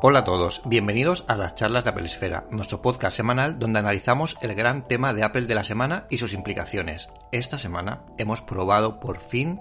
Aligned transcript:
Hola 0.00 0.20
a 0.20 0.24
todos, 0.24 0.62
bienvenidos 0.64 1.24
a 1.26 1.34
las 1.34 1.56
charlas 1.56 1.82
de 1.82 1.90
Apple 1.90 2.06
Esfera, 2.06 2.44
nuestro 2.52 2.80
podcast 2.80 3.16
semanal 3.16 3.58
donde 3.58 3.80
analizamos 3.80 4.36
el 4.42 4.54
gran 4.54 4.86
tema 4.86 5.12
de 5.12 5.24
Apple 5.24 5.46
de 5.46 5.56
la 5.56 5.64
semana 5.64 6.06
y 6.08 6.18
sus 6.18 6.34
implicaciones. 6.34 7.08
Esta 7.32 7.58
semana 7.58 8.04
hemos 8.16 8.40
probado 8.40 9.00
por 9.00 9.18
fin 9.18 9.58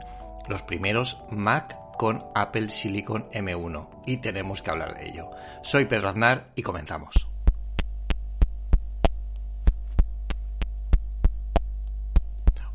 los 0.48 0.62
primeros 0.62 1.24
Mac 1.32 1.76
con 1.98 2.24
Apple 2.36 2.70
Silicon 2.70 3.28
M1 3.32 3.90
y 4.06 4.18
tenemos 4.18 4.62
que 4.62 4.70
hablar 4.70 4.96
de 4.96 5.10
ello. 5.10 5.32
Soy 5.64 5.86
Pedro 5.86 6.10
Aznar 6.10 6.52
y 6.54 6.62
comenzamos. 6.62 7.28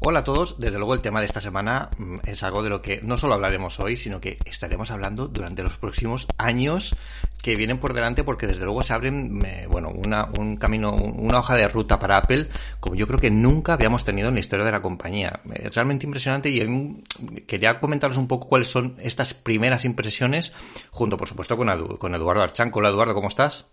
Hola 0.05 0.19
a 0.19 0.25
todos, 0.25 0.59
desde 0.59 0.79
luego 0.79 0.95
el 0.95 1.01
tema 1.01 1.21
de 1.21 1.27
esta 1.27 1.41
semana 1.41 1.89
mm, 1.97 2.17
es 2.27 2.43
algo 2.43 2.65
de 2.65 2.71
lo 2.71 2.83
que 2.83 3.01
no 3.03 3.17
solo 3.17 3.35
hablaremos 3.35 3.79
hoy, 3.79 3.97
sino 3.97 4.21
que 4.21 4.37
estaremos 4.47 4.91
hablando 4.91 5.29
durante 5.29 5.63
los 5.63 5.79
próximos 5.79 6.27
años 6.39 6.97
que 7.41 7.55
vienen 7.55 7.79
por 7.79 7.95
delante 7.95 8.25
porque 8.25 8.49
desde 8.49 8.65
luego 8.65 8.83
se 8.83 8.95
abren, 8.95 9.41
bueno, 9.69 9.91
una, 9.91 10.25
un 10.25 10.57
camino, 10.57 10.93
una 10.93 11.39
hoja 11.39 11.55
de 11.55 11.69
ruta 11.69 12.01
para 12.01 12.17
Apple 12.17 12.49
como 12.81 12.97
yo 12.97 13.07
creo 13.07 13.21
que 13.21 13.31
nunca 13.31 13.75
habíamos 13.75 14.03
tenido 14.03 14.27
en 14.27 14.35
la 14.35 14.41
historia 14.41 14.65
de 14.65 14.73
la 14.73 14.83
compañía. 14.83 15.39
Es 15.55 15.73
realmente 15.73 16.05
impresionante 16.05 16.51
y 16.51 17.45
quería 17.47 17.79
comentaros 17.79 18.17
un 18.17 18.27
poco 18.27 18.49
cuáles 18.49 18.67
son 18.67 18.97
estas 18.99 19.35
primeras 19.35 19.85
impresiones 19.85 20.53
junto 20.91 21.17
por 21.17 21.29
supuesto 21.29 21.57
con, 21.57 21.69
con 21.99 22.13
Eduardo 22.13 22.43
Archanco. 22.43 22.81
Hola 22.81 22.89
Eduardo, 22.89 23.15
¿cómo 23.15 23.29
estás? 23.29 23.69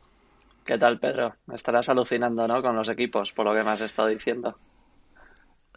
¿Qué 0.63 0.77
tal, 0.77 0.99
Pedro? 0.99 1.33
Estarás 1.52 1.89
alucinando, 1.89 2.47
¿no? 2.47 2.61
Con 2.61 2.75
los 2.75 2.88
equipos, 2.88 3.31
por 3.31 3.47
lo 3.47 3.55
que 3.55 3.63
me 3.63 3.71
has 3.71 3.81
estado 3.81 4.09
diciendo. 4.09 4.55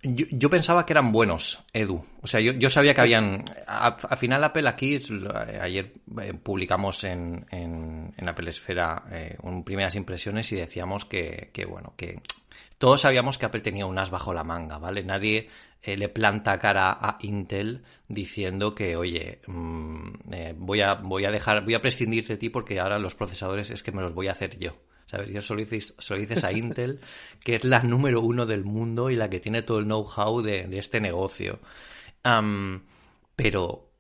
Yo, 0.04 0.50
pensaba 0.50 0.84
que 0.84 0.94
eran 0.94 1.12
buenos, 1.12 1.62
Edu. 1.72 2.04
O 2.22 2.26
sea, 2.26 2.40
yo, 2.40 2.70
sabía 2.70 2.92
que 2.92 3.02
habían. 3.02 3.44
Al 3.68 4.18
final, 4.18 4.42
Apple 4.42 4.68
aquí, 4.68 4.98
ayer 5.60 5.92
eh, 6.20 6.34
publicamos 6.34 7.04
en, 7.04 7.46
en, 7.52 8.28
Apple 8.28 8.50
Esfera 8.50 9.04
eh, 9.12 9.36
un 9.42 9.62
primeras 9.62 9.94
impresiones 9.94 10.50
y 10.50 10.56
decíamos 10.56 11.04
que, 11.04 11.50
que, 11.52 11.66
bueno, 11.66 11.94
que 11.96 12.20
todos 12.78 13.02
sabíamos 13.02 13.38
que 13.38 13.46
Apple 13.46 13.60
tenía 13.60 13.86
un 13.86 13.96
as 13.96 14.10
bajo 14.10 14.32
la 14.32 14.42
manga, 14.42 14.78
¿vale? 14.78 15.04
Nadie 15.04 15.48
eh, 15.82 15.96
le 15.96 16.08
planta 16.08 16.58
cara 16.58 16.90
a 16.90 17.18
Intel 17.20 17.84
diciendo 18.08 18.74
que, 18.74 18.96
oye, 18.96 19.40
mm, 19.46 20.56
voy, 20.56 20.80
a, 20.80 20.94
voy 20.94 21.26
a 21.26 21.30
dejar, 21.30 21.62
voy 21.62 21.74
a 21.74 21.80
prescindir 21.80 22.26
de 22.26 22.36
ti 22.36 22.50
porque 22.50 22.80
ahora 22.80 22.98
los 22.98 23.14
procesadores 23.14 23.70
es 23.70 23.84
que 23.84 23.92
me 23.92 24.02
los 24.02 24.14
voy 24.14 24.26
a 24.26 24.32
hacer 24.32 24.58
yo. 24.58 24.74
Yo 25.30 25.42
solo 25.42 25.64
dices, 25.64 25.94
a 26.44 26.52
Intel, 26.52 27.00
que 27.44 27.56
es 27.56 27.64
la 27.64 27.82
número 27.82 28.20
uno 28.20 28.46
del 28.46 28.64
mundo 28.64 29.10
y 29.10 29.16
la 29.16 29.28
que 29.28 29.40
tiene 29.40 29.62
todo 29.62 29.78
el 29.78 29.84
know-how 29.84 30.42
de, 30.42 30.68
este 30.78 31.00
negocio. 31.00 31.60
pero 33.36 33.90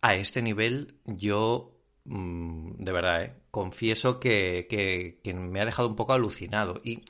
a 0.00 0.14
este 0.14 0.42
nivel 0.42 0.94
yo, 1.04 1.76
mm, 2.04 2.84
de 2.84 2.92
verdad, 2.92 3.24
¿eh? 3.24 3.34
confieso 3.50 4.20
que, 4.20 4.66
que, 4.68 5.34
me 5.34 5.60
ha 5.60 5.64
dejado 5.64 5.88
un 5.88 5.96
poco 5.96 6.12
alucinado. 6.12 6.80
Y, 6.84 7.02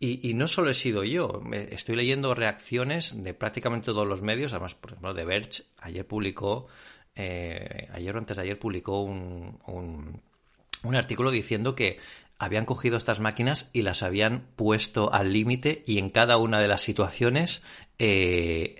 y, 0.00 0.34
no 0.34 0.46
solo 0.46 0.70
he 0.70 0.74
sido 0.74 1.02
yo, 1.02 1.42
estoy 1.52 1.96
leyendo 1.96 2.34
reacciones 2.34 3.22
de 3.22 3.34
prácticamente 3.34 3.86
todos 3.86 4.06
los 4.06 4.22
medios, 4.22 4.52
además, 4.52 4.74
por 4.74 4.92
ejemplo, 4.92 5.14
de 5.14 5.24
Verge, 5.24 5.64
ayer 5.78 6.06
publicó, 6.06 6.68
eh, 7.16 7.88
ayer 7.92 8.14
o 8.14 8.18
antes 8.18 8.36
de 8.36 8.44
ayer 8.44 8.58
publicó 8.58 9.02
un, 9.02 9.58
un, 9.66 10.22
un 10.84 10.94
artículo 10.94 11.30
diciendo 11.30 11.74
que 11.74 11.98
habían 12.38 12.64
cogido 12.64 12.96
estas 12.96 13.20
máquinas 13.20 13.68
y 13.72 13.82
las 13.82 14.02
habían 14.02 14.46
puesto 14.54 15.12
al 15.12 15.32
límite 15.32 15.82
y 15.86 15.98
en 15.98 16.10
cada 16.10 16.36
una 16.36 16.60
de 16.60 16.68
las 16.68 16.82
situaciones 16.82 17.62
eh, 17.98 18.76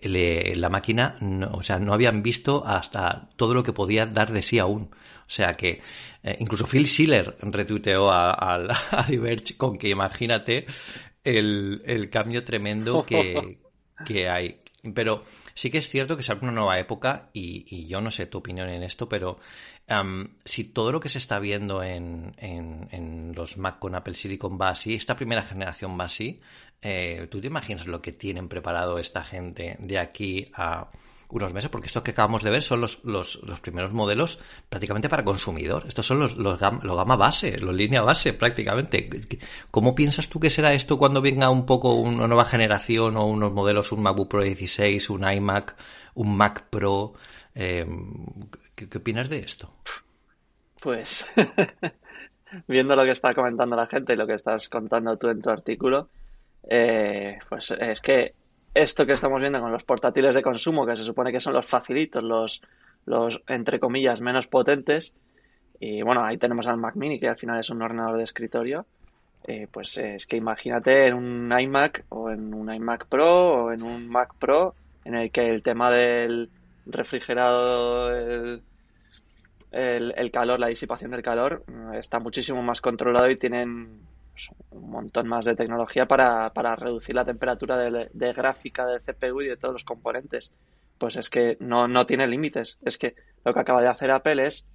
la 0.55 0.69
máquina, 0.69 1.17
no, 1.21 1.51
o 1.53 1.63
sea, 1.63 1.79
no 1.81 1.93
habían 1.93 2.23
visto 2.23 2.65
hasta 2.65 3.29
todo 3.37 3.55
lo 3.55 3.65
que 3.65 3.73
podía 3.73 4.07
dar 4.07 4.33
de 4.33 4.43
sí 4.43 4.59
aún. 4.61 4.91
O 4.93 5.31
sea 5.31 5.57
que 5.57 5.83
eh, 6.23 6.37
incluso 6.39 6.67
Phil 6.67 6.87
Schiller 6.87 7.37
retuiteó 7.41 8.11
a, 8.11 8.33
a, 8.91 9.03
Diverge 9.09 9.57
con 9.57 9.77
que 9.77 9.89
imagínate 9.89 10.67
el, 11.25 11.83
el 11.85 12.11
cambio 12.11 12.45
tremendo 12.45 13.05
que, 13.05 13.59
que 14.07 14.29
hay. 14.29 14.59
Pero 14.95 15.25
sí 15.59 15.73
que 15.73 15.79
es 15.79 15.89
cierto 15.89 16.17
que 16.17 16.23
se 16.23 16.31
abre 16.31 16.47
una 16.47 16.61
nueva 16.61 16.79
época 16.79 17.31
y, 17.33 17.89
yo 17.89 18.01
no 18.01 18.13
sé 18.13 18.27
tu 18.27 18.39
opinión 18.39 18.69
en 18.69 18.85
esto, 18.85 19.09
pero 19.09 19.41
si 20.45 20.65
todo 20.65 20.93
lo 20.93 21.01
que 21.01 21.09
se 21.09 21.19
está 21.19 21.41
viendo 21.41 21.83
en, 21.83 22.33
en, 22.39 23.33
los 23.35 23.59
Mac 23.59 23.81
con 23.81 23.97
Apple 23.97 24.15
Silicon 24.15 24.57
va 24.57 24.69
así, 24.69 24.95
esta 24.95 25.17
primera 25.17 25.43
generación 25.43 25.99
va 25.99 26.05
así, 26.05 26.41
eh, 26.81 27.27
¿tú 27.29 27.41
te 27.41 27.49
imaginas 27.49 27.89
lo 27.89 28.01
que 28.01 28.13
tienen 28.13 28.49
preparado 28.49 29.01
esta 29.01 29.25
gente 29.25 29.75
de 29.81 29.99
aquí 29.99 30.49
a 30.55 30.91
unos 31.31 31.53
meses? 31.53 31.71
Porque 31.71 31.87
estos 31.87 32.03
que 32.03 32.13
acabamos 32.13 32.43
de 32.43 32.51
ver 32.51 32.63
son 32.63 32.81
los, 32.81 33.05
los, 33.05 33.41
los 33.43 33.61
primeros 33.61 33.93
modelos 33.93 34.39
prácticamente 34.69 35.09
para 35.09 35.25
consumidor. 35.25 35.85
Estos 35.87 36.07
son 36.07 36.21
los, 36.21 36.37
los, 36.37 36.59
gama, 36.59 37.17
base, 37.17 37.59
los 37.59 37.75
línea 37.75 38.03
base 38.03 38.33
prácticamente. 38.33 39.09
¿Cómo 39.71 39.95
piensas 39.95 40.29
tú 40.29 40.41
que 40.41 40.51
será 40.51 40.73
esto 40.73 40.99
cuando 40.99 41.21
venga 41.21 41.51
un 41.51 41.67
poco 41.67 41.95
una 41.95 42.27
nueva 42.27 42.45
generación 42.45 43.17
o 43.17 43.27
unos 43.27 43.53
modelos, 43.53 43.93
un 43.93 44.03
MacBook 44.03 44.29
Pro 44.29 44.43
16, 44.43 45.11
un 45.11 45.31
iMac, 45.31 45.77
un 46.15 46.37
Mac 46.37 46.65
Pro? 46.71 47.15
Eh, 47.55 47.87
¿Qué, 48.75 48.99
opinas 48.99 49.29
de 49.29 49.41
esto? 49.41 49.73
Pues 50.81 51.27
viendo 52.69 52.95
lo 52.97 53.05
que 53.05 53.11
está 53.11 53.35
comentando 53.35 53.77
la 53.77 53.87
gente 53.87 54.13
y 54.13 54.17
lo 54.17 54.27
que 54.27 54.35
estás 54.35 54.69
contando 54.69 55.17
tú 55.17 55.29
en 55.29 55.43
tu 55.43 55.51
artículo, 55.51 56.09
eh, 56.71 57.39
pues 57.49 57.73
es 57.73 58.01
que 58.01 58.35
esto 58.75 59.07
que 59.07 59.13
estamos 59.13 59.41
viendo 59.41 59.61
con 59.61 59.73
los 59.73 59.85
portátiles 59.85 60.35
de 60.35 60.43
consumo, 60.43 60.87
que 60.87 60.97
se 60.97 61.05
supone 61.05 61.33
que 61.33 61.41
son 61.41 61.53
los 61.53 61.67
facilitos, 61.67 62.23
los, 62.23 62.63
los 63.07 63.43
entre 63.49 63.81
comillas 63.81 64.21
menos 64.21 64.47
potentes, 64.47 65.15
y 65.81 66.03
bueno, 66.03 66.25
ahí 66.25 66.39
tenemos 66.39 66.67
al 66.67 66.77
Mac 66.77 66.97
Mini, 66.97 67.21
que 67.21 67.29
al 67.29 67.37
final 67.37 67.61
es 67.61 67.71
un 67.71 67.83
ordenador 67.83 68.17
de 68.17 68.25
escritorio, 68.25 68.87
eh, 69.45 69.69
pues 69.71 69.97
es 69.97 70.27
que 70.27 70.37
imagínate 70.37 71.07
en 71.07 71.15
un 71.15 71.59
iMac 71.59 72.05
o 72.11 72.31
en 72.31 72.53
un 72.53 72.73
iMac 72.73 73.07
Pro 73.07 73.65
o 73.65 73.73
en 73.73 73.83
un 73.83 74.09
Mac 74.09 74.35
Pro, 74.39 74.75
en 75.05 75.15
el 75.15 75.31
que 75.31 75.49
el 75.49 75.63
tema 75.63 75.91
del 75.91 76.51
refrigerado, 76.87 78.11
el, 78.11 78.63
el, 79.73 80.31
calor, 80.31 80.59
la 80.59 80.69
disipación 80.69 81.11
del 81.11 81.23
calor 81.23 81.63
mm, 81.67 81.95
está 81.95 82.19
muchísimo 82.19 82.63
más 82.63 82.81
controlado 82.81 83.31
y 83.31 83.37
tienen 83.37 84.01
pues, 84.39 84.51
un 84.71 84.91
montón 84.91 85.29
más 85.29 85.45
de 85.45 85.57
tecnología 85.57 86.07
para, 86.07 86.53
para 86.53 86.77
reducir 86.77 87.15
la 87.17 87.25
temperatura 87.25 87.77
de, 87.77 88.33
gráfica 88.33 88.87
del 88.87 89.03
CPU 89.03 89.41
y 89.41 89.49
de 89.49 89.57
todos 89.57 89.73
los 89.73 89.85
componentes. 89.85 90.53
Pues 90.97 91.17
es 91.17 91.29
que 91.29 91.57
no, 91.59 91.89
no 91.89 92.07
tiene 92.07 92.27
límites. 92.29 92.79
Es 92.83 92.99
que 92.99 93.17
lo 93.45 93.53
que 93.53 93.61
acaba 93.61 93.83
de 93.83 93.89
hacer 93.89 94.13
Apple 94.13 94.45
es, 94.45 94.69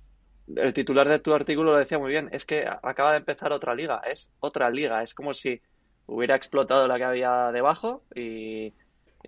el 0.53 0.74
titular 0.74 1.07
de 1.07 1.19
tu 1.19 1.34
artículo 1.34 1.72
lo 1.72 1.78
decía 1.78 1.97
muy 1.97 2.12
bien, 2.12 2.28
es 2.34 2.44
que 2.44 2.68
acaba 2.68 3.12
de 3.12 3.19
empezar 3.19 3.53
otra 3.53 3.74
liga, 3.74 4.01
es 4.06 4.29
otra 4.41 4.69
liga, 4.69 5.01
es 5.01 5.13
como 5.13 5.34
si 5.34 5.62
hubiera 6.07 6.35
explotado 6.35 6.85
la 6.85 6.97
que 6.97 7.06
había 7.06 7.51
debajo 7.53 8.03
y, 8.13 8.74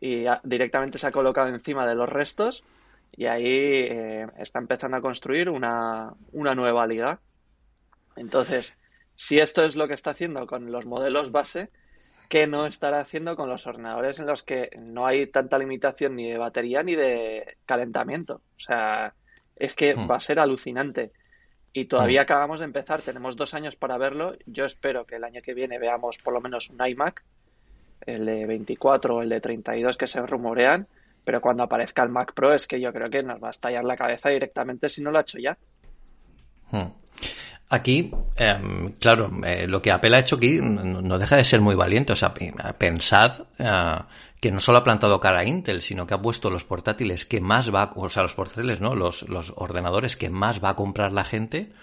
y 0.02 0.25
directamente 0.44 0.97
se 0.97 1.07
ha 1.07 1.12
colocado 1.13 1.47
encima 1.47 1.88
de 1.88 1.96
los 1.96 2.09
restos 2.09 2.66
y 3.13 3.28
ahí 3.28 3.46
eh, 3.47 4.28
está 4.38 4.59
empezando 4.59 4.97
a 4.97 5.02
construir 5.02 5.50
una, 5.50 6.13
una 6.34 6.53
nueva 6.53 6.85
liga. 6.85 7.22
Entonces, 8.17 8.75
si 9.16 9.40
esto 9.40 9.64
es 9.64 9.76
lo 9.76 9.88
que 9.88 9.94
está 9.94 10.12
haciendo 10.12 10.46
con 10.48 10.72
los 10.72 10.86
modelos 10.86 11.31
base, 11.31 11.70
¿qué 12.30 12.48
no 12.48 12.66
estará 12.66 13.00
haciendo 13.00 13.36
con 13.36 13.50
los 13.50 13.66
ordenadores 13.68 14.20
en 14.20 14.28
los 14.28 14.44
que 14.44 14.70
no 14.80 15.06
hay 15.06 15.28
tanta 15.28 15.58
limitación 15.58 16.16
ni 16.16 16.30
de 16.30 16.38
batería 16.38 16.84
ni 16.84 16.96
de 16.96 17.58
calentamiento? 17.66 18.42
O 18.58 18.59
sea, 18.59 19.14
es 19.56 19.76
que 19.76 19.96
hmm. 19.96 20.09
va 20.09 20.18
a 20.18 20.20
ser 20.20 20.40
alucinante. 20.40 21.12
Y 21.74 21.86
todavía 21.86 22.22
hmm. 22.22 22.24
acabamos 22.24 22.59
de 22.59 22.66
empezar, 22.66 23.02
tenemos 23.02 23.36
dos 23.36 23.53
años 23.53 23.76
para 23.76 23.98
verlo. 23.98 24.36
Yo 24.46 24.66
espero 24.66 25.06
que 25.06 25.16
el 25.16 25.24
año 25.24 25.42
que 25.42 25.53
viene 25.53 25.80
veamos 25.80 26.18
por 26.18 26.34
lo 26.34 26.42
menos 26.42 26.70
un 26.70 26.86
iMac, 26.86 27.24
el 28.06 28.26
de 28.26 28.46
24 28.46 29.16
o 29.16 29.22
el 29.22 29.30
de 29.30 29.42
32 29.42 29.97
que 29.97 30.08
se 30.08 30.26
rumorean, 30.26 30.88
pero 31.24 31.42
cuando 31.42 31.64
aparezca 31.64 32.03
el 32.03 32.09
Mac 32.09 32.34
Pro 32.34 32.53
es 32.53 32.67
que 32.67 32.79
yo 32.79 32.94
creo 32.94 33.09
que 33.09 33.23
nos 33.23 33.41
va 33.41 33.47
a 33.47 33.52
estallar 33.52 33.84
la 33.84 33.97
cabeza 33.97 34.29
directamente 34.29 34.90
si 34.90 35.02
no 35.02 35.12
lo 35.12 35.17
ha 35.17 35.22
hecho 35.22 35.40
ya. 35.40 35.58
Hmm. 36.72 37.04
Aquí, 37.76 38.10
em, 38.38 38.94
claro, 39.00 39.30
eh, 39.44 39.68
lo 39.68 39.82
que 39.82 39.92
Apple 39.92 40.16
ha 40.16 40.20
hecho 40.20 40.38
aquí 40.38 40.60
no 40.62 41.20
deja 41.20 41.36
de 41.36 41.44
ser 41.44 41.60
muy 41.60 41.76
valiente. 41.76 42.14
O 42.14 42.16
sea, 42.16 42.34
pensad 42.34 43.42
eh, 43.60 44.00
que 44.40 44.52
no 44.52 44.62
solo 44.62 44.78
ha 44.78 44.84
plantado 44.84 45.20
cara 45.20 45.40
a 45.40 45.46
Intel, 45.46 45.82
sino 45.82 46.08
que 46.08 46.14
ha 46.14 46.22
puesto 46.22 46.50
los 46.50 46.64
portátiles 46.64 47.26
que 47.26 47.42
más 47.42 47.74
va, 47.74 47.92
o 47.96 48.10
sea, 48.10 48.24
los 48.24 48.34
portátiles, 48.34 48.80
¿no? 48.80 48.96
Los, 48.96 49.24
los 49.24 49.52
ordenadores 49.58 50.16
que 50.16 50.30
más 50.30 50.64
va 50.64 50.70
a 50.70 50.76
comprar 50.76 51.12
la 51.12 51.26
gente 51.26 51.74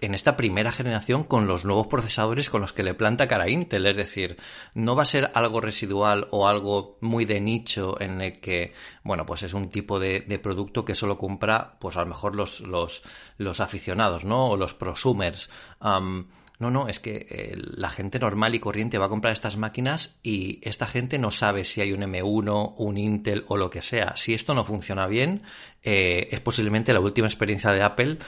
en 0.00 0.14
esta 0.14 0.36
primera 0.36 0.72
generación 0.72 1.24
con 1.24 1.46
los 1.46 1.64
nuevos 1.64 1.88
procesadores 1.88 2.50
con 2.50 2.60
los 2.60 2.72
que 2.72 2.82
le 2.82 2.94
planta 2.94 3.26
cara 3.26 3.48
Intel. 3.48 3.86
Es 3.86 3.96
decir, 3.96 4.36
no 4.74 4.94
va 4.94 5.02
a 5.02 5.06
ser 5.06 5.30
algo 5.34 5.60
residual 5.60 6.28
o 6.30 6.46
algo 6.46 6.98
muy 7.00 7.24
de 7.24 7.40
nicho 7.40 8.00
en 8.00 8.20
el 8.20 8.40
que, 8.40 8.74
bueno, 9.02 9.26
pues 9.26 9.42
es 9.42 9.54
un 9.54 9.70
tipo 9.70 9.98
de, 9.98 10.20
producto 10.42 10.84
que 10.84 10.94
solo 10.94 11.18
compra, 11.18 11.76
pues 11.80 11.96
a 11.96 12.00
lo 12.00 12.06
mejor 12.06 12.36
los, 12.36 12.60
los, 12.60 13.02
los 13.38 13.60
aficionados, 13.60 14.24
¿no? 14.24 14.50
O 14.50 14.56
los 14.56 14.74
prosumers. 14.74 15.50
no, 15.80 16.70
no, 16.70 16.88
es 16.88 17.00
que 17.00 17.26
eh, 17.28 17.56
la 17.56 17.90
gente 17.90 18.20
normal 18.20 18.54
y 18.54 18.60
corriente 18.60 18.98
va 18.98 19.06
a 19.06 19.08
comprar 19.08 19.32
estas 19.32 19.56
máquinas 19.56 20.18
y 20.22 20.60
esta 20.62 20.86
gente 20.86 21.18
no 21.18 21.32
sabe 21.32 21.64
si 21.64 21.80
hay 21.80 21.92
un 21.92 22.02
M1, 22.02 22.74
un 22.76 22.98
Intel 22.98 23.44
o 23.48 23.56
lo 23.56 23.68
que 23.68 23.82
sea. 23.82 24.16
Si 24.16 24.32
esto 24.32 24.54
no 24.54 24.64
funciona 24.64 25.08
bien, 25.08 25.42
eh, 25.82 26.28
es 26.30 26.40
posiblemente 26.40 26.92
la 26.92 27.00
última 27.00 27.26
experiencia 27.26 27.72
de 27.72 27.82
Apple 27.82 28.18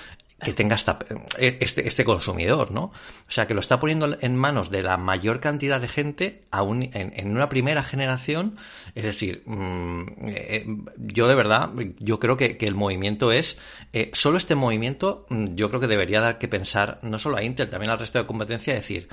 que 0.42 0.52
tenga 0.52 0.76
este, 1.38 1.86
este 1.86 2.04
consumidor, 2.04 2.70
¿no? 2.70 2.84
O 2.84 2.92
sea, 3.28 3.46
que 3.46 3.54
lo 3.54 3.60
está 3.60 3.78
poniendo 3.78 4.16
en 4.20 4.36
manos 4.36 4.70
de 4.70 4.82
la 4.82 4.96
mayor 4.96 5.40
cantidad 5.40 5.80
de 5.80 5.88
gente 5.88 6.44
en, 6.52 7.30
una 7.30 7.48
primera 7.48 7.82
generación. 7.82 8.56
Es 8.94 9.04
decir, 9.04 9.42
mm, 9.46 10.04
eh, 10.28 10.66
yo 10.96 11.28
de 11.28 11.34
verdad, 11.34 11.70
yo 11.98 12.18
creo 12.18 12.36
que, 12.36 12.56
el 12.60 12.74
movimiento 12.74 13.32
es, 13.32 13.58
eh, 13.92 14.10
solo 14.12 14.36
este 14.36 14.54
movimiento, 14.54 15.26
mm, 15.28 15.54
yo 15.54 15.68
creo 15.68 15.80
que 15.80 15.86
debería 15.86 16.20
dar 16.20 16.38
que 16.38 16.48
pensar, 16.48 16.98
no 17.02 17.18
solo 17.18 17.36
a 17.36 17.42
Intel, 17.42 17.70
también 17.70 17.90
al 17.90 17.98
resto 17.98 18.18
de 18.18 18.26
competencia, 18.26 18.74
decir, 18.74 19.08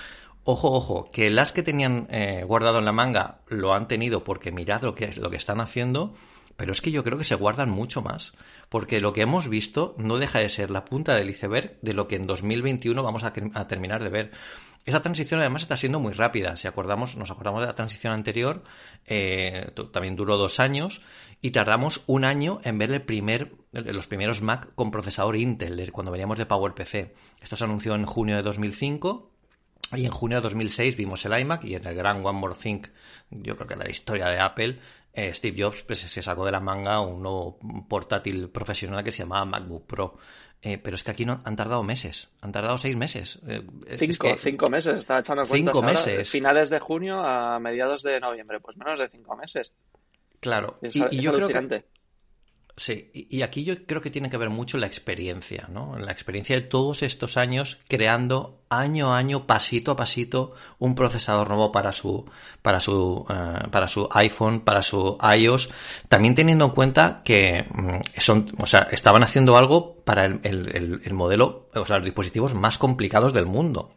Ojo, 0.50 0.72
ojo, 0.72 1.10
que 1.12 1.30
las 1.30 1.52
que 1.52 1.62
tenían 1.62 2.08
eh, 2.10 2.46
guardado 2.48 2.80
en 2.80 2.86
la 2.86 2.94
manga 2.94 3.40
lo 3.50 3.74
han 3.74 3.90
tenido 3.90 4.24
porque 4.24 4.54
mirad 4.54 4.82
lo 4.82 4.96
que, 4.96 5.12
lo 5.18 5.30
que 5.30 5.36
están 5.36 5.60
haciendo, 5.60 6.14
pero 6.58 6.72
es 6.72 6.82
que 6.82 6.92
yo 6.92 7.04
creo 7.04 7.18
que 7.18 7.24
se 7.24 7.36
guardan 7.36 7.70
mucho 7.70 8.02
más, 8.02 8.34
porque 8.68 9.00
lo 9.00 9.14
que 9.14 9.22
hemos 9.22 9.48
visto 9.48 9.96
no 9.98 10.18
deja 10.18 10.40
de 10.40 10.50
ser 10.50 10.72
la 10.72 10.86
punta 10.86 11.16
del 11.16 11.30
iceberg 11.30 11.78
de 11.82 11.94
lo 11.94 12.08
que 12.08 12.16
en 12.16 12.26
2021 12.26 13.02
vamos 13.04 13.24
a, 13.24 13.32
terminar 13.32 14.04
de 14.04 14.10
ver. 14.10 14.32
Esa 14.86 15.02
transición 15.02 15.40
además 15.40 15.62
está 15.62 15.78
siendo 15.78 16.00
muy 16.00 16.14
rápida. 16.14 16.56
Si 16.56 16.68
acordamos, 16.68 17.16
nos 17.16 17.30
acordamos 17.30 17.62
de 17.62 17.68
la 17.68 17.76
transición 17.76 18.14
anterior, 18.14 18.64
eh, 19.06 19.70
también 19.92 20.16
duró 20.16 20.38
dos 20.38 20.60
años 20.60 21.02
y 21.42 21.52
tardamos 21.52 22.04
un 22.08 22.26
año 22.26 22.60
en 22.64 22.78
ver 22.78 22.92
el 22.92 23.02
primer, 23.04 23.54
los 23.72 24.08
primeros 24.08 24.42
Mac 24.42 24.74
con 24.76 24.90
procesador 24.90 25.36
Intel, 25.36 25.92
cuando 25.92 26.12
veníamos 26.12 26.38
de 26.38 26.46
PowerPC. 26.46 27.14
Esto 27.42 27.56
se 27.56 27.64
anunció 27.66 27.96
en 27.96 28.06
junio 28.06 28.38
de 28.38 28.44
2005 28.44 29.32
y 29.96 30.06
en 30.06 30.12
junio 30.12 30.38
de 30.38 30.42
2006 30.42 30.98
vimos 30.98 31.24
el 31.26 31.40
iMac 31.40 31.64
y 31.64 31.76
en 31.76 31.88
el 31.88 31.96
gran 31.96 32.26
One 32.26 32.40
More 32.40 32.56
Thing, 32.56 32.82
yo 33.30 33.56
creo 33.56 33.68
que 33.68 33.76
la 33.78 33.90
historia 33.90 34.26
de 34.28 34.40
Apple, 34.40 34.80
Steve 35.34 35.64
Jobs 35.64 35.82
pues, 35.82 36.00
se 36.00 36.22
sacó 36.22 36.46
de 36.46 36.52
la 36.52 36.60
manga 36.60 37.02
un 37.02 37.24
nuevo 37.24 37.60
portátil 37.90 38.50
profesional 38.50 39.04
que 39.04 39.12
se 39.12 39.24
llamaba 39.24 39.46
MacBook 39.46 39.86
Pro. 39.88 40.18
Eh, 40.62 40.80
pero 40.80 40.96
es 40.96 41.04
que 41.04 41.12
aquí 41.12 41.24
no, 41.24 41.42
han 41.46 41.56
tardado 41.56 41.84
meses, 41.84 42.32
han 42.42 42.52
tardado 42.52 42.78
seis 42.80 42.96
meses. 42.96 43.40
Eh, 43.48 43.64
cinco, 44.00 44.36
cinco 44.40 44.70
meses, 44.70 45.00
está 45.00 45.20
echando 45.20 45.46
cuentas 45.46 45.74
Cinco 45.74 45.82
meses. 45.84 46.30
finales 46.30 46.72
de 46.72 46.80
junio 46.80 47.20
a 47.20 47.60
mediados 47.60 48.02
de 48.02 48.20
noviembre, 48.20 48.60
pues 48.60 48.76
menos 48.76 48.98
de 48.98 49.08
cinco 49.10 49.36
meses. 49.36 49.72
Claro, 50.40 50.80
y, 50.82 51.22
yo 51.22 51.34
creo 51.34 51.48
que 51.48 51.84
Sí, 52.80 53.10
y 53.12 53.42
aquí 53.42 53.64
yo 53.64 53.88
creo 53.88 54.02
que 54.02 54.12
tiene 54.12 54.30
que 54.30 54.38
ver 54.38 54.52
mucho 54.52 54.78
la 54.78 54.86
experiencia, 54.86 55.68
¿no? 55.68 55.98
La 55.98 56.12
experiencia 56.12 56.56
de 56.56 56.62
todos 56.62 57.02
estos 57.02 57.36
años 57.36 57.80
creando 57.88 58.62
año 58.70 59.16
a 59.16 59.18
año, 59.18 59.48
pasito 59.48 59.92
a 59.92 59.96
pasito, 59.96 60.54
un 60.78 60.94
procesador 60.94 61.48
nuevo 61.50 61.72
para 61.72 61.92
su, 61.92 62.30
para 62.62 62.80
su, 62.80 63.26
eh, 63.32 63.68
para 63.72 63.88
su 63.88 64.08
iPhone, 64.12 64.60
para 64.60 64.84
su 64.84 65.18
iOS, 65.40 65.70
también 66.08 66.36
teniendo 66.36 66.66
en 66.66 66.72
cuenta 66.72 67.22
que 67.24 67.66
mm, 67.68 68.20
son, 68.20 68.46
o 68.60 68.68
sea, 68.68 68.88
estaban 68.92 69.24
haciendo 69.24 69.58
algo 69.58 69.96
para 70.04 70.26
el, 70.26 70.40
el, 70.44 71.02
el 71.04 71.14
modelo, 71.16 71.70
o 71.74 71.84
sea, 71.84 71.98
los 71.98 72.06
dispositivos 72.06 72.54
más 72.54 72.78
complicados 72.78 73.34
del 73.34 73.48
mundo. 73.48 73.97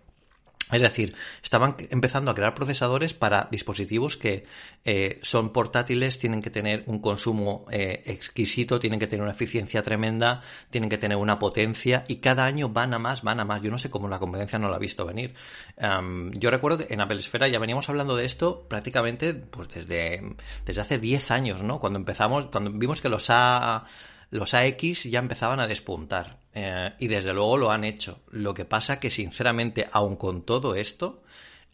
Es 0.72 0.82
decir, 0.82 1.14
estaban 1.42 1.76
empezando 1.90 2.30
a 2.30 2.34
crear 2.34 2.54
procesadores 2.54 3.14
para 3.14 3.48
dispositivos 3.50 4.16
que 4.16 4.44
eh, 4.84 5.18
son 5.22 5.52
portátiles, 5.52 6.18
tienen 6.18 6.42
que 6.42 6.50
tener 6.50 6.84
un 6.86 7.00
consumo 7.00 7.66
eh, 7.70 8.02
exquisito, 8.06 8.78
tienen 8.78 9.00
que 9.00 9.06
tener 9.06 9.22
una 9.22 9.32
eficiencia 9.32 9.82
tremenda, 9.82 10.42
tienen 10.70 10.90
que 10.90 10.98
tener 10.98 11.16
una 11.16 11.38
potencia 11.38 12.04
y 12.08 12.16
cada 12.16 12.44
año 12.44 12.68
van 12.68 12.94
a 12.94 12.98
más, 12.98 13.22
van 13.22 13.40
a 13.40 13.44
más. 13.44 13.62
Yo 13.62 13.70
no 13.70 13.78
sé 13.78 13.90
cómo 13.90 14.08
la 14.08 14.18
competencia 14.18 14.58
no 14.58 14.68
la 14.68 14.76
ha 14.76 14.78
visto 14.78 15.06
venir. 15.06 15.34
yo 16.34 16.50
recuerdo 16.50 16.78
que 16.78 16.94
en 16.94 17.00
Apple 17.00 17.18
Esfera 17.18 17.48
ya 17.48 17.58
veníamos 17.58 17.88
hablando 17.88 18.16
de 18.16 18.24
esto 18.24 18.66
prácticamente 18.68 19.34
pues 19.34 19.68
desde, 19.68 20.36
desde 20.64 20.80
hace 20.80 20.98
10 20.98 21.30
años, 21.30 21.62
¿no? 21.62 21.78
Cuando 21.78 21.98
empezamos, 21.98 22.46
cuando 22.46 22.70
vimos 22.70 23.00
que 23.00 23.08
los 23.08 23.26
ha 23.30 23.84
los 24.30 24.54
AX 24.54 25.04
ya 25.04 25.18
empezaban 25.18 25.60
a 25.60 25.66
despuntar 25.66 26.38
eh, 26.54 26.94
y 26.98 27.08
desde 27.08 27.32
luego 27.32 27.56
lo 27.56 27.70
han 27.70 27.84
hecho. 27.84 28.20
Lo 28.30 28.54
que 28.54 28.64
pasa 28.64 29.00
que 29.00 29.10
sinceramente, 29.10 29.88
aun 29.92 30.16
con 30.16 30.42
todo 30.42 30.74
esto, 30.74 31.22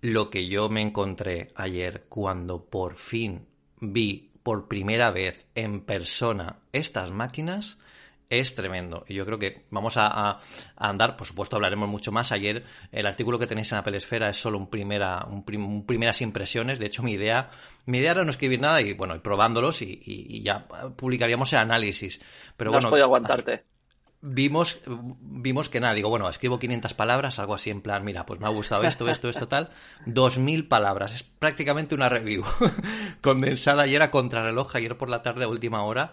lo 0.01 0.31
que 0.31 0.49
yo 0.49 0.69
me 0.69 0.83
encontré 0.83 1.53
ayer 1.55 2.07
cuando 2.09 2.65
por 2.65 2.97
fin 2.97 3.47
vi 3.81 4.31
por 4.43 4.69
primera 4.69 5.11
vez 5.11 5.49
en 5.55 5.81
persona 5.81 6.61
estas 6.73 7.11
máquinas 7.11 7.79
es 8.29 8.55
tremendo. 8.55 9.05
Y 9.09 9.15
yo 9.15 9.25
creo 9.25 9.39
que 9.39 9.67
vamos 9.71 9.97
a, 9.97 10.41
andar, 10.77 11.17
por 11.17 11.27
supuesto 11.27 11.57
hablaremos 11.57 11.89
mucho 11.89 12.13
más. 12.13 12.33
Ayer 12.33 12.65
el 12.93 13.07
artículo 13.07 13.39
que 13.39 13.47
tenéis 13.47 13.73
en 13.73 13.79
Apple 13.79 13.97
Esfera 13.97 14.29
es 14.29 14.37
solo 14.37 14.59
un 14.59 14.69
primera, 14.69 15.25
un, 15.27 15.45
primeras 15.87 16.21
impresiones. 16.21 16.79
De 16.79 16.87
hecho, 16.87 17.03
mi 17.03 17.13
idea, 17.13 17.51
mi 17.87 17.99
idea 17.99 18.13
era 18.13 18.25
no 18.25 18.31
escribir 18.31 18.61
nada 18.61 18.81
y 18.81 18.95
bueno, 18.95 19.15
y 19.15 19.21
probándolos 19.21 19.83
y, 19.83 20.43
ya 20.43 20.67
publicaríamos 20.97 21.53
el 21.53 21.61
análisis. 21.61 22.21
Pero 22.57 22.71
no 22.71 22.77
bueno, 22.77 22.89
has 22.89 22.91
podido 22.91 23.07
aguantarte 23.07 23.65
vimos, 24.27 24.81
vimos 25.21 25.69
que 25.69 25.81
nada, 25.81 25.95
digo, 25.95 26.09
bueno, 26.09 26.29
escribo 26.29 26.59
500 26.59 26.95
palabras, 26.95 27.39
algo 27.39 27.55
así 27.55 27.71
en 27.71 27.81
plan, 27.81 28.05
mira, 28.05 28.27
pues 28.27 28.41
me 28.41 28.47
ha 28.47 28.51
gustado 28.51 28.83
esto, 28.83 29.09
esto, 29.09 29.29
esto, 29.29 29.47
tal, 29.47 29.71
2.000 30.07 30.69
palabras, 30.69 31.15
es 31.15 31.23
prácticamente 31.23 31.95
una 31.95 32.09
review. 32.09 32.45
Condensada 33.21 33.85
ayer 33.85 34.03
a 34.03 34.11
contrarreloj, 34.11 34.75
ayer 34.77 34.97
por 34.97 35.09
la 35.09 35.23
tarde 35.23 35.45
a 35.45 35.49
última 35.49 35.85
hora, 35.85 36.13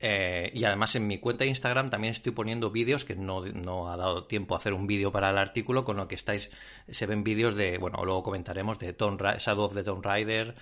eh, 0.00 0.50
y 0.52 0.64
además 0.64 0.96
en 0.96 1.06
mi 1.06 1.18
cuenta 1.18 1.44
de 1.44 1.50
Instagram 1.50 1.90
también 1.90 2.12
estoy 2.12 2.32
poniendo 2.32 2.70
vídeos, 2.70 3.04
que 3.04 3.14
no, 3.14 3.44
no 3.44 3.92
ha 3.92 3.96
dado 3.96 4.24
tiempo 4.24 4.54
a 4.54 4.58
hacer 4.58 4.72
un 4.72 4.86
vídeo 4.86 5.12
para 5.12 5.30
el 5.30 5.38
artículo, 5.38 5.84
con 5.84 5.96
lo 5.96 6.08
que 6.08 6.16
estáis, 6.16 6.50
se 6.88 7.06
ven 7.06 7.22
vídeos 7.22 7.54
de, 7.54 7.78
bueno, 7.78 8.04
luego 8.04 8.24
comentaremos 8.24 8.78
de 8.78 8.96
Shadow 9.38 9.64
of 9.64 9.74
the 9.74 9.84
Tomb 9.84 10.04
Raider, 10.04 10.56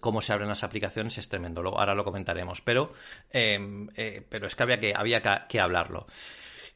cómo 0.00 0.20
se 0.20 0.32
abren 0.32 0.48
las 0.48 0.62
aplicaciones, 0.62 1.16
es 1.16 1.28
tremendo, 1.28 1.62
ahora 1.62 1.94
lo 1.94 2.04
comentaremos, 2.04 2.60
pero, 2.60 2.92
em, 3.30 3.88
eh, 3.96 4.22
pero 4.28 4.46
es 4.46 4.54
que 4.54 4.62
había 4.62 4.78
que, 4.78 4.92
había 4.94 5.21
que, 5.48 5.60
hablarlo. 5.60 6.06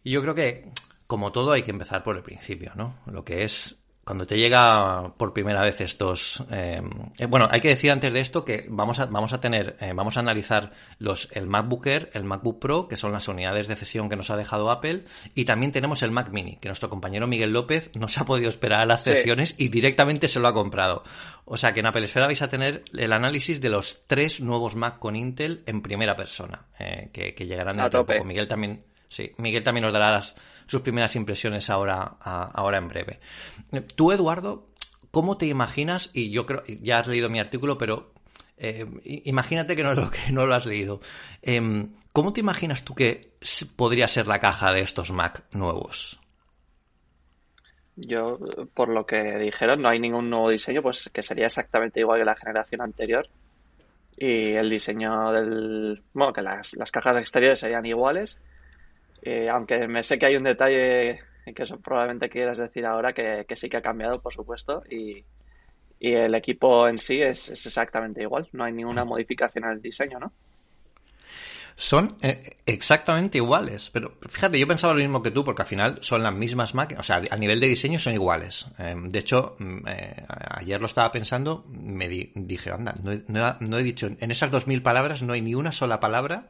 Y 0.02 0.12
yo 0.12 0.22
creo 0.22 0.34
que, 0.34 0.70
como 1.06 1.32
todo, 1.32 1.52
hay 1.52 1.62
que 1.62 1.70
empezar 1.70 2.02
por 2.02 2.16
el 2.16 2.22
principio, 2.22 2.72
¿no? 2.74 2.98
Lo 3.06 3.24
que 3.24 3.44
es 3.44 3.76
cuando 4.06 4.24
te 4.24 4.38
llega 4.38 5.14
por 5.16 5.32
primera 5.32 5.62
vez 5.62 5.80
estos 5.80 6.44
eh, 6.52 6.80
eh, 7.18 7.26
bueno 7.26 7.48
hay 7.50 7.60
que 7.60 7.70
decir 7.70 7.90
antes 7.90 8.12
de 8.12 8.20
esto 8.20 8.44
que 8.44 8.64
vamos 8.68 9.00
a 9.00 9.06
vamos 9.06 9.32
a 9.32 9.40
tener 9.40 9.76
eh, 9.80 9.94
vamos 9.96 10.16
a 10.16 10.20
analizar 10.20 10.72
los 11.00 11.28
el 11.32 11.48
MacBook 11.48 11.88
Air 11.88 12.10
el 12.12 12.22
MacBook 12.22 12.60
Pro 12.60 12.86
que 12.86 12.96
son 12.96 13.10
las 13.10 13.26
unidades 13.26 13.66
de 13.66 13.74
cesión 13.74 14.08
que 14.08 14.14
nos 14.14 14.30
ha 14.30 14.36
dejado 14.36 14.70
Apple 14.70 15.06
y 15.34 15.44
también 15.44 15.72
tenemos 15.72 16.04
el 16.04 16.12
Mac 16.12 16.30
Mini 16.30 16.56
que 16.56 16.68
nuestro 16.68 16.88
compañero 16.88 17.26
Miguel 17.26 17.50
López 17.50 17.90
no 17.94 18.06
se 18.06 18.20
ha 18.20 18.24
podido 18.24 18.48
esperar 18.48 18.82
a 18.82 18.86
las 18.86 19.02
sesiones 19.02 19.56
y 19.58 19.70
directamente 19.70 20.28
se 20.28 20.38
lo 20.38 20.46
ha 20.46 20.54
comprado. 20.54 21.02
O 21.44 21.56
sea 21.56 21.72
que 21.72 21.80
en 21.80 21.88
Apple 21.88 22.04
Esfera 22.04 22.26
vais 22.26 22.42
a 22.42 22.48
tener 22.48 22.84
el 22.96 23.12
análisis 23.12 23.60
de 23.60 23.70
los 23.70 24.06
tres 24.06 24.40
nuevos 24.40 24.76
Mac 24.76 25.00
con 25.00 25.16
Intel 25.16 25.64
en 25.66 25.82
primera 25.82 26.14
persona 26.14 26.66
que, 27.12 27.34
llegarán 27.38 27.78
dentro 27.78 28.04
de 28.04 28.14
poco. 28.14 28.24
Miguel 28.24 28.46
también 28.46 28.84
sí 29.08 29.32
Miguel 29.38 29.64
también 29.64 29.82
nos 29.82 29.92
dará 29.92 30.12
las 30.12 30.36
sus 30.66 30.80
primeras 30.80 31.16
impresiones 31.16 31.70
ahora, 31.70 32.02
ahora 32.20 32.78
en 32.78 32.88
breve. 32.88 33.20
Tú, 33.94 34.12
Eduardo, 34.12 34.68
¿cómo 35.10 35.36
te 35.36 35.46
imaginas? 35.46 36.10
Y 36.12 36.30
yo 36.30 36.46
creo, 36.46 36.62
ya 36.66 36.98
has 36.98 37.06
leído 37.06 37.30
mi 37.30 37.38
artículo, 37.38 37.78
pero 37.78 38.12
eh, 38.56 38.86
imagínate 39.24 39.76
que 39.76 39.82
no, 39.82 39.94
lo, 39.94 40.10
que 40.10 40.32
no 40.32 40.46
lo 40.46 40.54
has 40.54 40.66
leído. 40.66 41.00
Em, 41.42 41.94
¿Cómo 42.12 42.32
te 42.32 42.40
imaginas 42.40 42.84
tú 42.84 42.94
que 42.94 43.32
podría 43.76 44.08
ser 44.08 44.26
la 44.26 44.40
caja 44.40 44.72
de 44.72 44.80
estos 44.80 45.10
Mac 45.10 45.44
nuevos? 45.52 46.18
Yo, 47.96 48.38
por 48.74 48.88
lo 48.88 49.06
que 49.06 49.38
dijeron, 49.38 49.82
no 49.82 49.88
hay 49.88 49.98
ningún 49.98 50.30
nuevo 50.30 50.50
diseño, 50.50 50.82
pues 50.82 51.10
que 51.12 51.22
sería 51.22 51.46
exactamente 51.46 52.00
igual 52.00 52.18
que 52.18 52.24
la 52.24 52.36
generación 52.36 52.80
anterior. 52.82 53.28
Y 54.16 54.52
el 54.52 54.70
diseño 54.70 55.30
del. 55.32 56.02
Bueno, 56.14 56.32
que 56.32 56.40
las, 56.40 56.74
las 56.76 56.90
cajas 56.90 57.18
exteriores 57.18 57.60
serían 57.60 57.84
iguales 57.84 58.38
eh, 59.26 59.48
aunque 59.48 59.88
me 59.88 60.04
sé 60.04 60.20
que 60.20 60.26
hay 60.26 60.36
un 60.36 60.44
detalle 60.44 61.20
que 61.52 61.62
eso 61.64 61.80
probablemente 61.80 62.28
quieras 62.28 62.58
decir 62.58 62.86
ahora 62.86 63.12
que, 63.12 63.44
sí 63.56 63.68
que 63.68 63.76
ha 63.76 63.82
cambiado, 63.82 64.22
por 64.22 64.32
supuesto, 64.32 64.84
y, 64.88 65.24
el 65.98 66.34
equipo 66.36 66.86
en 66.86 66.98
sí 66.98 67.20
es, 67.22 67.48
exactamente 67.50 68.22
igual, 68.22 68.48
no 68.52 68.62
hay 68.62 68.72
ninguna 68.72 69.04
modificación 69.04 69.64
en 69.64 69.70
el 69.70 69.82
diseño, 69.82 70.20
¿no? 70.20 70.32
Son 71.78 72.16
eh, 72.22 72.56
exactamente 72.64 73.36
iguales, 73.36 73.90
pero 73.92 74.14
fíjate, 74.26 74.58
yo 74.58 74.66
pensaba 74.66 74.94
lo 74.94 75.00
mismo 75.00 75.22
que 75.22 75.30
tú, 75.30 75.44
porque 75.44 75.60
al 75.60 75.68
final 75.68 75.98
son 76.00 76.22
las 76.22 76.34
mismas 76.34 76.74
máquinas, 76.74 77.00
o 77.00 77.04
sea, 77.04 77.22
a 77.30 77.36
nivel 77.36 77.60
de 77.60 77.68
diseño 77.68 77.98
son 77.98 78.14
iguales. 78.14 78.66
Em, 78.78 79.10
de 79.10 79.18
hecho, 79.18 79.56
mm, 79.58 79.86
eh, 79.86 80.26
ayer 80.52 80.80
lo 80.80 80.86
estaba 80.86 81.12
pensando, 81.12 81.66
me 81.68 82.08
dije, 82.08 82.70
anda, 82.70 82.94
no 83.02 83.12
he, 83.12 83.22
no 83.28 83.78
he 83.78 83.82
dicho, 83.82 84.06
en 84.06 84.30
esas 84.30 84.50
dos 84.50 84.66
mil 84.66 84.80
palabras 84.80 85.22
no 85.22 85.34
hay 85.34 85.42
ni 85.42 85.54
una 85.54 85.70
sola 85.70 86.00
palabra 86.00 86.46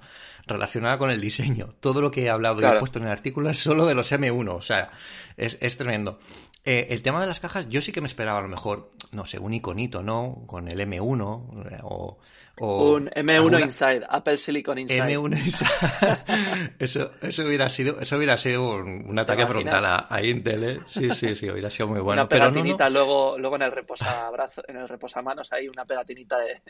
relacionada 0.47 0.97
con 0.97 1.11
el 1.11 1.21
diseño. 1.21 1.75
Todo 1.80 2.00
lo 2.00 2.12
que 2.12 2.23
he 2.23 2.30
hablado 2.30 2.61
y 2.61 2.64
he 2.64 2.78
puesto 2.78 3.00
en 3.00 3.06
el 3.06 3.11
artículo 3.11 3.50
es 3.50 3.59
solo 3.59 3.85
de 3.87 3.97
los 3.97 4.12
M1, 4.12 4.49
o 4.49 4.61
sea, 4.61 4.92
es, 5.37 5.59
es 5.61 5.76
tremendo. 5.76 6.21
Eh, 6.68 6.88
el 6.90 7.00
tema 7.00 7.20
de 7.20 7.28
las 7.28 7.38
cajas, 7.38 7.68
yo 7.68 7.80
sí 7.80 7.92
que 7.92 8.00
me 8.00 8.08
esperaba 8.08 8.40
a 8.40 8.42
lo 8.42 8.49
mejor, 8.49 8.90
no 9.12 9.25
sé, 9.25 9.38
un 9.38 9.54
iconito, 9.54 10.02
¿no? 10.02 10.42
Con 10.49 10.66
el 10.66 10.80
M1 10.80 11.70
eh, 11.70 11.78
o... 11.85 12.18
un 12.58 13.08
M1 13.08 13.62
Inside, 13.62 14.04
Apple 14.08 14.37
Silicon 14.37 14.80
Inside. 14.80 15.16
M1 15.16 15.38
Inside. 15.38 16.75
eso, 16.80 17.12
eso, 17.23 17.46
hubiera 17.46 17.68
sido, 17.68 18.00
eso 18.00 18.16
hubiera 18.16 18.37
sido 18.37 18.78
un, 18.78 19.16
ataque 19.16 19.46
frontal 19.46 20.06
a, 20.08 20.23
Intel, 20.25 20.64
¿eh? 20.64 20.78
Sí, 20.88 21.08
sí, 21.12 21.37
sí, 21.37 21.49
hubiera 21.49 21.70
sido 21.70 21.87
muy 21.87 22.00
bueno. 22.00 22.23
Una 22.23 22.28
pegatinita, 22.28 22.90
Luego, 22.90 23.38
luego 23.38 23.54
en 23.54 23.62
el 23.62 23.70
reposabrazo, 23.70 24.62
en 24.66 24.78
el 24.78 24.88
reposamanos 24.88 25.52
hay 25.52 25.68
una 25.68 25.85
pegatinita 25.85 26.37
de 26.40 26.62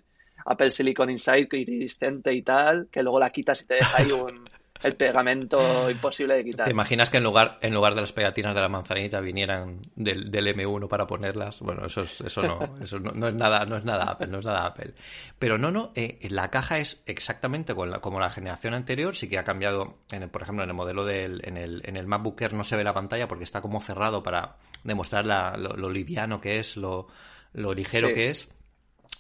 Apple 0.45 0.73
Silicon 0.73 1.09
Inside 1.09 1.49
iridiscente 1.53 2.35
y 2.35 2.43
tal, 2.43 2.89
que 2.93 3.03
luego 3.03 3.19
la 3.19 3.31
quitas 3.31 3.63
y 3.63 3.65
te 3.65 3.77
deja 3.77 3.97
ahí 3.97 4.13
un, 4.13 4.45
el 4.83 4.97
pegamento 4.97 5.91
imposible 5.91 6.37
de 6.37 6.45
quitar. 6.45 6.65
¿Te 6.67 6.71
imaginas 6.71 7.11
que 7.11 7.19
en 7.19 7.25
lugar, 7.25 7.59
en 7.61 7.75
lugar 7.75 7.95
de 7.95 8.01
las 8.03 8.13
pegatinas 8.13 8.55
de 8.55 8.61
la 8.61 8.69
manzanita 8.69 9.21
vinieran 9.21 9.81
del, 9.95 10.31
del 10.31 10.55
M1 10.55 10.89
para 10.89 11.07
ponerlas? 11.07 11.61
Bueno, 11.61 11.87
eso, 11.87 12.03
eso 12.03 12.43
no, 12.43 12.59
eso 12.83 12.99
no, 12.99 13.29
es 13.29 13.35
nada, 13.35 13.65
no 13.65 13.77
es 13.77 13.85
nada 13.85 14.05
Apple, 14.05 14.29
no 14.29 14.39
es 14.39 14.47
nada 14.47 14.67
Apple. 14.67 14.95
Pero 15.39 15.59
no, 15.59 15.71
no, 15.71 15.93
eh, 15.95 16.19
la 16.31 16.51
caja 16.51 16.79
es 16.79 17.03
exactamente 17.07 17.75
como 17.75 18.21
la, 18.21 18.31
generación 18.31 18.75
anterior, 18.75 19.15
sí 19.15 19.29
que 19.29 19.39
ha 19.39 19.45
cambiado, 19.45 19.99
en 20.11 20.29
por 20.29 20.43
ejemplo, 20.43 20.65
en 20.65 20.71
el 20.71 20.77
modelo 20.77 21.05
del, 21.05 21.41
en 21.45 21.57
el, 21.57 21.83
en 21.85 21.97
el 21.97 22.07
MacBook 22.07 22.41
Air 22.41 22.53
no 22.53 22.65
se 22.65 22.77
ve 22.77 22.85
la 22.85 22.93
pantalla 22.93 23.29
porque 23.29 23.45
está 23.45 23.61
como 23.61 23.81
cerrado 23.81 24.23
para 24.23 24.57
demostrar 24.85 25.27
lo, 25.27 25.91
liviano 25.91 26.41
que 26.41 26.59
es, 26.59 26.77
lo, 26.77 27.09
lo 27.53 27.73
ligero 27.73 28.09
que 28.09 28.31
es. 28.31 28.51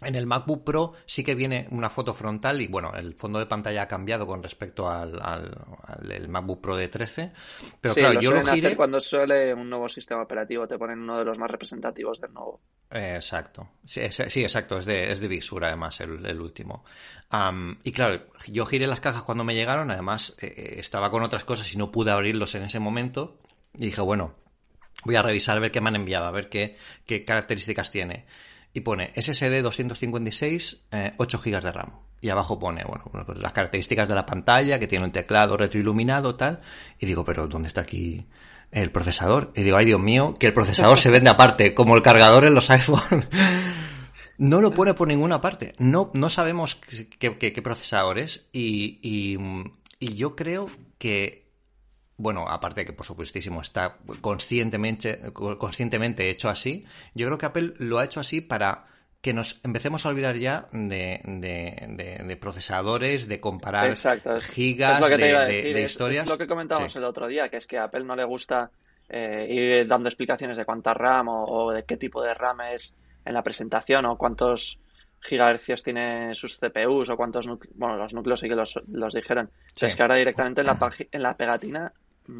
En 0.02 0.14
el 0.14 0.26
MacBook 0.26 0.62
Pro 0.64 0.92
sí 1.06 1.24
que 1.24 1.34
viene 1.34 1.66
una 1.70 1.88
foto 1.88 2.12
frontal 2.12 2.60
y 2.60 2.66
bueno, 2.66 2.92
el 2.94 3.14
fondo 3.14 3.38
de 3.38 3.46
pantalla 3.46 3.82
ha 3.82 3.88
cambiado 3.88 4.26
con 4.26 4.42
respecto 4.42 4.88
al, 4.88 5.18
al, 5.22 6.28
MacBook 6.28 6.60
Pro 6.60 6.76
de 6.76 6.88
13. 6.88 7.32
Pero 7.80 7.94
claro, 7.94 8.20
yo 8.20 8.32
lo 8.32 8.44
giré... 8.44 8.76
cuando 8.76 9.00
suele 9.00 9.54
un 9.54 9.70
nuevo 9.70 9.88
sistema 9.88 10.22
operativo 10.22 10.66
te 10.66 10.76
ponen 10.76 11.00
uno 11.00 11.18
de 11.18 11.24
los 11.24 11.38
más 11.38 11.50
representativos 11.50 12.20
del 12.20 12.34
nuevo. 12.34 12.60
exacto. 12.90 13.70
Sí, 13.84 14.00
exacto. 14.00 14.78
Es 14.78 14.84
de, 14.84 15.10
es 15.10 15.20
de 15.20 15.40
además 15.62 16.00
el, 16.00 16.40
último. 16.40 16.84
y 17.82 17.92
claro, 17.92 18.22
yo 18.48 18.66
giré 18.66 18.86
las 18.86 19.00
cajas 19.00 19.22
cuando 19.22 19.44
me 19.44 19.54
llegaron. 19.54 19.90
Además, 19.90 20.36
eh, 20.40 20.52
eh, 20.56 20.74
estaba 20.78 21.10
con 21.10 21.22
otras 21.22 21.44
cosas 21.44 21.72
y 21.72 21.78
no 21.78 21.90
pude 21.90 22.10
abrirlos 22.10 22.54
en 22.54 22.64
ese 22.64 22.80
momento. 22.80 23.38
Y 23.74 23.86
dije, 23.86 24.02
bueno, 24.02 24.34
voy 25.04 25.16
a 25.16 25.22
revisar 25.22 25.56
a 25.56 25.60
ver 25.60 25.70
qué 25.70 25.80
me 25.80 25.88
han 25.88 25.96
enviado, 25.96 26.26
a 26.26 26.30
ver 26.30 26.50
qué, 26.50 26.76
qué 27.06 27.24
características 27.24 27.90
tiene 27.90 28.26
y 28.76 28.82
pone 28.82 29.10
SSD 29.16 29.62
256, 29.62 30.84
8 31.16 31.40
GB 31.42 31.62
de 31.62 31.72
RAM. 31.72 31.92
Y 32.20 32.28
abajo 32.28 32.58
pone, 32.58 32.84
bueno, 32.84 33.04
pues 33.24 33.38
las 33.38 33.54
características 33.54 34.06
de 34.06 34.14
la 34.14 34.26
pantalla, 34.26 34.78
que 34.78 34.86
tiene 34.86 35.06
un 35.06 35.12
teclado 35.12 35.56
retroiluminado, 35.56 36.34
tal. 36.34 36.60
Y 36.98 37.06
digo, 37.06 37.24
pero 37.24 37.46
¿dónde 37.46 37.68
está 37.68 37.80
aquí 37.80 38.26
el 38.70 38.92
procesador? 38.92 39.50
Y 39.56 39.62
digo, 39.62 39.78
ay 39.78 39.86
Dios 39.86 39.98
mío, 39.98 40.34
que 40.38 40.48
el 40.48 40.52
procesador 40.52 40.98
se 40.98 41.08
vende 41.10 41.30
aparte, 41.30 41.72
como 41.72 41.96
el 41.96 42.02
cargador 42.02 42.44
en 42.44 42.54
los 42.54 42.68
iPhone. 42.70 43.24
no 44.36 44.60
lo 44.60 44.72
pone 44.72 44.92
por 44.92 45.08
ninguna 45.08 45.40
parte. 45.40 45.72
No, 45.78 46.10
no 46.12 46.28
sabemos 46.28 46.78
qué, 47.18 47.62
procesador 47.62 48.18
es. 48.18 48.46
Y, 48.52 48.98
y 49.98 50.14
yo 50.14 50.36
creo 50.36 50.70
que 50.98 51.45
bueno, 52.18 52.48
aparte 52.48 52.82
de 52.82 52.86
que 52.86 52.92
por 52.92 53.06
supuestísimo 53.06 53.60
está 53.60 53.98
conscientemente, 54.20 55.20
conscientemente 55.32 56.30
hecho 56.30 56.48
así, 56.48 56.86
yo 57.14 57.26
creo 57.26 57.38
que 57.38 57.46
Apple 57.46 57.74
lo 57.78 57.98
ha 57.98 58.04
hecho 58.04 58.20
así 58.20 58.40
para 58.40 58.86
que 59.20 59.32
nos 59.32 59.60
empecemos 59.64 60.06
a 60.06 60.10
olvidar 60.10 60.36
ya 60.36 60.68
de, 60.72 61.20
de, 61.24 62.36
procesadores, 62.36 63.28
de 63.28 63.40
comparar 63.40 63.96
gigas, 64.40 65.00
de, 65.00 65.82
historias. 65.82 66.24
Es 66.24 66.30
lo 66.30 66.38
que 66.38 66.46
comentábamos 66.46 66.94
el 66.96 67.04
otro 67.04 67.26
día, 67.26 67.48
que 67.48 67.56
es 67.56 67.66
que 67.66 67.76
a 67.76 67.84
Apple 67.84 68.04
no 68.04 68.14
le 68.14 68.24
gusta 68.24 68.70
eh, 69.08 69.46
ir 69.50 69.86
dando 69.86 70.08
explicaciones 70.08 70.56
de 70.56 70.64
cuánta 70.64 70.94
RAM 70.94 71.28
o, 71.28 71.72
de 71.72 71.84
qué 71.84 71.96
tipo 71.96 72.22
de 72.22 72.34
RAM 72.34 72.60
es 72.72 72.94
en 73.24 73.34
la 73.34 73.42
presentación 73.42 74.06
o 74.06 74.16
cuántos 74.16 74.80
gigahercios 75.20 75.82
tiene 75.82 76.34
sus 76.34 76.58
CPUs 76.58 77.10
o 77.10 77.16
cuántos 77.16 77.48
bueno 77.74 77.96
los 77.96 78.14
núcleos 78.14 78.38
sí 78.38 78.48
que 78.48 78.54
los, 78.54 78.80
los 78.86 79.12
dijeron. 79.12 79.50
Es 79.80 79.96
que 79.96 80.02
ahora 80.02 80.14
directamente 80.14 80.60
en 80.60 80.68
la, 80.68 80.78
en 81.10 81.22
la 81.22 81.36
pegatina 81.36 81.92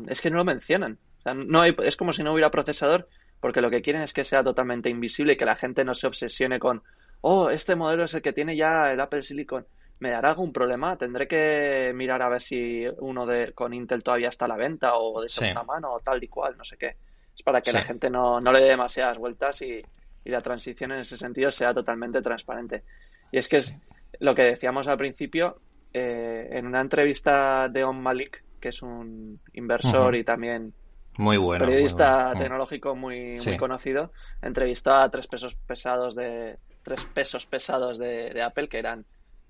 es 0.08 0.20
que 0.20 0.30
no 0.30 0.38
lo 0.38 0.44
mencionan. 0.44 0.98
no 1.34 1.60
hay, 1.60 1.74
es 1.84 1.96
como 1.96 2.12
si 2.12 2.22
no 2.22 2.32
hubiera 2.32 2.50
procesador, 2.50 3.08
porque 3.40 3.60
lo 3.60 3.70
que 3.70 3.82
quieren 3.82 4.02
es 4.02 4.12
que 4.12 4.24
sea 4.24 4.42
totalmente 4.42 4.90
invisible 4.90 5.34
y 5.34 5.36
que 5.36 5.44
la 5.44 5.56
gente 5.56 5.84
no 5.84 5.94
se 5.94 6.06
obsesione 6.06 6.58
con, 6.58 6.82
oh, 7.20 7.50
este 7.50 7.76
modelo 7.76 8.04
es 8.04 8.14
el 8.14 8.22
que 8.22 8.32
tiene 8.32 8.56
ya 8.56 8.92
el 8.92 9.00
Apple 9.00 9.22
Silicon. 9.22 9.66
¿Me 9.98 10.10
dará 10.10 10.30
algún 10.30 10.52
problema? 10.52 10.96
¿Tendré 10.96 11.26
que 11.26 11.92
mirar 11.94 12.20
a 12.22 12.28
ver 12.28 12.42
si 12.42 12.84
uno 12.98 13.24
de 13.24 13.52
con 13.52 13.72
Intel 13.72 14.02
todavía 14.02 14.28
está 14.28 14.44
a 14.44 14.48
la 14.48 14.56
venta 14.56 14.94
o 14.96 15.22
de 15.22 15.28
segunda 15.28 15.62
mano 15.62 15.92
o 15.92 16.00
tal 16.00 16.22
y 16.22 16.28
cual, 16.28 16.56
no 16.58 16.64
sé 16.64 16.76
qué? 16.76 16.96
Es 17.34 17.42
para 17.42 17.62
que 17.62 17.72
la 17.72 17.82
gente 17.82 18.10
no, 18.10 18.40
no, 18.40 18.52
le 18.52 18.60
dé 18.60 18.68
demasiadas 18.68 19.18
vueltas 19.18 19.62
y, 19.62 19.82
la 20.24 20.40
transición 20.40 20.90
en 20.90 20.98
ese 20.98 21.16
sentido 21.16 21.52
sea 21.52 21.72
totalmente 21.72 22.20
transparente. 22.20 22.82
Y 23.30 23.38
es 23.38 23.48
que 23.48 23.58
es 23.58 23.72
lo 24.18 24.34
que 24.34 24.42
decíamos 24.42 24.88
al 24.88 24.98
principio, 24.98 25.60
eh, 25.92 26.48
en 26.50 26.66
una 26.66 26.80
entrevista 26.80 27.68
de 27.68 27.84
On 27.84 28.02
Malik, 28.02 28.42
que 28.66 28.70
es 28.70 28.82
un 28.82 29.38
inversor 29.52 30.16
y 30.16 30.24
también 30.24 30.74
muy 31.18 31.36
bueno, 31.36 31.66
periodista 31.66 32.32
tecnológico 32.36 32.96
muy, 32.96 33.36
muy 33.36 33.56
conocido, 33.56 34.10
entrevistó 34.42 34.92
a 34.92 35.08
tres 35.08 35.28
pesos 35.28 35.54
pesados 35.54 36.16
de 36.16 36.56
tres 36.82 37.04
pesos 37.04 37.46
pesados 37.46 37.96
de, 37.96 38.42
Apple 38.42 38.68
que 38.68 38.78
eran 38.80 39.04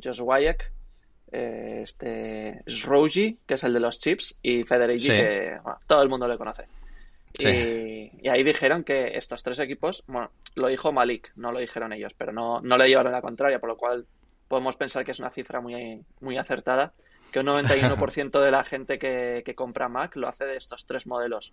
Josh 0.04 0.20
Wyek, 0.20 0.70
eh, 1.32 1.80
este 1.82 2.62
Srouji, 2.66 3.38
que 3.46 3.54
es 3.54 3.64
el 3.64 3.72
de 3.72 3.80
los 3.80 3.98
chips, 3.98 4.36
y 4.42 4.64
Federici, 4.64 5.08
que 5.08 5.58
todo 5.86 6.02
el 6.02 6.10
mundo 6.10 6.28
le 6.28 6.36
conoce. 6.36 6.64
Y, 7.38 8.28
ahí 8.28 8.44
dijeron 8.44 8.84
que 8.84 9.16
estos 9.16 9.42
tres 9.42 9.58
equipos, 9.60 10.04
bueno, 10.08 10.30
lo 10.56 10.68
dijo 10.68 10.92
Malik, 10.92 11.32
no 11.36 11.52
lo 11.52 11.58
dijeron 11.58 11.94
ellos, 11.94 12.12
pero 12.18 12.32
no, 12.32 12.60
no 12.60 12.76
le 12.76 12.86
llevaron 12.86 13.12
la 13.12 13.22
contraria, 13.22 13.60
por 13.60 13.70
lo 13.70 13.78
cual 13.78 14.04
podemos 14.46 14.76
pensar 14.76 15.06
que 15.06 15.12
es 15.12 15.20
una 15.20 15.30
cifra 15.30 15.62
muy, 15.62 16.02
muy 16.20 16.36
acertada 16.36 16.92
que 17.30 17.40
un 17.40 17.46
91% 17.46 18.40
de 18.42 18.50
la 18.50 18.64
gente 18.64 18.98
que, 18.98 19.54
compra 19.54 19.88
Mac 19.88 20.16
lo 20.16 20.28
hace 20.28 20.44
de 20.44 20.56
estos 20.56 20.86
tres 20.86 21.06
modelos, 21.06 21.52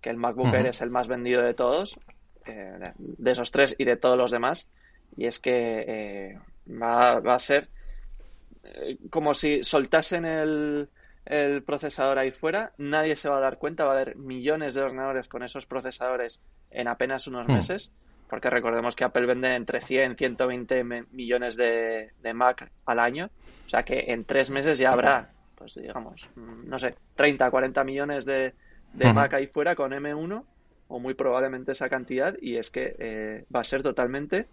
que 0.00 0.10
el 0.10 0.16
MacBook 0.16 0.54
Air 0.54 0.66
es 0.66 0.80
el 0.80 0.90
más 0.90 1.08
vendido 1.08 1.42
de 1.42 1.54
todos, 1.54 1.98
eh, 2.46 2.92
de 2.96 3.30
esos 3.30 3.50
tres 3.50 3.74
y 3.78 3.84
de 3.84 3.96
todos 3.96 4.16
los 4.16 4.30
demás, 4.30 4.68
y 5.16 5.26
es 5.26 5.38
que 5.40 5.84
eh, 5.86 6.38
va, 6.70 7.18
a 7.18 7.38
ser 7.38 7.68
eh, 8.64 8.98
como 9.10 9.34
si 9.34 9.64
soltasen 9.64 10.24
el, 10.24 10.88
el 11.26 11.62
procesador 11.62 12.18
ahí 12.18 12.30
fuera, 12.30 12.72
nadie 12.78 13.16
se 13.16 13.28
va 13.28 13.38
a 13.38 13.40
dar 13.40 13.58
cuenta, 13.58 13.84
va 13.84 13.92
a 13.92 13.94
haber 13.94 14.16
millones 14.16 14.74
de 14.74 14.82
ordenadores 14.82 15.28
con 15.28 15.42
esos 15.42 15.66
procesadores 15.66 16.40
en 16.70 16.88
apenas 16.88 17.26
unos 17.26 17.46
hmm. 17.48 17.52
meses, 17.52 17.92
porque 18.30 18.48
recordemos 18.48 18.94
que 18.96 19.04
Apple 19.04 19.26
vende 19.26 19.54
entre 19.54 19.80
100 19.80 20.12
y 20.12 20.14
120 20.14 20.84
millones 21.10 21.56
de, 21.56 22.12
de 22.22 22.32
Mac 22.32 22.70
al 22.86 23.00
año, 23.00 23.28
o 23.66 23.68
sea 23.68 23.82
que 23.82 24.06
en 24.08 24.24
tres 24.24 24.48
meses 24.50 24.78
ya 24.78 24.92
habrá, 24.92 25.32
pues 25.56 25.74
digamos, 25.74 26.28
no 26.36 26.78
sé, 26.78 26.94
30, 27.16 27.50
40 27.50 27.84
millones 27.84 28.24
de, 28.24 28.54
de 28.94 29.12
Mac 29.12 29.34
ahí 29.34 29.48
fuera 29.48 29.74
con 29.74 29.90
M1, 29.90 30.44
o 30.88 30.98
muy 30.98 31.14
probablemente 31.14 31.72
esa 31.72 31.88
cantidad, 31.88 32.36
y 32.40 32.56
es 32.56 32.70
que 32.70 32.96
eh, 32.98 33.44
va 33.54 33.60
a 33.60 33.64
ser 33.64 33.82
totalmente 33.82 34.46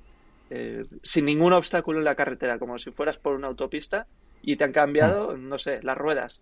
eh, 0.49 0.85
sin 1.03 1.25
ningún 1.25 1.53
obstáculo 1.53 1.99
en 1.99 2.05
la 2.05 2.15
carretera, 2.15 2.59
como 2.59 2.77
si 2.77 2.91
fueras 2.91 3.17
por 3.17 3.35
una 3.35 3.47
autopista 3.47 4.07
y 4.41 4.55
te 4.55 4.63
han 4.63 4.71
cambiado, 4.71 5.35
no 5.35 5.57
sé, 5.57 5.81
las 5.83 5.97
ruedas. 5.97 6.41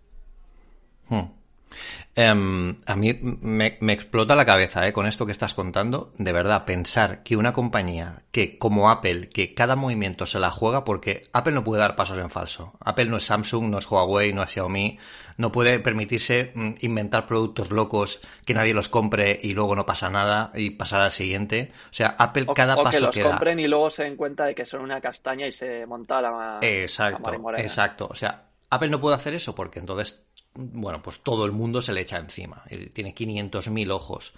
Em, 2.18 2.76
a 2.86 2.96
mí 2.96 3.18
me, 3.20 3.76
explota 3.92 4.34
la 4.34 4.46
cabeza 4.46 4.88
eh, 4.88 4.94
con 4.94 5.06
esto 5.06 5.26
que 5.26 5.32
estás 5.32 5.52
contando. 5.52 6.12
De 6.16 6.32
verdad, 6.32 6.64
pensar 6.64 7.22
que 7.22 7.36
una 7.36 7.52
compañía 7.52 8.22
que, 8.30 8.56
como 8.56 8.90
Apple, 8.90 9.28
que 9.28 9.52
cada 9.52 9.76
movimiento 9.76 10.24
se 10.24 10.38
la 10.38 10.50
juega 10.50 10.82
porque 10.84 11.28
Apple 11.34 11.52
no 11.52 11.62
puede 11.62 11.82
dar 11.82 11.94
pasos 11.94 12.18
en 12.18 12.30
falso. 12.30 12.72
Apple 12.80 13.06
no 13.06 13.18
es 13.18 13.24
Samsung, 13.24 13.68
no 13.68 13.78
es 13.78 13.90
Huawei, 13.90 14.32
no 14.32 14.42
es 14.42 14.50
Xiaomi. 14.50 14.98
No 15.36 15.52
puede 15.52 15.78
permitirse 15.78 16.52
mm, 16.54 16.72
inventar 16.80 17.26
productos 17.26 17.70
locos 17.70 18.20
que 18.46 18.54
nadie 18.54 18.72
los 18.72 18.88
compre 18.88 19.38
y 19.42 19.50
luego 19.50 19.76
no 19.76 19.84
pasa 19.84 20.08
nada 20.08 20.52
y 20.54 20.70
pasar 20.70 21.02
al 21.02 21.12
siguiente. 21.12 21.70
O 21.90 21.92
sea, 21.92 22.16
Apple 22.18 22.46
cada 22.54 22.76
paso 22.76 22.98
que 22.98 23.04
los 23.04 23.14
que 23.14 23.22
compren 23.24 23.60
y 23.60 23.68
luego 23.68 23.90
se 23.90 24.04
den 24.04 24.16
cuenta 24.16 24.46
de 24.46 24.54
que 24.54 24.64
son 24.64 24.80
una 24.80 25.02
castaña 25.02 25.46
y 25.46 25.52
se 25.52 25.84
monta 25.84 26.22
la. 26.22 26.60
Exacto, 26.62 27.30
exacto. 27.58 28.08
O 28.10 28.14
sea, 28.14 28.46
Apple 28.70 28.88
no 28.88 29.00
puede 29.00 29.16
hacer 29.16 29.34
eso 29.34 29.54
porque 29.54 29.78
entonces 29.78 30.25
bueno, 30.56 31.02
pues 31.02 31.20
todo 31.20 31.44
el 31.44 31.52
mundo 31.52 31.82
se 31.82 31.92
le 31.92 32.00
echa 32.00 32.18
encima. 32.18 32.64
Tiene 32.92 33.14
500.000 33.14 33.90
ojos. 33.90 34.34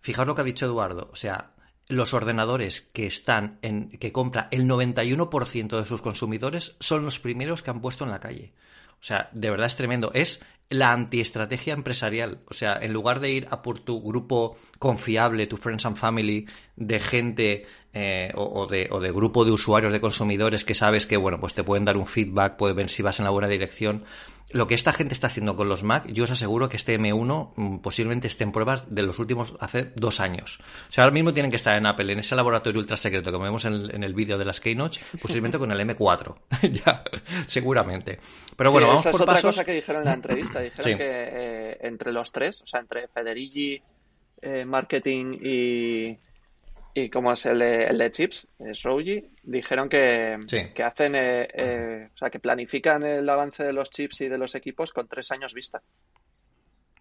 Fijaos 0.00 0.26
lo 0.26 0.34
que 0.34 0.40
ha 0.40 0.44
dicho 0.44 0.66
Eduardo. 0.66 1.08
O 1.12 1.16
sea, 1.16 1.52
los 1.88 2.14
ordenadores 2.14 2.80
que 2.80 3.06
están 3.06 3.58
en, 3.62 3.90
que 3.90 4.12
compra 4.12 4.48
el 4.50 4.66
91% 4.66 5.78
de 5.78 5.86
sus 5.86 6.02
consumidores 6.02 6.76
son 6.80 7.04
los 7.04 7.18
primeros 7.18 7.62
que 7.62 7.70
han 7.70 7.80
puesto 7.80 8.04
en 8.04 8.10
la 8.10 8.20
calle. 8.20 8.52
O 9.00 9.06
sea, 9.06 9.28
de 9.32 9.50
verdad 9.50 9.66
es 9.66 9.76
tremendo. 9.76 10.10
Es 10.14 10.40
la 10.70 10.92
antiestrategia 10.92 11.74
empresarial. 11.74 12.40
O 12.48 12.54
sea, 12.54 12.78
en 12.80 12.92
lugar 12.92 13.20
de 13.20 13.30
ir 13.30 13.46
a 13.50 13.62
por 13.62 13.80
tu 13.80 14.02
grupo 14.02 14.56
confiable, 14.78 15.46
tu 15.46 15.56
friends 15.56 15.84
and 15.84 15.96
family, 15.96 16.46
de 16.76 17.00
gente 17.00 17.66
eh, 17.94 18.32
o, 18.34 18.66
de, 18.66 18.88
o 18.90 19.00
de 19.00 19.12
grupo 19.12 19.44
de 19.44 19.52
usuarios, 19.52 19.92
de 19.92 20.00
consumidores 20.00 20.64
que 20.64 20.74
sabes 20.74 21.06
que, 21.06 21.16
bueno, 21.16 21.38
pues 21.38 21.54
te 21.54 21.62
pueden 21.62 21.84
dar 21.84 21.96
un 21.96 22.06
feedback, 22.06 22.56
pueden 22.56 22.76
ver 22.76 22.90
si 22.90 23.02
vas 23.02 23.20
en 23.20 23.24
la 23.24 23.30
buena 23.30 23.48
dirección, 23.48 24.04
lo 24.50 24.66
que 24.66 24.74
esta 24.74 24.92
gente 24.92 25.14
está 25.14 25.26
haciendo 25.26 25.56
con 25.56 25.68
los 25.68 25.82
Mac, 25.82 26.06
yo 26.08 26.24
os 26.24 26.30
aseguro 26.30 26.68
que 26.68 26.76
este 26.76 26.98
M1 26.98 27.52
mm, 27.56 27.78
posiblemente 27.78 28.26
esté 28.26 28.44
en 28.44 28.52
pruebas 28.52 28.94
de 28.94 29.02
los 29.02 29.18
últimos 29.18 29.54
hace 29.58 29.90
dos 29.96 30.20
años. 30.20 30.60
O 30.88 30.92
sea, 30.92 31.04
ahora 31.04 31.14
mismo 31.14 31.32
tienen 31.32 31.50
que 31.50 31.56
estar 31.56 31.76
en 31.76 31.86
Apple, 31.86 32.12
en 32.12 32.18
ese 32.18 32.36
laboratorio 32.36 32.80
ultra 32.80 32.96
secreto 32.96 33.32
que 33.32 33.38
vemos 33.38 33.64
en, 33.64 34.04
el 34.04 34.14
vídeo 34.14 34.38
de 34.38 34.44
las 34.44 34.60
Keynote, 34.60 34.98
posiblemente 35.20 35.58
con 35.58 35.72
el 35.72 35.80
M4. 35.80 36.36
ya, 36.84 37.02
seguramente. 37.46 38.18
Pero 38.56 38.70
bueno, 38.70 38.88
vamos 38.88 39.02
esa 39.02 39.10
por 39.10 39.20
es 39.20 39.28
otra 39.28 39.42
cosa 39.42 39.64
que 39.64 39.72
dijeron 39.72 40.02
en 40.02 40.08
la 40.08 40.14
entrevista. 40.14 40.60
Dijeron 40.60 40.98
que 40.98 41.04
eh, 41.04 41.78
entre 41.80 42.12
los 42.12 42.30
tres, 42.30 42.62
o 42.62 42.66
sea, 42.66 42.80
entre 42.80 43.08
Federici, 43.08 43.82
eh, 44.40 44.64
Marketing 44.64 45.38
y, 45.42 46.18
y 46.94 47.10
como 47.10 47.32
es 47.32 47.44
el, 47.46 47.58
de 47.58 48.10
chips, 48.12 48.46
es 48.60 48.82
Rogi, 48.84 49.26
dijeron 49.42 49.88
que, 49.88 50.38
que 50.72 50.82
hacen, 50.84 51.16
eh, 51.16 51.48
eh, 51.52 52.08
o 52.14 52.16
sea, 52.16 52.30
que 52.30 52.38
planifican 52.38 53.02
el 53.02 53.28
avance 53.28 53.64
de 53.64 53.72
los 53.72 53.90
chips 53.90 54.20
y 54.20 54.28
de 54.28 54.38
los 54.38 54.54
equipos 54.54 54.92
con 54.92 55.08
tres 55.08 55.32
años 55.32 55.52
vista. 55.54 55.82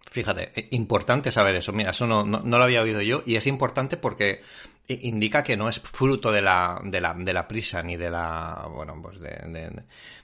Fíjate, 0.09 0.51
eh, 0.55 0.67
importante 0.71 1.31
saber 1.31 1.55
eso. 1.55 1.73
Mira, 1.73 1.91
eso 1.91 2.07
no, 2.07 2.23
no, 2.23 2.39
lo 2.41 2.63
había 2.63 2.81
oído 2.81 3.01
yo 3.01 3.21
y 3.25 3.35
es 3.35 3.45
importante 3.45 3.95
porque 3.95 4.41
indica 4.87 5.43
que 5.43 5.55
no 5.55 5.69
es 5.69 5.79
fruto 5.79 6.31
de 6.31 6.41
la, 6.41 6.79
de 6.83 6.99
la, 6.99 7.13
de 7.13 7.33
la 7.33 7.47
prisa 7.47 7.81
ni 7.83 7.95
de 7.95 8.09
la, 8.09 8.67
bueno, 8.69 8.99
pues 9.01 9.19
de, 9.19 9.83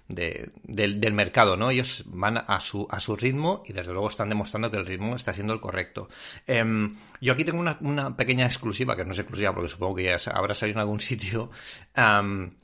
del, 0.09 1.13
mercado, 1.13 1.55
¿no? 1.55 1.69
Ellos 1.69 2.03
van 2.07 2.37
a 2.37 2.59
su, 2.59 2.87
a 2.89 2.99
su 2.99 3.15
ritmo 3.15 3.61
y 3.65 3.73
desde 3.73 3.93
luego 3.93 4.09
están 4.09 4.27
demostrando 4.27 4.71
que 4.71 4.77
el 4.77 4.85
ritmo 4.85 5.15
está 5.15 5.33
siendo 5.33 5.53
el 5.53 5.61
correcto. 5.61 6.09
Em, 6.47 6.97
yo 7.21 7.33
aquí 7.33 7.45
tengo 7.45 7.59
una, 7.59 8.17
pequeña 8.17 8.45
exclusiva, 8.45 8.95
que 8.95 9.05
no 9.05 9.11
es 9.11 9.19
exclusiva 9.19 9.53
porque 9.53 9.69
supongo 9.69 9.95
que 9.95 10.03
ya 10.05 10.17
habrá 10.33 10.55
salido 10.55 10.77
en 10.77 10.81
algún 10.81 10.99
sitio, 10.99 11.51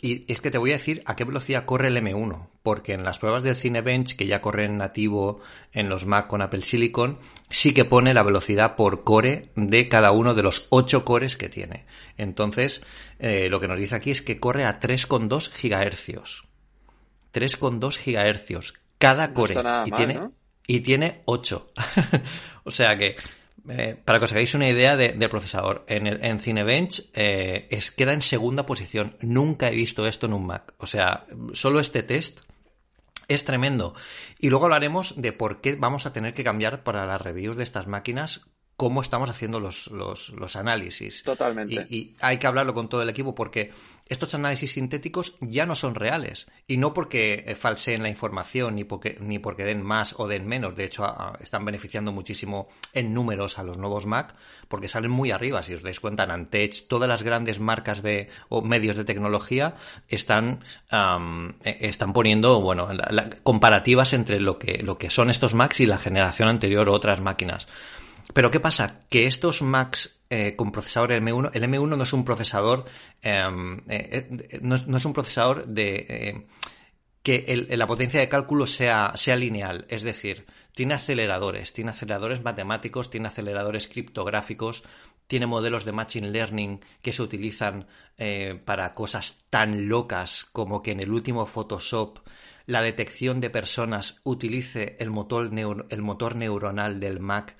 y 0.02 0.32
es 0.32 0.42
que 0.42 0.52
te 0.52 0.58
voy 0.58 0.72
a 0.72 0.78
decir 0.78 1.04
a 1.06 1.16
qué 1.16 1.24
velocidad 1.24 1.66
corre 1.66 1.90
el 1.90 1.98
M1, 1.98 2.48
porque 2.64 2.94
en 2.94 3.04
las 3.04 3.20
pruebas 3.20 3.44
del 3.44 3.56
Cinebench, 3.56 4.16
que 4.16 4.26
ya 4.26 4.42
corren 4.42 4.78
nativo 4.78 5.40
en 5.72 5.88
los 5.88 6.06
Mac 6.06 6.28
con 6.28 6.42
Apple 6.42 6.62
Silicon, 6.62 7.20
sí 7.50 7.74
que 7.74 7.86
pone 7.86 8.14
la 8.16 8.24
velocidad 8.24 8.76
por 8.76 9.04
core 9.04 9.52
de 9.56 9.88
cada 9.88 10.12
uno 10.12 10.34
de 10.34 10.44
los 10.44 10.66
ocho 10.70 11.06
cores 11.06 11.38
que 11.38 11.50
tiene. 11.50 11.85
Entonces, 12.18 12.82
eh, 13.20 13.48
lo 13.50 13.60
que 13.60 13.68
nos 13.68 13.80
dice 13.80 13.96
aquí 13.96 14.12
es 14.12 14.22
que 14.22 14.40
corre 14.40 14.66
a 14.66 14.80
3,2 14.80 15.52
gigahercios. 15.52 16.46
3,2 17.34 17.98
gigahercios 17.98 18.74
cada 18.98 19.34
core. 19.34 19.56
y, 19.86 19.92
tiene, 19.92 20.30
y 20.68 20.80
tiene 20.82 21.22
8. 21.26 21.72
o 22.64 22.72
sea 22.72 22.98
que, 22.98 23.16
eh, 23.70 24.00
para 24.04 24.20
que 24.20 24.26
os 24.26 24.32
hagáis 24.32 24.54
una 24.56 24.70
idea 24.70 24.96
del 24.96 25.30
procesador, 25.30 25.86
en, 25.88 26.08
el, 26.08 26.24
en 26.24 26.40
Cinebench 26.40 27.10
eh, 27.14 27.68
es, 27.72 27.92
queda 27.92 28.14
en 28.14 28.22
segunda 28.22 28.66
posición. 28.66 29.18
Nunca 29.22 29.70
he 29.70 29.76
visto 29.76 30.08
esto 30.08 30.26
en 30.26 30.34
un 30.34 30.46
Mac. 30.46 30.74
O 30.78 30.88
sea, 30.88 31.26
solo 31.54 31.80
este 31.80 32.04
test 32.04 32.40
es 33.28 33.44
tremendo. 33.44 33.96
Y 34.40 34.50
luego 34.50 34.66
hablaremos 34.66 35.20
de 35.22 35.34
por 35.34 35.62
qué 35.62 35.76
vamos 35.76 36.06
a 36.06 36.14
tener 36.14 36.34
que 36.34 36.44
cambiar 36.44 36.84
para 36.84 37.06
las 37.06 37.22
reviews 37.22 37.58
de 37.58 37.64
estas 37.64 37.88
máquinas 37.88 38.46
cómo 38.78 39.02
estamos 39.02 39.30
haciendo 39.30 39.60
los, 39.60 39.88
los, 39.88 40.30
los 40.30 40.56
análisis. 40.56 41.24
Totalmente. 41.24 41.88
Y, 41.90 42.16
hay 42.20 42.38
que 42.38 42.48
hablarlo 42.48 42.74
con 42.74 42.90
todo 42.90 43.02
el 43.02 43.10
equipo 43.10 43.34
porque 43.34 43.72
estos 44.08 44.36
análisis 44.36 44.74
sintéticos 44.74 45.36
ya 45.40 45.66
no 45.66 45.76
son 45.76 45.96
reales. 45.96 46.48
Y 46.68 46.78
no 46.78 46.94
porque 46.94 47.46
eh, 47.48 47.56
falseen 47.56 48.04
la 48.04 48.10
información 48.10 48.76
ni 48.76 48.84
porque, 48.84 49.18
ni 49.20 49.40
porque 49.40 49.64
den 49.64 49.82
más 49.82 50.20
o 50.20 50.28
den 50.28 50.46
menos. 50.46 50.76
De 50.76 50.84
hecho, 50.84 51.06
están 51.40 51.64
beneficiando 51.64 52.12
muchísimo 52.12 52.68
en 52.94 53.14
números 53.14 53.58
a 53.58 53.64
los 53.64 53.78
nuevos 53.78 54.06
Mac 54.06 54.36
porque 54.68 54.90
salen 54.90 55.12
muy 55.12 55.32
arriba. 55.32 55.64
Si 55.64 55.74
os 55.74 55.82
dais 55.82 56.00
cuenta, 56.00 56.24
Antech, 56.24 56.88
todas 56.88 57.08
las 57.08 57.24
grandes 57.24 57.60
marcas 57.60 58.02
de, 58.04 58.30
o 58.50 58.62
medios 58.62 58.98
de 58.98 59.06
tecnología 59.06 59.76
están, 60.10 60.60
e, 61.64 61.78
están 61.88 62.12
poniendo 62.12 62.60
bueno, 62.60 62.90
comparativas 63.44 64.14
entre 64.14 64.42
lo 64.42 64.60
que, 64.60 64.84
lo 64.84 64.98
que 64.98 65.10
son 65.10 65.30
estos 65.30 65.54
Macs 65.54 65.80
y 65.80 65.86
la 65.86 65.98
generación 65.98 66.50
anterior 66.50 66.90
o 66.90 66.94
otras 66.94 67.22
máquinas. 67.22 67.68
Pero 68.34 68.52
¿qué 68.52 68.60
pasa? 68.60 69.02
Que 69.10 69.28
estos 69.28 69.62
Macs 69.62 70.16
eh, 70.30 70.56
con 70.56 70.72
procesador 70.72 71.12
M1, 71.12 71.52
el 71.54 71.64
M1 71.64 71.98
no 71.98 72.04
es 72.04 72.14
un 72.14 72.26
procesador, 72.26 72.86
eh, 73.22 73.44
eh, 73.88 74.60
no, 74.62 74.76
es, 74.76 75.06
un 75.06 75.14
procesador 75.14 75.68
de 75.68 76.48
que 77.22 77.68
la 77.70 77.88
potencia 77.88 78.20
de 78.20 78.28
cálculo 78.30 78.66
sea, 78.66 79.14
sea 79.16 79.36
lineal, 79.36 79.86
es 79.88 80.04
decir, 80.04 80.46
tiene 80.74 80.96
aceleradores, 80.96 81.74
tiene 81.74 81.92
aceleradores 81.92 82.44
matemáticos, 82.44 83.10
tiene 83.10 83.28
aceleradores 83.28 83.88
criptográficos, 83.88 84.84
tiene 85.28 85.46
modelos 85.46 85.86
de 85.86 85.92
machine 85.92 86.30
learning 86.30 86.82
que 87.02 87.12
se 87.12 87.22
utilizan 87.22 87.88
para 88.66 88.94
cosas 88.94 89.38
tan 89.50 89.88
locas 89.88 90.46
como 90.52 90.82
que 90.82 90.92
en 90.92 91.02
el 91.02 91.12
último 91.12 91.46
Photoshop 91.46 92.20
la 92.66 92.82
detección 92.82 93.42
de 93.42 93.50
personas 93.50 94.22
utilice 94.24 94.98
el 95.00 95.12
motor, 95.12 95.52
el 95.90 96.02
motor 96.02 96.36
neuronal 96.36 97.00
del 97.00 97.20
Mac 97.20 97.56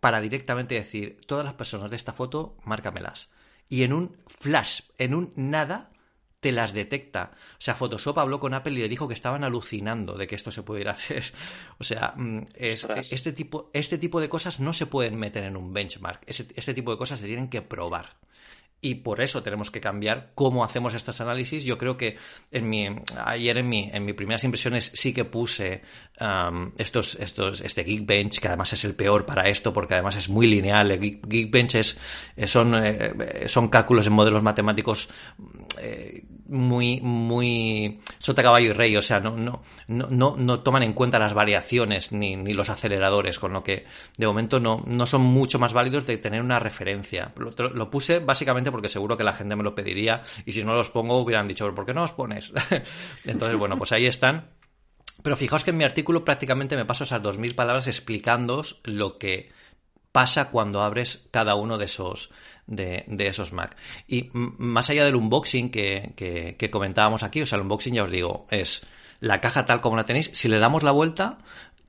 para 0.00 0.20
directamente 0.20 0.74
decir, 0.74 1.18
todas 1.26 1.44
las 1.44 1.54
personas 1.54 1.90
de 1.90 1.96
esta 1.96 2.12
foto, 2.12 2.56
márcamelas. 2.64 3.28
Y 3.68 3.84
en 3.84 3.92
un 3.92 4.16
flash, 4.26 4.82
en 4.98 5.14
un 5.14 5.32
nada, 5.36 5.90
te 6.40 6.52
las 6.52 6.72
detecta. 6.72 7.32
O 7.34 7.60
sea, 7.60 7.74
Photoshop 7.74 8.18
habló 8.18 8.40
con 8.40 8.54
Apple 8.54 8.72
y 8.72 8.82
le 8.82 8.88
dijo 8.88 9.06
que 9.06 9.14
estaban 9.14 9.44
alucinando 9.44 10.16
de 10.16 10.26
que 10.26 10.34
esto 10.34 10.50
se 10.50 10.62
pudiera 10.62 10.92
hacer. 10.92 11.24
O 11.78 11.84
sea, 11.84 12.14
mm, 12.16 12.46
este, 12.54 13.32
tipo, 13.32 13.70
este 13.72 13.98
tipo 13.98 14.20
de 14.20 14.28
cosas 14.28 14.58
no 14.58 14.72
se 14.72 14.86
pueden 14.86 15.16
meter 15.16 15.44
en 15.44 15.56
un 15.56 15.72
benchmark. 15.72 16.22
este 16.26 16.74
tipo 16.74 16.90
de 16.90 16.98
cosas 16.98 17.20
se 17.20 17.26
tienen 17.26 17.48
que 17.48 17.62
probar 17.62 18.16
y 18.82 18.96
por 18.96 19.20
eso 19.20 19.42
tenemos 19.42 19.70
que 19.70 19.80
cambiar 19.80 20.30
cómo 20.34 20.64
hacemos 20.64 20.94
estos 20.94 21.20
análisis. 21.20 21.64
Yo 21.64 21.76
creo 21.76 21.96
que 21.96 22.16
en 22.50 22.68
mi, 22.68 22.88
ayer 23.24 23.58
en 23.58 23.68
mi, 23.68 23.90
en 23.92 24.04
mis 24.04 24.14
primeras 24.14 24.42
impresiones 24.44 24.90
sí 24.94 25.12
que 25.12 25.24
puse 25.24 25.82
estos, 26.76 27.14
estos, 27.16 27.60
este 27.60 27.84
Geekbench, 27.84 28.40
que 28.40 28.48
además 28.48 28.72
es 28.72 28.84
el 28.84 28.94
peor 28.94 29.24
para 29.26 29.48
esto 29.48 29.72
porque 29.72 29.94
además 29.94 30.16
es 30.16 30.28
muy 30.28 30.46
lineal. 30.46 30.98
Geekbench 30.98 31.74
es, 31.74 31.98
son, 32.46 32.74
eh, 32.82 33.48
son 33.48 33.68
cálculos 33.68 34.06
en 34.06 34.14
modelos 34.14 34.42
matemáticos 34.42 35.08
eh, 35.78 36.24
muy, 36.48 37.00
muy 37.00 38.00
sota 38.18 38.42
caballo 38.42 38.70
y 38.70 38.72
rey, 38.72 38.96
o 38.96 39.02
sea, 39.02 39.20
no, 39.20 39.36
no, 39.36 39.62
no, 39.88 40.36
no, 40.36 40.60
toman 40.60 40.82
en 40.82 40.94
cuenta 40.94 41.18
las 41.18 41.32
variaciones 41.32 42.12
ni, 42.12 42.36
ni, 42.36 42.54
los 42.54 42.70
aceleradores, 42.70 43.38
con 43.38 43.52
lo 43.52 43.62
que 43.62 43.84
de 44.18 44.26
momento 44.26 44.58
no, 44.58 44.82
no 44.84 45.06
son 45.06 45.22
mucho 45.22 45.58
más 45.58 45.72
válidos 45.72 46.06
de 46.06 46.16
tener 46.16 46.42
una 46.42 46.58
referencia. 46.58 47.32
Lo 47.36 47.90
puse 47.90 48.18
básicamente 48.18 48.69
porque 48.70 48.88
seguro 48.88 49.16
que 49.16 49.24
la 49.24 49.32
gente 49.32 49.56
me 49.56 49.62
lo 49.62 49.74
pediría 49.74 50.22
y 50.44 50.52
si 50.52 50.64
no 50.64 50.74
los 50.74 50.90
pongo 50.90 51.18
hubieran 51.18 51.48
dicho, 51.48 51.72
¿por 51.74 51.86
qué 51.86 51.94
no 51.94 52.02
los 52.02 52.12
pones? 52.12 52.52
Entonces, 53.24 53.58
bueno, 53.58 53.76
pues 53.78 53.92
ahí 53.92 54.06
están. 54.06 54.50
Pero 55.22 55.36
fijaos 55.36 55.64
que 55.64 55.70
en 55.70 55.76
mi 55.76 55.84
artículo 55.84 56.24
prácticamente 56.24 56.76
me 56.76 56.86
paso 56.86 57.04
esas 57.04 57.22
dos 57.22 57.38
mil 57.38 57.54
palabras 57.54 57.86
explicándoos 57.86 58.80
lo 58.84 59.18
que 59.18 59.50
pasa 60.12 60.50
cuando 60.50 60.82
abres 60.82 61.28
cada 61.30 61.54
uno 61.54 61.78
de 61.78 61.84
esos, 61.84 62.30
de, 62.66 63.04
esos 63.18 63.52
Mac. 63.52 63.76
Y 64.08 64.30
más 64.32 64.90
allá 64.90 65.04
del 65.04 65.16
unboxing 65.16 65.70
que, 65.70 66.14
que, 66.16 66.70
comentábamos 66.70 67.22
aquí, 67.22 67.42
o 67.42 67.46
sea, 67.46 67.56
el 67.56 67.62
unboxing 67.62 67.94
ya 67.94 68.04
os 68.04 68.10
digo, 68.10 68.46
es 68.50 68.86
la 69.20 69.40
caja 69.40 69.66
tal 69.66 69.80
como 69.80 69.96
la 69.96 70.04
tenéis. 70.04 70.30
Si 70.34 70.48
le 70.48 70.58
damos 70.58 70.82
la 70.82 70.90
vuelta, 70.90 71.38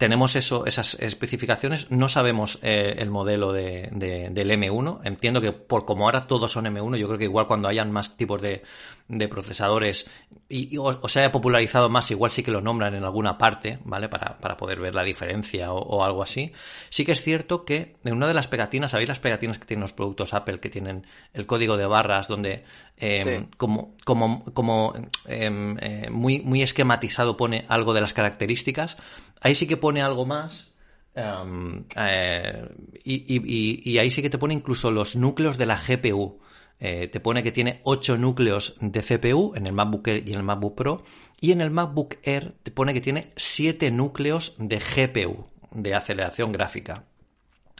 tenemos 0.02 0.36
eso, 0.36 0.66
esas 0.66 0.96
especificaciones, 0.96 1.92
no 1.92 2.10
sabemos 2.10 2.58
eh, 2.64 2.96
el 2.98 3.12
modelo 3.12 3.54
de, 3.54 3.88
del 3.92 4.50
M1. 4.50 5.02
Entiendo 5.04 5.42
que 5.42 5.52
por 5.52 5.86
como 5.86 6.06
ahora 6.06 6.26
todos 6.26 6.52
son 6.52 6.66
M1, 6.66 6.98
yo 6.98 7.06
creo 7.06 7.20
que 7.20 7.26
igual 7.26 7.46
cuando 7.46 7.68
hayan 7.68 7.92
más 7.92 8.18
tipos 8.18 8.42
de, 8.42 8.64
de 9.08 9.28
procesadores 9.28 10.10
y, 10.50 10.76
o, 10.78 11.08
se 11.08 11.20
haya 11.20 11.32
popularizado 11.32 11.88
más, 11.90 12.10
igual 12.10 12.32
sí 12.32 12.42
que 12.42 12.50
lo 12.50 12.62
nombran 12.62 12.96
en 12.96 13.04
alguna 13.04 13.38
parte, 13.38 13.78
¿vale? 13.84 14.10
Para, 14.10 14.38
para 14.38 14.58
poder 14.58 14.80
ver 14.80 14.96
la 14.96 15.04
diferencia 15.04 15.72
o, 15.72 16.04
algo 16.04 16.24
así. 16.24 16.52
Sí 16.90 17.06
que 17.06 17.12
es 17.12 17.22
cierto 17.22 17.64
que 17.64 17.98
en 18.04 18.14
una 18.14 18.28
de 18.28 18.34
las 18.34 18.48
pegatinas, 18.48 18.92
¿sabéis 18.92 19.10
las 19.10 19.20
pegatinas 19.20 19.60
que 19.60 19.66
tienen 19.66 19.84
los 19.84 19.94
productos 19.94 20.34
Apple 20.34 20.60
que 20.60 20.72
tienen 20.72 21.06
el 21.34 21.46
código 21.46 21.78
de 21.78 21.86
barras 21.86 22.28
donde 22.28 22.64
em, 22.98 23.50
como, 23.56 23.92
como, 24.04 24.46
como 24.54 24.94
em, 25.28 25.78
eh, 25.80 26.10
muy, 26.10 26.40
muy 26.40 26.64
esquematizado 26.64 27.38
pone 27.38 27.66
algo 27.68 27.94
de 27.94 28.02
las 28.02 28.16
características? 28.16 28.98
Ahí 29.42 29.56
sí 29.56 29.68
que 29.68 29.76
pone 29.76 30.02
algo 30.02 30.26
más, 30.26 30.72
em, 31.16 31.84
eh, 31.96 32.70
y, 33.04 33.98
ahí 33.98 34.12
sí 34.12 34.22
que 34.22 34.30
te 34.30 34.38
pone 34.38 34.54
incluso 34.54 34.92
los 34.92 35.16
núcleos 35.16 35.58
de 35.58 35.66
la 35.66 35.78
GPU. 35.78 36.40
Eh, 36.80 37.08
te 37.10 37.20
pone 37.20 37.44
que 37.44 37.52
tiene 37.52 37.80
8 37.84 38.18
núcleos 38.18 38.76
de 38.80 39.02
CPU 39.02 39.54
en 39.56 39.68
el 39.68 39.74
MacBook 39.74 40.08
Air 40.08 40.28
y 40.28 40.32
en 40.32 40.38
el 40.38 40.44
MacBook 40.44 40.76
Pro. 40.76 41.04
Y 41.40 41.52
en 41.52 41.62
el 41.62 41.72
MacBook 41.72 42.18
Air 42.24 42.56
te 42.64 42.72
pone 42.72 42.94
que 42.94 43.02
tiene 43.02 43.34
7 43.36 43.92
núcleos 43.92 44.56
de 44.58 44.80
GPU, 44.80 45.46
de 45.72 45.94
aceleración 45.96 46.52
gráfica. 46.52 47.04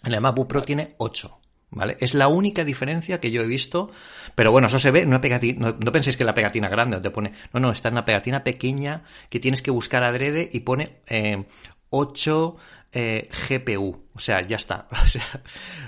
En 0.04 0.14
el 0.14 0.22
MacBook 0.22 0.48
Pro 0.48 0.62
tiene 0.64 0.90
8. 0.98 1.41
¿Vale? 1.74 1.96
Es 2.02 2.14
la 2.14 2.28
única 2.28 2.66
diferencia 2.66 3.22
que 3.22 3.32
yo 3.32 3.42
he 3.42 3.46
visto, 3.46 3.92
pero 4.36 4.52
bueno, 4.52 4.68
eso 4.68 4.78
se 4.78 4.92
ve 4.92 5.02
en 5.02 5.08
una 5.08 5.22
pegatina, 5.22 5.78
no, 5.80 5.92
penséis 5.94 6.18
que 6.18 6.26
la 6.26 6.34
pegatina 6.34 6.68
grande 6.68 7.00
te 7.00 7.12
pone, 7.12 7.32
no, 7.54 7.62
no, 7.62 7.72
está 7.72 7.88
en 7.88 7.94
una 7.94 8.04
pegatina 8.04 8.44
pequeña 8.44 9.06
que 9.30 9.40
tienes 9.40 9.62
que 9.62 9.72
buscar 9.72 10.04
adrede 10.04 10.50
y 10.52 10.60
pone 10.60 11.00
8 11.90 12.58
eh, 12.92 13.30
eh, 13.30 13.30
GPU, 13.48 14.04
o 14.14 14.20
sea, 14.20 14.42
ya 14.42 14.58
está, 14.58 14.90
o 14.92 15.08
sea, 15.08 15.24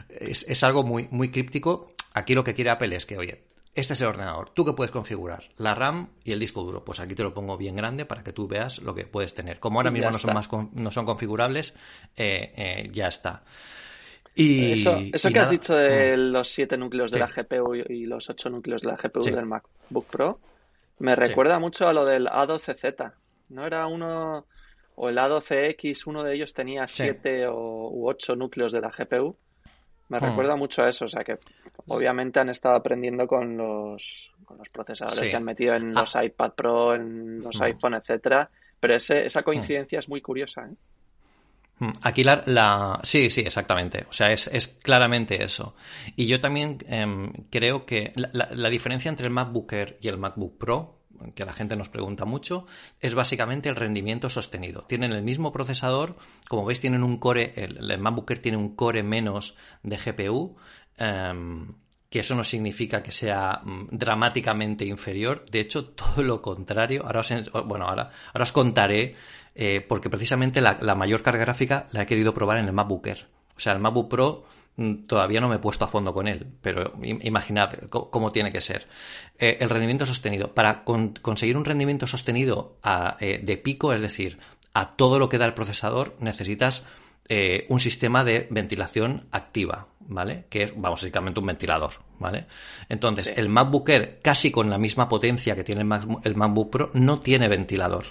es, 0.07 0.63
algo 0.63 0.83
muy, 0.83 1.09
muy 1.11 1.31
críptico. 1.31 1.91
Aquí 2.13 2.33
lo 2.33 2.45
que 2.45 2.53
quiere 2.53 2.69
Apple 2.69 2.95
es 2.95 3.05
que, 3.05 3.17
oye, 3.17 3.43
este 3.75 3.93
es 3.93 4.01
el 4.01 4.07
ordenador. 4.07 4.51
¿Tú 4.51 4.63
qué 4.63 4.71
puedes 4.71 4.91
configurar? 4.91 5.49
La 5.57 5.75
RAM 5.75 6.11
y 6.23 6.31
el 6.31 6.39
disco 6.39 6.63
duro. 6.63 6.79
Pues 6.79 6.99
aquí 6.99 7.15
te 7.15 7.23
lo 7.23 7.33
pongo 7.33 7.57
bien 7.57 7.75
grande 7.75 8.05
para 8.05 8.23
que 8.23 8.31
tú 8.31 8.47
veas 8.47 8.77
lo 8.77 8.93
que 8.93 9.05
puedes 9.05 9.33
tener. 9.33 9.59
Como 9.59 9.79
ahora 9.79 9.89
mismo 9.89 10.11
no 10.11 10.17
son, 10.17 10.33
más 10.35 10.47
no 10.73 10.91
son 10.91 11.05
configurables, 11.05 11.73
eh, 12.15 12.87
ya 12.93 13.07
está. 13.07 13.43
Y, 14.35 14.71
eso, 14.73 14.97
eso 15.13 15.29
que 15.29 15.39
has 15.39 15.49
dicho 15.49 15.75
de 15.75 16.17
los 16.17 16.49
siete 16.49 16.77
núcleos 16.77 17.11
de 17.11 17.19
la 17.19 17.27
GPU 17.27 17.75
y 17.75 18.05
los 18.05 18.29
ocho 18.29 18.49
núcleos 18.49 18.81
de 18.81 18.87
la 18.87 18.97
GPU 18.97 19.23
del 19.25 19.45
MacBook 19.45 20.09
Pro 20.09 20.39
me 20.99 21.15
recuerda 21.15 21.59
mucho 21.59 21.87
a 21.87 21.93
lo 21.93 22.05
del 22.05 22.27
A12Z. 22.27 23.13
¿No 23.49 23.65
era 23.67 23.87
uno, 23.87 24.47
o 24.95 25.09
el 25.09 25.17
A12X, 25.17 26.07
uno 26.07 26.23
de 26.23 26.33
ellos 26.33 26.53
tenía 26.53 26.87
siete 26.87 27.45
o, 27.47 27.89
u 27.91 28.07
ocho 28.09 28.35
núcleos 28.35 28.71
de 28.71 28.81
la 28.81 28.89
GPU? 28.89 29.37
Me 30.09 30.19
Hmm. 30.19 30.23
recuerda 30.23 30.55
mucho 30.55 30.83
a 30.83 30.89
eso, 30.89 31.05
o 31.05 31.09
sea 31.09 31.23
que 31.23 31.37
obviamente 31.87 32.39
han 32.39 32.49
estado 32.49 32.75
aprendiendo 32.75 33.27
con 33.27 33.57
los, 33.57 34.31
con 34.45 34.57
los 34.57 34.69
procesadores 34.69 35.19
Sí. 35.25 35.29
que 35.29 35.35
han 35.35 35.43
metido 35.43 35.75
en 35.75 35.95
Ah. 35.95 36.01
los 36.01 36.15
iPad 36.15 36.53
Pro, 36.53 36.95
en 36.95 37.41
los 37.41 37.59
Hmm. 37.59 37.63
iPhone, 37.63 37.93
etcétera, 37.95 38.49
pero 38.79 38.95
ese, 38.95 39.25
esa 39.25 39.43
coincidencia 39.43 39.99
es 39.99 40.09
muy 40.09 40.21
curiosa, 40.21 40.61
¿eh? 40.69 40.75
Mm, 41.79 41.89
Aquí 42.03 42.23
la, 42.23 42.43
la- 42.45 42.99
Sí, 43.03 43.29
sí, 43.29 43.41
exactamente. 43.41 44.05
O 44.09 44.13
sea, 44.13 44.31
es, 44.31 44.47
es 44.47 44.67
claramente 44.67 45.43
eso. 45.43 45.75
Y 46.15 46.27
yo 46.27 46.39
también 46.39 46.77
em, 46.87 47.31
creo 47.49 47.85
que 47.85 48.11
la, 48.15 48.69
diferencia 48.69 49.09
entre 49.09 49.27
el 49.27 49.33
MacBook 49.33 49.71
Air 49.73 49.97
y 50.01 50.07
el 50.07 50.17
MacBook 50.17 50.57
Pro, 50.57 50.99
que 51.35 51.45
la 51.45 51.53
gente 51.53 51.75
nos 51.75 51.89
pregunta 51.89 52.25
mucho, 52.25 52.65
es 52.99 53.15
básicamente 53.15 53.69
el 53.69 53.75
rendimiento 53.75 54.29
sostenido. 54.29 54.83
Tienen 54.83 55.11
el 55.13 55.23
mismo 55.23 55.51
procesador, 55.51 56.17
como 56.49 56.65
veis, 56.65 56.79
tienen 56.81 57.03
un 57.03 57.17
core, 57.17 57.53
el, 57.55 57.89
el 57.91 57.99
MacBook 57.99 58.29
Air 58.31 58.39
tiene 58.39 58.57
un 58.57 58.75
core 58.75 59.03
menos 59.03 59.55
de 59.83 59.97
GPU. 59.97 60.55
em, 60.97 61.73
que 62.09 62.19
eso 62.19 62.35
no 62.35 62.43
significa 62.43 63.01
que 63.01 63.11
sea 63.11 63.61
mm, 63.63 63.87
dramáticamente 63.91 64.85
inferior. 64.85 65.45
De 65.49 65.59
hecho, 65.61 65.85
todo 65.95 66.21
lo 66.23 66.41
contrario. 66.41 67.03
Ahora 67.05 67.21
os, 67.21 67.31
en- 67.31 67.45
bueno, 67.65 67.87
ahora, 67.87 68.11
ahora 68.33 68.43
os 68.43 68.51
contaré, 68.51 69.15
eh, 69.55 69.85
porque 69.87 70.09
precisamente 70.09 70.61
la, 70.61 70.77
la 70.81 70.95
mayor 70.95 71.21
carga 71.23 71.41
gráfica 71.45 71.87
la 71.91 72.03
he 72.03 72.05
querido 72.05 72.33
probar 72.33 72.57
en 72.57 72.65
el 72.65 72.73
MacBook 72.73 73.07
Air. 73.07 73.27
O 73.55 73.59
sea, 73.59 73.73
el 73.73 73.79
MacBook 73.79 74.09
Pro 74.09 74.45
mm, 74.77 75.03
todavía 75.05 75.39
no 75.39 75.47
me 75.47 75.55
he 75.55 75.59
puesto 75.59 75.85
a 75.85 75.87
fondo 75.87 76.13
con 76.13 76.27
él, 76.27 76.47
pero 76.61 76.93
im- 76.95 77.19
imaginad 77.23 77.71
cómo 77.89 78.31
tiene 78.31 78.51
que 78.51 78.61
ser. 78.61 78.87
Eh, 79.37 79.57
el 79.61 79.69
rendimiento 79.69 80.05
sostenido. 80.07 80.53
Para 80.53 80.83
con- 80.83 81.13
conseguir 81.21 81.55
un 81.57 81.65
rendimiento 81.65 82.07
sostenido 82.07 82.77
a, 82.81 83.15
eh, 83.19 83.39
de 83.43 83.57
pico, 83.57 83.93
es 83.93 84.01
decir, 84.01 84.39
a 84.73 84.95
todo 84.95 85.19
lo 85.19 85.29
que 85.29 85.37
da 85.37 85.45
el 85.45 85.53
procesador, 85.53 86.15
necesitas 86.19 86.83
eh, 87.29 87.67
un 87.69 87.79
sistema 87.79 88.23
de 88.23 88.47
ventilación 88.49 89.27
activa, 89.31 89.87
¿vale? 90.01 90.45
Que 90.49 90.63
es, 90.63 90.73
vamos, 90.75 91.01
básicamente 91.01 91.39
un 91.39 91.45
ventilador, 91.45 91.91
¿vale? 92.19 92.47
Entonces, 92.89 93.25
Sí. 93.25 93.31
el 93.37 93.47
MacBook 93.49 93.87
Air, 93.89 94.19
casi 94.21 94.49
con 94.51 94.69
la 94.69 94.77
misma 94.79 95.07
potencia 95.07 95.55
que 95.55 95.63
tiene 95.63 95.81
el, 95.81 95.87
Mac- 95.87 96.07
el 96.25 96.35
MacBook 96.35 96.69
Pro, 96.71 96.89
no 96.93 97.19
tiene 97.19 97.47
ventilador. 97.47 98.05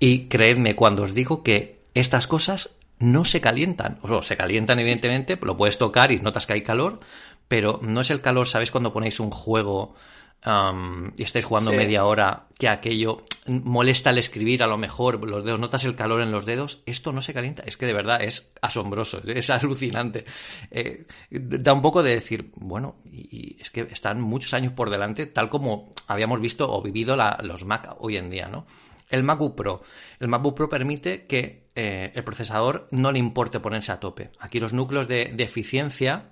Y 0.00 0.28
creedme 0.28 0.76
cuando 0.76 1.02
os 1.02 1.14
digo 1.14 1.42
que 1.42 1.82
estas 1.94 2.26
cosas 2.26 2.76
no 2.98 3.24
se 3.24 3.40
calientan. 3.40 3.98
O 4.02 4.08
sea, 4.08 4.22
se 4.22 4.36
calientan, 4.36 4.78
evidentemente, 4.78 5.38
lo 5.42 5.56
puedes 5.56 5.78
tocar 5.78 6.12
y 6.12 6.20
notas 6.20 6.46
que 6.46 6.52
hay 6.54 6.62
calor, 6.62 7.00
pero 7.48 7.80
no 7.82 8.00
es 8.00 8.10
el 8.10 8.20
calor, 8.20 8.46
¿sabéis? 8.46 8.70
Cuando 8.70 8.92
ponéis 8.92 9.18
un 9.20 9.30
juego 9.30 9.94
am, 10.42 11.12
y 11.16 11.22
estáis 11.24 11.44
jugando 11.44 11.72
Sí. 11.72 11.76
media 11.76 12.04
hora, 12.04 12.46
que 12.58 12.68
aquello 12.68 13.24
molesta 13.46 14.10
al 14.10 14.18
escribir, 14.18 14.62
a 14.62 14.66
lo 14.68 14.76
mejor 14.78 15.26
los 15.28 15.44
dedos, 15.44 15.58
notas 15.58 15.84
el 15.84 15.96
calor 15.96 16.22
en 16.22 16.30
los 16.30 16.46
dedos, 16.46 16.82
esto 16.86 17.12
no 17.12 17.22
se 17.22 17.34
calienta. 17.34 17.62
Es 17.66 17.76
que 17.76 17.86
de 17.86 17.92
verdad 17.92 18.22
es 18.22 18.50
asombroso, 18.62 19.20
es 19.26 19.50
alucinante. 19.50 20.24
Eh, 20.70 21.06
da 21.30 21.72
un 21.72 21.82
poco 21.82 22.02
de 22.04 22.14
decir, 22.14 22.52
bueno, 22.56 22.96
y, 23.04 23.56
y 23.56 23.62
es 23.62 23.70
que 23.70 23.80
están 23.90 24.20
muchos 24.20 24.54
años 24.54 24.72
por 24.72 24.90
delante, 24.90 25.26
tal 25.26 25.48
como 25.48 25.90
habíamos 26.06 26.40
visto 26.40 26.70
o 26.70 26.82
vivido 26.82 27.16
la- 27.16 27.38
los 27.42 27.64
Mac 27.64 27.96
hoy 27.98 28.16
en 28.16 28.30
día, 28.30 28.46
¿no? 28.48 28.64
El 29.08 29.24
MacBook 29.24 29.56
Pro. 29.56 29.82
El 30.20 30.28
MacBook 30.28 30.56
Pro 30.56 30.68
permite 30.68 31.24
que 31.24 31.66
eh, 31.74 32.12
el 32.14 32.24
procesador 32.24 32.88
no 32.90 33.12
le 33.12 33.18
importe 33.18 33.60
ponerse 33.60 33.92
a 33.92 34.00
tope. 34.00 34.30
Aquí 34.38 34.60
los 34.60 34.72
núcleos 34.72 35.08
de, 35.08 35.34
eficiencia 35.38 36.30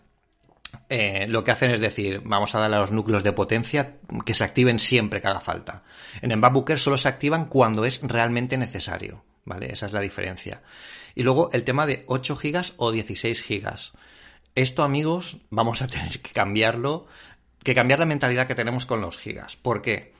eh, 0.88 1.26
lo 1.28 1.44
que 1.44 1.52
hacen 1.52 1.70
es 1.70 1.80
decir, 1.80 2.20
vamos 2.24 2.54
a 2.54 2.60
darle 2.60 2.76
a 2.76 2.80
los 2.80 2.92
núcleos 2.92 3.22
de 3.22 3.32
potencia 3.32 3.96
que 4.24 4.34
se 4.34 4.44
activen 4.44 4.78
siempre 4.78 5.20
que 5.20 5.28
haga 5.28 5.40
falta. 5.40 5.84
En 6.20 6.32
el 6.32 6.38
MacBook 6.38 6.70
Air 6.70 6.78
solo 6.78 6.98
se 6.98 7.08
activan 7.08 7.46
cuando 7.46 7.84
es 7.84 8.00
realmente 8.02 8.56
necesario, 8.56 9.24
¿vale? 9.44 9.72
Esa 9.72 9.86
es 9.86 9.92
la 9.92 10.00
diferencia. 10.00 10.62
Y 11.14 11.22
luego 11.22 11.50
el 11.52 11.64
tema 11.64 11.86
de 11.86 12.04
8 12.08 12.36
GB 12.36 12.72
o 12.76 12.92
16 12.92 13.44
GB. 13.48 13.74
Esto, 14.54 14.82
amigos, 14.82 15.38
vamos 15.50 15.82
a 15.82 15.86
tener 15.88 16.20
que 16.20 16.32
cambiarlo, 16.32 17.06
que 17.62 17.74
cambiar 17.74 18.00
la 18.00 18.06
mentalidad 18.06 18.46
que 18.46 18.54
tenemos 18.54 18.84
con 18.84 19.00
los 19.00 19.16
gigas. 19.16 19.56
¿Por 19.56 19.80
qué? 19.82 20.15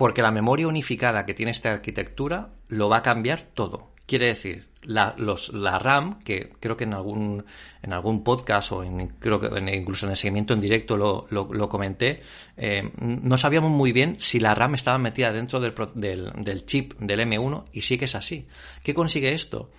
Porque 0.00 0.22
la 0.22 0.30
memoria 0.30 0.66
unificada 0.66 1.26
que 1.26 1.34
tiene 1.34 1.52
esta 1.52 1.70
arquitectura 1.72 2.54
lo 2.68 2.88
va 2.88 2.96
a 2.98 3.02
cambiar 3.02 3.42
todo. 3.42 3.90
Quiere 4.06 4.24
decir, 4.26 4.66
la, 4.82 5.14
los, 5.18 5.52
la 5.52 5.78
RAM, 5.78 6.20
que 6.20 6.54
creo 6.58 6.74
que 6.78 6.84
en 6.84 6.94
algún, 6.94 7.44
en 7.82 7.92
algún 7.92 8.24
podcast 8.24 8.72
o 8.72 8.82
en, 8.82 9.08
creo 9.18 9.38
que 9.38 9.48
en- 9.58 9.68
incluso 9.68 10.06
en 10.06 10.12
el 10.12 10.16
seguimiento 10.16 10.54
en 10.54 10.60
directo 10.60 10.96
lo, 10.96 11.26
lo- 11.28 11.52
lo 11.52 11.68
comenté, 11.68 12.22
eh, 12.56 12.90
no 12.98 13.36
sabíamos 13.36 13.70
muy 13.70 13.92
bien 13.92 14.16
si 14.20 14.40
la 14.40 14.54
RAM 14.54 14.74
estaba 14.74 14.96
metida 14.96 15.32
dentro 15.32 15.60
del, 15.60 15.74
del, 15.94 16.32
del 16.44 16.64
chip 16.64 16.94
del 16.98 17.20
M1 17.20 17.66
y 17.72 17.82
sí 17.82 17.98
que 17.98 18.06
es 18.06 18.14
así. 18.14 18.48
¿Qué 18.82 18.94
consigue 18.94 19.32
esto? 19.34 19.70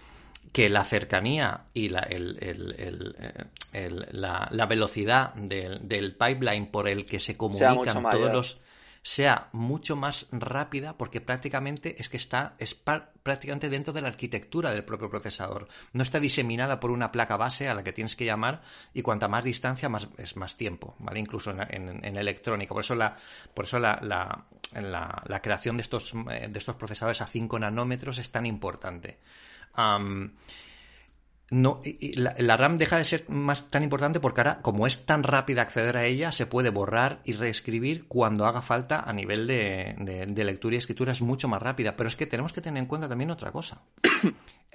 que 0.54 0.70
la 0.70 0.84
cercanía 0.84 1.68
y 1.74 1.88
la, 1.90 2.00
el- 2.02 2.38
el- 2.42 2.76
el, 2.78 3.16
eh, 3.74 3.90
la- 4.12 4.50
la 4.52 4.66
velocidad 4.66 5.34
del, 5.36 5.88
del 5.88 6.14
pipeline 6.16 6.68
por 6.68 6.88
el 6.90 7.06
que 7.06 7.20
se 7.20 7.38
comunican 7.38 8.04
todos 8.12 8.34
los 8.34 8.60
sea 9.04 9.50
mucho 9.52 9.96
más 9.96 10.28
rápida 10.32 10.98
porque 10.98 11.22
prácticamente 11.22 11.96
es 12.00 12.08
que 12.10 12.18
está 12.18 12.56
es 12.60 12.76
prácticamente 12.76 13.70
dentro 13.70 13.94
de 13.94 14.02
la 14.02 14.10
arquitectura 14.10 14.72
del 14.72 14.86
propio 14.86 15.10
procesador. 15.10 15.68
No 15.94 16.04
está 16.04 16.20
diseminada 16.20 16.80
por 16.80 16.92
una 16.92 17.12
placa 17.12 17.36
base 17.36 17.68
a 17.68 17.74
la 17.74 17.84
que 17.84 17.94
tienes 17.94 18.16
que 18.16 18.26
llamar 18.26 18.62
y 18.94 19.02
cuanta 19.02 19.28
más 19.28 19.44
distancia 19.44 19.90
más 19.90 20.08
es 20.18 20.36
más 20.38 20.56
tiempo 20.56 20.96
vale 21.00 21.20
incluso 21.20 21.52
en, 21.52 22.06
en- 22.06 22.16
electrónica. 22.16 22.74
Por 22.74 22.84
eso 22.84 22.96
la 22.96 23.16
por 23.54 23.66
eso 23.66 23.80
la, 23.80 24.00
la, 24.02 25.42
creación 25.42 25.78
de 25.78 25.82
estos 25.82 26.14
eh, 26.30 26.48
de 26.50 26.60
estos 26.60 26.76
procesadores 26.76 27.22
a 27.22 27.28
5 27.28 27.58
nanómetros 27.58 28.20
es 28.20 28.32
tan 28.32 28.46
importante 28.46 29.20
no, 31.52 31.82
la, 32.16 32.34
la 32.40 32.58
RAM 32.58 32.78
deja 32.78 32.98
de 32.98 33.04
ser 33.04 33.30
más 33.30 33.70
tan 33.70 33.84
importante 33.84 34.20
porque 34.20 34.42
ahora, 34.42 34.62
como 34.62 34.88
es 34.88 35.06
tan 35.06 35.22
rápida 35.24 35.62
acceder 35.62 35.98
a 35.98 36.06
ella, 36.06 36.32
se 36.32 36.46
puede 36.48 36.70
borrar 36.70 37.20
y 37.26 37.34
reescribir 37.34 38.08
cuando 38.08 38.46
haga 38.46 38.62
falta 38.62 39.02
a 39.02 39.14
nivel 39.14 39.46
de, 39.48 39.96
de- 40.00 40.26
de 40.28 40.44
lectura 40.46 40.76
y 40.76 40.78
escritura, 40.78 41.12
es 41.12 41.22
mucho 41.22 41.48
más 41.48 41.62
rápida. 41.62 41.96
Pero 41.96 42.08
es 42.08 42.16
que 42.16 42.26
tenemos 42.26 42.54
que 42.54 42.62
tener 42.62 42.82
en 42.82 42.88
cuenta 42.88 43.10
también 43.10 43.32
otra 43.32 43.52
cosa. 43.52 43.82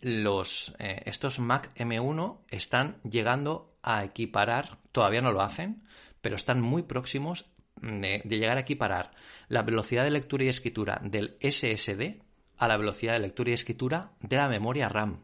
Los, 0.00 0.74
eh, 0.78 1.02
estos 1.06 1.38
Mac 1.40 1.70
M1 1.76 2.38
están 2.48 2.98
llegando 3.02 3.74
a 3.82 4.04
equiparar, 4.04 4.78
todavía 4.92 5.22
no 5.22 5.32
lo 5.32 5.40
hacen, 5.40 5.82
pero 6.20 6.36
están 6.36 6.60
muy 6.60 6.82
próximos 6.82 7.46
de, 7.80 8.20
de 8.24 8.38
llegar 8.38 8.56
a 8.58 8.60
equiparar 8.60 9.12
la 9.48 9.62
velocidad 9.62 10.04
de 10.04 10.10
lectura 10.10 10.44
y 10.44 10.48
escritura 10.48 11.00
del 11.02 11.36
SSD 11.40 12.20
a 12.58 12.68
la 12.68 12.76
velocidad 12.76 13.14
de 13.14 13.20
lectura 13.20 13.50
y 13.50 13.54
escritura 13.54 14.12
de 14.20 14.36
la 14.36 14.48
memoria 14.48 14.88
RAM. 14.88 15.20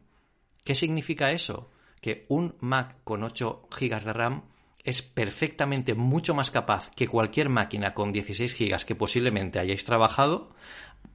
¿Qué 0.64 0.74
significa 0.74 1.31
eso? 1.31 1.70
Que 2.00 2.24
un 2.29 2.57
Mac 2.61 2.96
con 3.05 3.22
8 3.22 3.68
GB 3.70 4.03
de 4.03 4.12
RAM 4.12 4.42
es 4.83 5.03
perfectamente 5.03 5.94
mucho 5.94 6.35
más 6.35 6.50
capaz 6.50 6.90
que 6.90 7.09
cualquier 7.09 7.48
máquina 7.48 7.94
con 7.94 8.12
16 8.12 8.59
GB 8.59 8.85
que 8.85 8.94
posiblemente 8.94 9.59
hayáis 9.59 9.85
trabajado, 9.85 10.55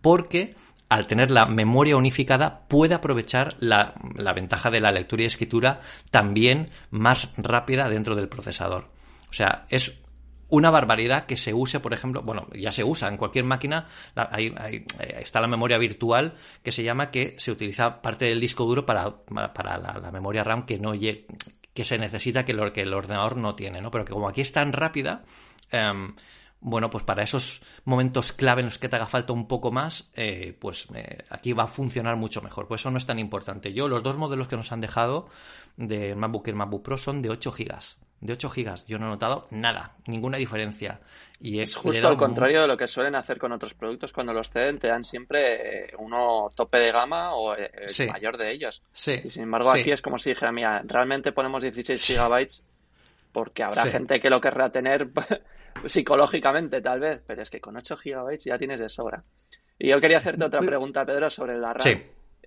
porque 0.02 0.56
al 0.88 1.06
tener 1.06 1.30
la 1.30 1.46
memoria 1.46 1.98
unificada 1.98 2.68
puede 2.68 2.96
aprovechar 2.96 3.56
la, 3.60 3.94
la 4.16 4.34
ventaja 4.34 4.72
de 4.72 4.82
la 4.82 4.92
lectura 4.92 5.24
y 5.24 5.28
escritura 5.28 5.82
también 6.10 6.72
más 6.90 7.30
rápida 7.38 7.90
dentro 7.90 8.16
del 8.16 8.30
procesador. 8.30 8.90
O 9.30 9.34
sea, 9.34 9.66
es 9.70 10.00
una 10.50 10.72
barbaridad 10.72 11.26
que 11.26 11.38
se 11.38 11.54
use, 11.54 11.80
por 11.80 11.94
ejemplo, 11.94 12.22
bueno, 12.24 12.48
ya 12.54 12.72
se 12.72 12.84
usa 12.84 13.08
en 13.08 13.18
cualquier 13.18 13.46
máquina, 13.46 13.88
hay- 14.16 14.54
hay- 14.58 14.86
eh, 15.00 15.20
está 15.22 15.40
la 15.42 15.48
memoria 15.48 15.78
virtual 15.78 16.36
que 16.64 16.72
se 16.72 16.84
llama 16.84 17.12
que 17.12 17.36
se 17.38 17.52
utiliza 17.52 18.02
parte 18.02 18.26
del 18.26 18.40
disco 18.40 18.66
duro 18.66 18.86
para, 18.86 19.16
para 19.54 19.78
la, 19.78 20.12
memoria 20.12 20.44
RAM 20.44 20.66
que 20.66 20.80
no 20.80 20.94
que 21.74 21.86
se 21.86 21.98
necesita 21.98 22.44
que, 22.46 22.52
el 22.52 22.94
ordenador 22.94 23.38
no 23.38 23.56
tiene, 23.56 23.80
¿no? 23.80 23.92
Pero 23.92 24.06
que 24.06 24.12
como 24.14 24.28
aquí 24.28 24.42
es 24.42 24.52
tan 24.52 24.74
rápida, 24.74 25.24
em, 25.72 26.14
bueno, 26.62 26.90
pues 26.90 27.04
para 27.06 27.24
esos 27.24 27.62
momentos 27.86 28.34
clave 28.34 28.62
en 28.62 28.66
los 28.66 28.80
que 28.80 28.90
te 28.90 28.96
haga 28.98 29.06
falta 29.06 29.32
un 29.32 29.48
poco 29.48 29.72
más, 29.72 30.12
eh, 30.16 30.58
pues 30.60 30.88
eh, 30.94 31.20
aquí 31.30 31.54
va 31.54 31.64
a 31.64 31.68
funcionar 31.68 32.18
mucho 32.18 32.42
mejor. 32.42 32.68
Por 32.68 32.76
eso 32.76 32.92
no 32.92 32.98
es 32.98 33.06
tan 33.06 33.18
importante. 33.20 33.72
Yo, 33.72 33.88
los 33.88 34.04
dos 34.04 34.18
modelos 34.18 34.48
que 34.50 34.58
nos 34.58 34.72
han 34.74 34.82
dejado 34.82 35.30
de 35.78 36.16
MacBook 36.16 36.48
y 36.50 36.54
MacBook 36.54 36.84
Pro 36.84 36.98
son 36.98 37.22
de 37.22 37.30
8 37.30 37.52
GB. 37.52 37.78
De 38.22 38.34
8 38.34 38.50
GB. 38.50 38.86
Yo 38.86 39.00
no 39.00 39.06
he 39.06 39.10
notado 39.10 39.48
nada, 39.52 39.96
ninguna 40.08 40.38
diferencia. 40.38 41.00
Y 41.40 41.62
Es 41.62 41.76
he 41.76 41.80
justo 41.80 42.08
al 42.08 42.18
contrario 42.18 42.62
de 42.62 42.68
lo 42.68 42.76
que 42.76 42.88
suelen 42.88 43.16
hacer 43.16 43.38
con 43.40 43.52
otros 43.54 43.74
productos. 43.74 44.12
Cuando 44.12 44.34
los 44.34 44.50
ceden, 44.50 44.78
te 44.78 44.88
dan 44.90 45.06
siempre 45.06 45.86
eh, 45.86 45.94
uno 45.98 46.52
tope 46.54 46.80
de 46.80 46.92
gama 46.92 47.34
o 47.34 47.56
eh, 47.56 47.72
el 47.74 47.90
Sí. 47.90 48.08
mayor 48.08 48.38
de 48.38 48.52
ellos. 48.52 48.84
Sí, 48.92 49.22
Y 49.24 49.30
sin 49.30 49.44
embargo, 49.44 49.72
sí. 49.74 49.80
aquí 49.80 49.92
es 49.92 50.02
como 50.02 50.18
si 50.18 50.32
dijera, 50.32 50.52
mira, 50.52 50.82
realmente 50.86 51.32
ponemos 51.32 51.64
16 51.64 52.04
gigabytes 52.06 52.64
porque 53.32 53.64
habrá 53.64 53.86
gente 53.86 54.20
que 54.20 54.30
lo 54.30 54.42
querrá 54.42 54.70
tener 54.70 55.10
psicológicamente, 55.86 56.82
tal 56.82 57.00
vez, 57.00 57.22
pero 57.26 57.42
es 57.42 57.50
que 57.50 57.62
con 57.62 57.78
8 57.78 57.98
gigabytes 57.98 58.46
ya 58.46 58.58
tienes 58.58 58.80
de 58.80 58.90
sobra. 58.90 59.24
Y 59.78 59.90
yo 59.90 60.02
quería 60.02 60.18
hacerte 60.18 60.44
otra 60.44 60.60
pregunta, 60.62 61.06
Pedro, 61.06 61.30
sobre 61.30 61.58
la 61.58 61.74
RAM. 61.74 61.80
Sí. 61.82 62.02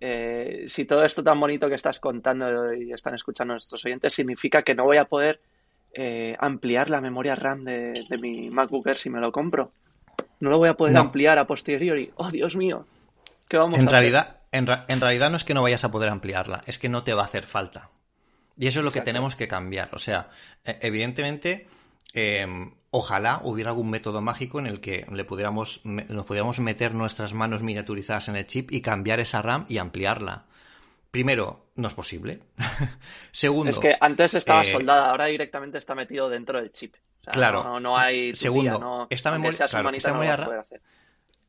Eh, 0.04 0.64
si 0.66 0.84
todo 0.84 1.04
esto 1.04 1.22
tan 1.22 1.38
bonito 1.38 1.68
que 1.68 1.76
estás 1.76 2.00
contando 2.00 2.74
y 2.74 2.92
están 2.92 3.14
escuchando 3.14 3.54
nuestros 3.54 3.84
oyentes 3.84 4.12
significa 4.12 4.62
que 4.62 4.74
no 4.74 4.84
voy 4.84 4.96
a 4.98 5.04
poder 5.04 5.40
eh, 5.94 6.36
ampliar 6.38 6.90
la 6.90 7.00
memoria 7.00 7.34
RAM 7.34 7.64
de, 7.64 7.92
de 8.08 8.18
mi 8.18 8.50
MacBook 8.50 8.86
Air 8.86 8.96
si 8.96 9.10
me 9.10 9.20
lo 9.20 9.32
compro. 9.32 9.72
No 10.40 10.50
lo 10.50 10.58
voy 10.58 10.68
a 10.68 10.74
poder 10.74 10.94
No. 10.94 11.00
ampliar 11.00 11.38
a 11.38 11.46
posteriori. 11.46 12.10
Oh, 12.16 12.30
Dios 12.30 12.56
mío. 12.56 12.86
¿Qué 13.48 13.56
vamos 13.58 13.78
En 13.78 13.84
a 13.84 13.88
hacer? 13.88 13.92
realidad, 14.00 14.36
en, 14.50 14.66
ra- 14.66 14.84
en 14.88 15.00
realidad 15.00 15.30
no 15.30 15.36
es 15.36 15.44
que 15.44 15.54
no 15.54 15.62
vayas 15.62 15.84
a 15.84 15.90
poder 15.90 16.08
ampliarla, 16.10 16.62
es 16.66 16.78
que 16.78 16.88
no 16.88 17.04
te 17.04 17.14
va 17.14 17.22
a 17.22 17.26
hacer 17.26 17.44
falta. 17.44 17.90
Y 18.56 18.66
eso 18.66 18.80
es 18.80 18.84
lo 18.84 18.90
que 18.92 19.00
tenemos 19.00 19.36
que 19.36 19.48
cambiar. 19.48 19.90
O 19.92 19.98
sea, 19.98 20.28
e, 20.64 20.78
evidentemente, 20.82 21.66
em, 22.12 22.72
ojalá 22.90 23.40
hubiera 23.44 23.70
algún 23.70 23.88
método 23.90 24.20
mágico 24.20 24.58
en 24.58 24.66
el 24.66 24.80
que 24.80 25.06
le 25.10 25.24
pudiéramos, 25.24 25.80
nos 25.84 26.24
pudiéramos 26.26 26.60
meter 26.60 26.94
nuestras 26.94 27.32
manos 27.34 27.62
miniaturizadas 27.62 28.28
en 28.28 28.36
el 28.36 28.46
chip 28.46 28.70
y 28.72 28.80
cambiar 28.82 29.20
esa 29.20 29.40
RAM 29.42 29.64
y 29.68 29.78
ampliarla. 29.78 30.44
Primero, 31.12 31.66
no 31.76 31.88
es 31.88 31.94
posible. 31.94 32.40
Segundo. 33.32 33.68
Es 33.68 33.78
que 33.78 33.94
antes 34.00 34.32
estaba 34.32 34.62
eh, 34.62 34.72
soldada, 34.72 35.10
ahora 35.10 35.26
directamente 35.26 35.76
está 35.76 35.94
metido 35.94 36.30
dentro 36.30 36.58
del 36.58 36.72
chip. 36.72 36.96
claro. 37.30 37.78
No, 37.78 37.98
hay. 37.98 38.34
Segundo, 38.34 39.06
esta 39.10 39.30
memoria, 39.30 40.36
RAM. 40.36 40.64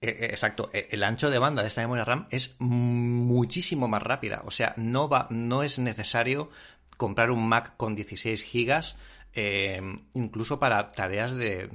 exacto, 0.01 0.69
e, 0.73 0.89
el 0.91 1.01
ancho 1.01 1.29
de 1.29 1.39
banda 1.39 1.61
de 1.61 1.69
esta 1.69 1.79
memoria 1.79 2.03
RAM 2.03 2.27
es 2.29 2.57
muchísimo 2.59 3.87
más 3.87 4.03
rápida. 4.03 4.41
O 4.43 4.51
sea, 4.51 4.73
no 4.75 5.07
va, 5.07 5.27
no 5.29 5.63
es 5.63 5.79
necesario 5.79 6.51
comprar 6.97 7.31
un 7.31 7.47
Mac 7.47 7.77
con 7.77 7.95
16 7.95 8.43
gigas 8.43 8.97
eh, 9.35 9.81
incluso 10.13 10.59
para 10.59 10.91
tareas 10.91 11.33
de, 11.33 11.67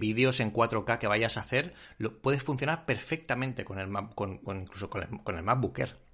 vídeos 0.00 0.38
en 0.40 0.52
4K 0.52 0.98
que 0.98 1.06
vayas 1.08 1.36
a 1.36 1.40
hacer, 1.40 1.74
lo, 1.98 2.16
puedes 2.18 2.42
funcionar 2.42 2.86
perfectamente 2.86 3.64
con 3.64 3.78
el, 3.78 3.88
con, 4.14 4.40
incluso 4.46 4.88
con 4.88 5.02
el, 5.02 5.08
con 5.22 5.36
el 5.36 5.42
MacBook 5.42 5.80
Air. 5.80 6.07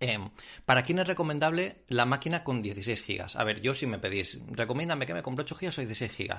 Em, 0.00 0.30
¿Para 0.64 0.82
quién 0.82 0.98
es 0.98 1.06
recomendable 1.06 1.84
la 1.88 2.04
máquina 2.04 2.44
con 2.44 2.62
16 2.62 3.04
GB? 3.06 3.36
A 3.36 3.44
ver, 3.44 3.60
yo 3.60 3.74
si 3.74 3.86
me 3.86 3.98
pedís, 3.98 4.38
recomiéndame 4.50 5.06
que 5.06 5.14
me 5.14 5.22
compre 5.22 5.44
8 5.44 5.56
GB 5.56 5.78
o 5.78 5.80
16 5.80 6.16
GB. 6.18 6.36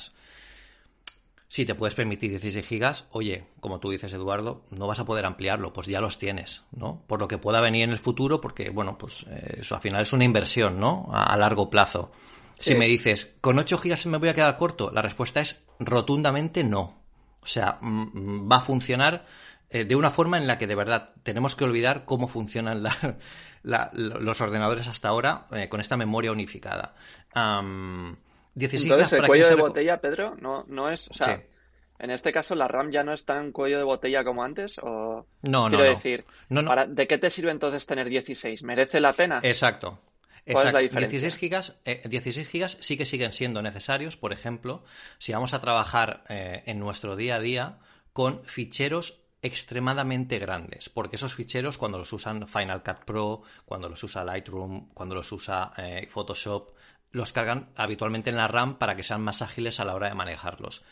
Si 1.50 1.66
te 1.66 1.76
puedes 1.76 1.96
permitir 1.96 2.30
16 2.30 2.70
GB, 2.70 3.08
oye, 3.12 3.46
como 3.62 3.80
tú 3.80 3.90
dices, 3.90 4.12
Eduardo, 4.12 4.66
no 4.70 4.86
vas 4.86 5.00
a 5.00 5.06
poder 5.06 5.26
ampliarlo, 5.26 5.72
pues 5.72 5.88
ya 5.88 6.02
los 6.02 6.20
tienes, 6.20 6.64
¿no? 6.72 7.04
Por 7.08 7.20
lo 7.22 7.28
que 7.28 7.38
pueda 7.38 7.62
venir 7.62 7.86
en 7.86 7.92
el 7.92 8.00
futuro, 8.00 8.42
porque, 8.42 8.70
bueno, 8.70 8.98
pues 8.98 9.26
eh, 9.30 9.60
eso 9.62 9.76
al 9.76 9.82
final 9.82 10.02
es 10.02 10.12
una 10.12 10.26
inversión, 10.26 10.80
¿no? 10.80 11.10
A, 11.12 11.36
largo 11.38 11.70
plazo. 11.70 12.12
Si 12.60 12.76
me 12.76 12.88
dices, 12.88 13.38
¿con 13.40 13.60
8 13.60 13.78
GB 13.78 14.08
me 14.08 14.18
voy 14.18 14.30
a 14.30 14.34
quedar 14.34 14.58
corto? 14.58 14.92
La 14.92 15.02
respuesta 15.02 15.40
es 15.40 15.64
rotundamente 15.80 16.64
no. 16.64 17.02
O 17.40 17.46
sea, 17.46 17.80
va 17.82 18.58
a 18.58 18.62
funcionar 18.62 19.26
eh, 19.70 19.84
de 19.84 19.96
una 19.96 20.12
forma 20.12 20.38
en 20.38 20.48
la 20.48 20.58
que 20.58 20.68
de 20.68 20.76
verdad 20.76 21.14
tenemos 21.24 21.56
que 21.56 21.66
olvidar 21.66 22.06
cómo 22.06 22.28
funcionan 22.28 22.84
los 23.64 24.42
ordenadores 24.42 24.88
hasta 24.88 25.10
ahora 25.10 25.46
eh, 25.52 25.68
con 25.68 25.82
esta 25.82 25.98
memoria 25.98 26.32
unificada. 26.32 26.96
Entonces, 27.36 29.14
el 29.14 29.28
cuello 29.28 29.50
de 29.50 29.56
botella, 29.56 30.00
Pedro, 30.00 30.36
no, 30.40 30.64
no 30.68 30.90
es. 30.90 31.10
O 31.10 31.14
sea, 31.14 31.44
en 32.00 32.12
este 32.12 32.32
caso, 32.32 32.56
la 32.56 32.68
RAM 32.68 32.92
ya 32.92 33.04
no 33.04 33.14
es 33.14 33.26
tan 33.26 33.52
cuello 33.52 33.78
de 33.78 33.84
botella 33.84 34.24
como 34.24 34.44
antes. 34.44 34.80
O... 34.82 35.28
No, 35.42 35.68
Quiero 35.68 35.84
no. 35.84 35.90
decir, 35.90 36.26
¿de 36.50 37.08
qué 37.08 37.18
te 37.18 37.30
sirve 37.30 37.52
entonces 37.52 37.86
tener 37.86 38.10
16? 38.10 38.64
¿Merece 38.64 39.00
la 39.00 39.14
pena? 39.14 39.40
Exacto. 39.44 40.00
¿Cuál 40.50 40.68
es 40.68 40.74
la 40.74 40.80
diferencia? 40.80 41.20
16 41.20 41.38
gigas, 41.38 41.82
16 41.84 42.48
gigas 42.48 42.78
sí 42.80 42.98
que 42.98 43.06
siguen 43.06 43.34
siendo 43.34 43.62
necesarios, 43.62 44.16
por 44.16 44.32
ejemplo, 44.32 44.86
si 45.18 45.34
vamos 45.34 45.54
a 45.54 45.60
trabajar 45.60 46.24
eh, 46.30 46.64
en 46.68 46.80
nuestro 46.80 47.18
día 47.18 47.36
a 47.36 47.40
día 47.40 47.80
con 48.14 48.46
ficheros 48.46 49.20
extremadamente 49.42 50.40
grandes, 50.40 50.90
porque 50.90 51.16
esos 51.16 51.36
ficheros 51.36 51.78
cuando 51.78 51.98
los 51.98 52.12
usan 52.14 52.48
Final 52.48 52.84
Cut 52.84 53.06
Pro, 53.06 53.44
cuando 53.66 53.90
los 53.90 54.04
usa 54.04 54.24
Lightroom, 54.24 54.90
cuando 54.94 55.16
los 55.16 55.32
usa 55.32 55.72
eh, 55.78 56.08
Photoshop, 56.10 56.72
los 57.12 57.34
cargan 57.34 57.70
habitualmente 57.76 58.30
en 58.30 58.38
la 58.38 58.48
RAM 58.48 58.78
para 58.78 58.96
que 58.96 59.04
sean 59.04 59.22
más 59.22 59.42
ágiles 59.42 59.80
a 59.80 59.86
la 59.86 59.96
hora 59.96 60.10
de 60.10 60.16
manejarlos. 60.16 60.84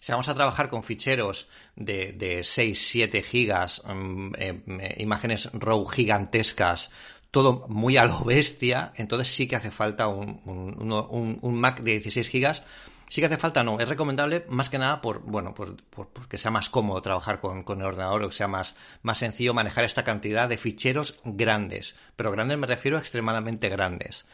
Si 0.00 0.10
vamos 0.10 0.28
a 0.28 0.34
trabajar 0.34 0.68
con 0.68 0.82
ficheros 0.82 1.48
de, 1.76 2.12
de 2.12 2.42
6, 2.42 2.88
7 2.88 3.22
gigas, 3.22 3.82
mm, 3.84 4.32
eh, 4.36 4.94
imágenes 4.98 5.48
RAW 5.52 5.86
gigantescas, 5.86 6.90
todo 7.30 7.66
muy 7.68 7.96
a 7.96 8.04
lo 8.04 8.24
bestia, 8.24 8.92
entonces 8.96 9.32
sí 9.32 9.46
que 9.46 9.56
hace 9.56 9.70
falta 9.70 10.08
un, 10.08 10.40
un, 10.44 11.38
un 11.40 11.54
Mac 11.54 11.80
de 11.80 11.92
16 11.92 12.28
gigas 12.28 12.64
Sí 13.12 13.20
que 13.20 13.26
hace 13.26 13.36
falta, 13.36 13.62
no. 13.62 13.78
Es 13.78 13.90
recomendable 13.90 14.46
más 14.48 14.70
que 14.70 14.78
nada 14.78 15.02
por, 15.02 15.20
bueno, 15.20 15.52
por, 15.52 15.76
porque 15.76 16.38
sea 16.38 16.50
más 16.50 16.70
cómodo 16.70 17.02
trabajar 17.02 17.40
con, 17.40 17.62
el 17.68 17.84
ordenador 17.84 18.22
o 18.22 18.28
que 18.28 18.34
sea 18.34 18.48
más, 18.48 18.74
más 19.02 19.18
sencillo 19.18 19.52
manejar 19.52 19.84
esta 19.84 20.02
cantidad 20.02 20.48
de 20.48 20.56
ficheros 20.56 21.20
grandes. 21.22 21.94
Pero 22.16 22.32
grandes 22.32 22.56
me 22.56 22.66
refiero 22.66 22.96
a 22.96 23.00
extremadamente 23.00 23.68
grandes. 23.68 24.24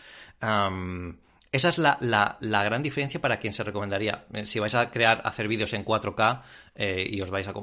esa 1.51 1.69
es 1.69 1.79
la, 1.79 1.99
la, 1.99 2.63
gran 2.63 2.85
diferencia 2.85 3.21
para 3.21 3.41
quien 3.41 3.53
se 3.53 3.65
recomendaría. 3.65 4.27
Eh, 4.33 4.47
si 4.47 4.61
vais 4.61 4.77
a 4.77 4.93
crear, 4.93 5.23
hacer 5.25 5.49
vídeos 5.49 5.73
en 5.73 5.85
4K 5.85 6.43
eh, 6.77 7.05
y 7.11 7.21
os 7.21 7.31
vais 7.31 7.49
a. 7.49 7.55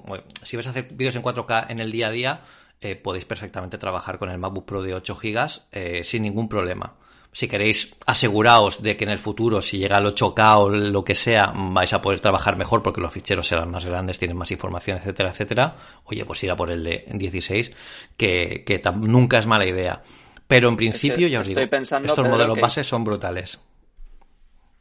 si 0.44 0.58
vais 0.58 0.68
a 0.68 0.72
hacer 0.72 0.90
vídeos 0.92 1.16
en 1.16 1.24
4K 1.24 1.68
en 1.70 1.80
el 1.80 1.94
día 1.94 2.08
a 2.08 2.12
día, 2.12 2.42
eh, 2.82 2.98
podéis 2.98 3.24
perfectamente 3.24 3.78
trabajar 3.78 4.20
con 4.20 4.30
el 4.30 4.38
MacBook 4.38 4.66
Pro 4.66 4.84
de 4.84 4.94
8 4.94 5.16
GB 5.16 6.04
sin 6.04 6.24
ningún 6.24 6.50
problema 6.50 6.98
si 7.36 7.50
queréis, 7.50 7.94
aseguraos 8.06 8.82
de 8.82 8.96
que 8.96 9.04
en 9.04 9.10
el 9.10 9.20
futuro, 9.20 9.62
si 9.62 9.78
llega 9.78 9.98
al 9.98 10.06
8K 10.06 10.58
o 10.58 10.70
lo 10.70 11.04
que 11.04 11.16
sea, 11.16 11.52
vais 11.54 11.92
a 11.92 12.02
poder 12.02 12.22
trabajar 12.22 12.56
mejor 12.56 12.82
porque 12.82 13.02
los 13.02 13.12
ficheros 13.12 13.46
serán 13.46 13.72
más 13.72 13.84
grandes, 13.86 14.18
tienen 14.18 14.38
más 14.38 14.52
información, 14.52 14.96
etcétera, 14.96 15.32
etcétera. 15.32 15.76
Oye, 16.06 16.24
pues 16.24 16.42
ir 16.46 16.52
a 16.52 16.56
por 16.56 16.72
el 16.72 16.82
de 16.86 17.06
16, 17.12 17.74
que, 18.16 18.64
que 18.66 18.82
nunca 19.02 19.38
es 19.38 19.48
mala 19.48 19.66
idea. 19.66 20.02
Pero 20.48 20.70
en 20.70 20.78
principio, 20.78 21.28
ya 21.28 21.42
os 21.42 21.48
digo, 21.48 21.60
estos 21.60 22.26
modelos 22.26 22.58
bases 22.58 22.88
son 22.88 23.04
brutales. 23.04 23.60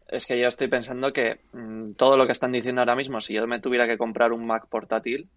Es 0.06 0.24
que 0.24 0.38
yo 0.38 0.46
estoy 0.46 0.68
pensando 0.68 1.12
que 1.12 1.40
mm, 1.54 1.94
todo 1.94 2.16
lo 2.16 2.24
que 2.24 2.32
están 2.32 2.52
diciendo 2.52 2.82
ahora 2.82 2.94
mismo, 2.94 3.20
si 3.20 3.34
yo 3.34 3.44
me 3.48 3.58
tuviera 3.58 3.88
que 3.88 3.98
comprar 3.98 4.32
un 4.32 4.46
Mac 4.46 4.68
portátil, 4.68 5.28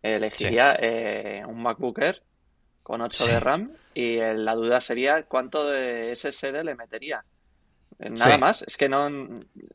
elegiría 0.00 0.74
eh, 0.80 1.42
un 1.46 1.62
MacBook 1.62 1.98
Air 1.98 2.22
con 2.82 3.02
8 3.02 3.26
de 3.26 3.40
RAM 3.40 3.72
y 3.94 4.16
la 4.18 4.54
duda 4.54 4.80
sería 4.80 5.22
cuánto 5.24 5.68
de 5.68 6.14
SSD 6.14 6.62
le 6.64 6.74
metería. 6.74 7.24
Eh, 7.98 8.10
nada 8.10 8.38
más, 8.38 8.62
es 8.62 8.76
que 8.76 8.88
no 8.88 9.08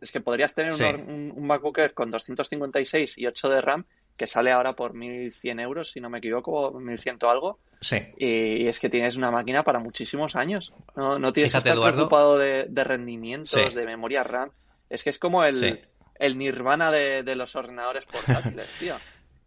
es 0.01 0.11
que 0.11 0.21
podrías 0.21 0.53
tener 0.53 0.73
un, 0.73 1.33
un, 1.35 1.47
MacBook 1.47 1.77
Air 1.77 1.93
con 1.93 2.11
256 2.11 3.17
y 3.17 3.27
8 3.27 3.49
de 3.49 3.61
RAM 3.61 3.85
que 4.17 4.27
sale 4.27 4.51
ahora 4.51 4.73
por 4.73 4.93
1100 4.93 5.59
euros, 5.59 5.91
si 5.91 6.01
no 6.01 6.09
me 6.09 6.17
equivoco, 6.17 6.71
1100 6.71 7.19
algo. 7.21 7.59
Sí. 7.79 7.97
Y, 8.17 8.67
es 8.67 8.79
que 8.79 8.89
tienes 8.89 9.15
una 9.15 9.29
máquina 9.29 9.63
para 9.63 9.79
muchísimos 9.79 10.35
años. 10.35 10.73
No, 10.95 11.19
no 11.19 11.31
tienes 11.31 11.51
que 11.51 11.59
estar 11.59 11.79
preocupado 11.79 12.37
de, 12.37 12.67
rendimientos, 12.83 13.75
de 13.75 13.85
memoria 13.85 14.23
RAM. 14.23 14.49
Es 14.89 15.03
que 15.03 15.11
es 15.11 15.19
como 15.19 15.43
el, 15.43 15.87
el 16.15 16.37
nirvana 16.37 16.91
de, 16.91 17.35
los 17.35 17.55
ordenadores 17.55 18.05
portátiles, 18.05 18.73
tío. 18.79 18.95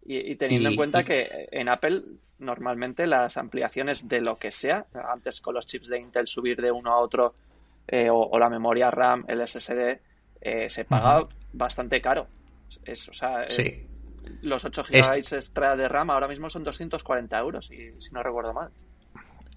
Y, 0.03 0.35
teniendo 0.37 0.71
en 0.71 0.77
cuenta 0.77 1.05
que 1.05 1.49
en 1.53 1.69
Apple 1.69 2.03
normalmente 2.39 3.07
las 3.07 3.37
ampliaciones 3.37 4.09
de 4.09 4.21
lo 4.21 4.39
que 4.39 4.51
sea, 4.51 4.87
antes 4.95 5.41
con 5.41 5.55
los 5.55 5.67
chips 5.67 5.89
de 5.89 6.01
Intel 6.01 6.27
subir 6.27 6.61
de 6.61 6.73
uno 6.73 6.93
a 6.93 6.99
otro 6.99 7.35
eh, 7.87 8.09
o, 8.11 8.39
la 8.39 8.49
memoria 8.49 8.91
RAM, 8.91 9.25
el 9.29 9.47
SSD, 9.47 10.01
eh, 10.41 10.71
se 10.71 10.85
paga 10.85 11.29
bastante 11.53 12.01
caro. 12.01 12.29
Es, 12.85 13.09
o 13.09 13.13
sea, 13.13 13.47
eh, 13.49 13.87
los 14.43 14.65
8 14.65 14.85
GB 14.85 15.19
extra 15.19 15.77
de 15.77 15.89
RAM 15.89 16.11
ahora 16.11 16.29
mismo 16.29 16.49
son 16.49 16.65
240 16.65 17.39
euros, 17.39 17.67
si 17.67 18.11
no 18.13 18.23
recuerdo 18.23 18.55
mal. 18.55 18.71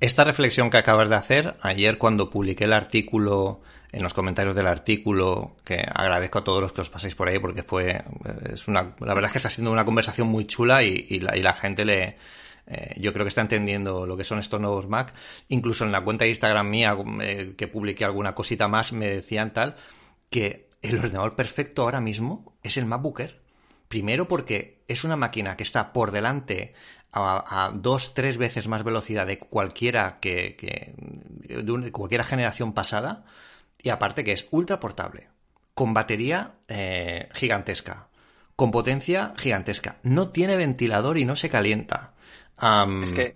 Esta 0.03 0.25
reflexión 0.25 0.69
que 0.69 0.75
acabas 0.75 1.07
de 1.07 1.15
hacer, 1.15 1.55
ayer 1.61 1.97
cuando 1.97 2.29
publiqué 2.29 2.65
el 2.65 2.73
artículo, 2.73 3.61
en 3.93 4.03
los 4.03 4.13
comentarios 4.13 4.53
del 4.53 4.67
artículo, 4.67 5.55
que 5.63 5.75
agradezco 5.75 6.39
a 6.39 6.43
todos 6.43 6.61
los 6.61 6.73
que 6.73 6.81
os 6.81 6.89
paséis 6.89 7.15
por 7.15 7.29
ahí 7.29 7.39
porque 7.39 7.63
fue, 7.63 8.03
es 8.51 8.67
una, 8.67 8.95
la 8.99 9.13
verdad 9.13 9.27
es 9.27 9.31
que 9.31 9.37
está 9.37 9.49
siendo 9.49 9.71
una 9.71 9.85
conversación 9.85 10.27
muy 10.27 10.43
chula 10.43 10.83
y, 10.83 11.21
la, 11.21 11.53
gente 11.53 11.85
le, 11.85 12.17
eh, 12.67 12.95
yo 12.97 13.13
creo 13.13 13.23
que 13.23 13.29
está 13.29 13.39
entendiendo 13.39 14.05
lo 14.05 14.17
que 14.17 14.25
son 14.25 14.39
estos 14.39 14.59
nuevos 14.59 14.89
Mac. 14.89 15.13
Incluso 15.47 15.85
en 15.85 15.93
la 15.93 16.01
cuenta 16.01 16.25
de 16.25 16.31
Instagram 16.31 16.69
mía, 16.69 16.97
eh, 17.21 17.53
que 17.55 17.69
publiqué 17.69 18.03
alguna 18.03 18.35
cosita 18.35 18.67
más, 18.67 18.91
me 18.91 19.07
decían 19.07 19.53
tal, 19.53 19.77
que 20.29 20.67
el 20.81 20.97
ordenador 20.97 21.37
perfecto 21.37 21.83
ahora 21.83 22.01
mismo 22.01 22.57
es 22.61 22.75
el 22.75 22.85
MacBook 22.85 23.21
Primero 23.87 24.27
porque 24.27 24.83
es 24.87 25.05
una 25.05 25.15
máquina 25.15 25.55
que 25.55 25.63
está 25.63 25.93
por 25.93 26.11
delante 26.11 26.73
a, 27.13 27.71
dos, 27.73 28.13
tres 28.13 28.37
veces 28.37 28.67
más 28.67 28.83
velocidad 28.83 29.27
de 29.27 29.39
cualquiera 29.39 30.19
que, 30.19 30.95
de 31.47 31.91
cualquiera 31.91 32.23
generación 32.23 32.73
pasada 32.73 33.25
y 33.81 33.89
aparte 33.89 34.23
que 34.23 34.31
es 34.31 34.47
ultra 34.51 34.79
portable, 34.79 35.27
con 35.73 35.93
batería 35.93 36.53
eh, 36.67 37.29
gigantesca, 37.33 38.07
con 38.55 38.71
potencia 38.71 39.33
gigantesca, 39.37 39.97
no 40.03 40.29
tiene 40.29 40.57
ventilador 40.57 41.17
y 41.17 41.25
no 41.25 41.35
se 41.35 41.49
calienta. 41.49 42.13
es 43.01 43.11
que 43.13 43.35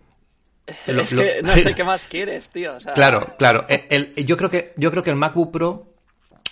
no 0.88 1.04
sé 1.58 1.76
qué 1.76 1.84
más 1.84 2.08
quieres, 2.08 2.50
tío. 2.50 2.78
Claro, 2.96 3.36
claro. 3.38 3.66
yo 4.16 4.38
creo 4.38 4.50
que 4.50 4.74
yo 4.78 4.92
creo 4.92 5.04
que 5.04 5.12
el 5.12 5.16
MacBook 5.16 5.52
Pro 5.52 5.97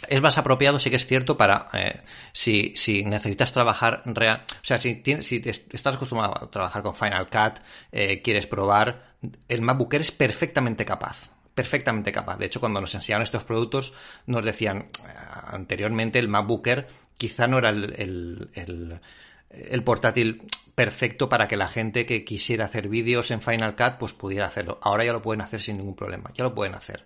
es 0.08 0.22
más 0.22 0.38
apropiado, 0.38 0.80
sí 0.80 0.90
que 0.90 0.96
es 0.96 1.06
cierto, 1.06 1.38
para 1.38 1.68
eh, 1.74 2.02
si, 2.32 2.74
si, 2.76 3.04
necesitas 3.06 3.52
trabajar 3.54 4.02
real. 4.06 4.44
O 4.50 4.64
sea, 4.64 4.78
si, 4.78 5.02
si 5.22 5.42
estás 5.46 5.96
acostumbrado 5.96 6.44
a 6.44 6.52
trabajar 6.52 6.84
con 6.84 6.96
Final 6.96 7.28
Cut, 7.28 7.60
eh, 7.92 8.22
quieres 8.22 8.48
probar, 8.48 9.16
el 9.48 9.62
MacBook 9.62 9.94
Air 9.94 10.02
es 10.02 10.12
perfectamente 10.12 10.86
capaz. 10.86 11.32
Perfectamente 11.54 12.12
capaz. 12.12 12.38
De 12.38 12.46
hecho, 12.46 12.60
cuando 12.60 12.82
nos 12.82 12.94
enseñaron 12.96 13.24
estos 13.24 13.46
productos, 13.46 13.94
nos 14.26 14.44
decían 14.44 14.90
eh, 15.08 15.14
anteriormente 15.48 16.20
el 16.20 16.28
MacBook 16.28 16.68
Air 16.68 16.88
quizá 17.18 17.48
no 17.48 17.60
era 17.60 17.70
el, 17.70 18.50
el, 18.54 19.00
el 19.50 19.84
portátil 19.84 20.44
perfecto 20.76 21.30
para 21.30 21.48
que 21.48 21.56
la 21.56 21.70
gente 21.70 22.06
que 22.06 22.26
quisiera 22.26 22.66
hacer 22.66 22.90
vídeos 22.90 23.32
en 23.32 23.42
Final 23.42 23.76
Cut 23.76 23.98
pues 23.98 24.14
pudiera 24.14 24.48
hacerlo. 24.48 24.80
Ahora 24.82 25.06
ya 25.06 25.14
lo 25.14 25.22
pueden 25.22 25.42
hacer 25.42 25.62
sin 25.62 25.78
ningún 25.78 25.96
problema, 25.96 26.32
ya 26.34 26.44
lo 26.44 26.54
pueden 26.54 26.76
hacer. 26.76 27.06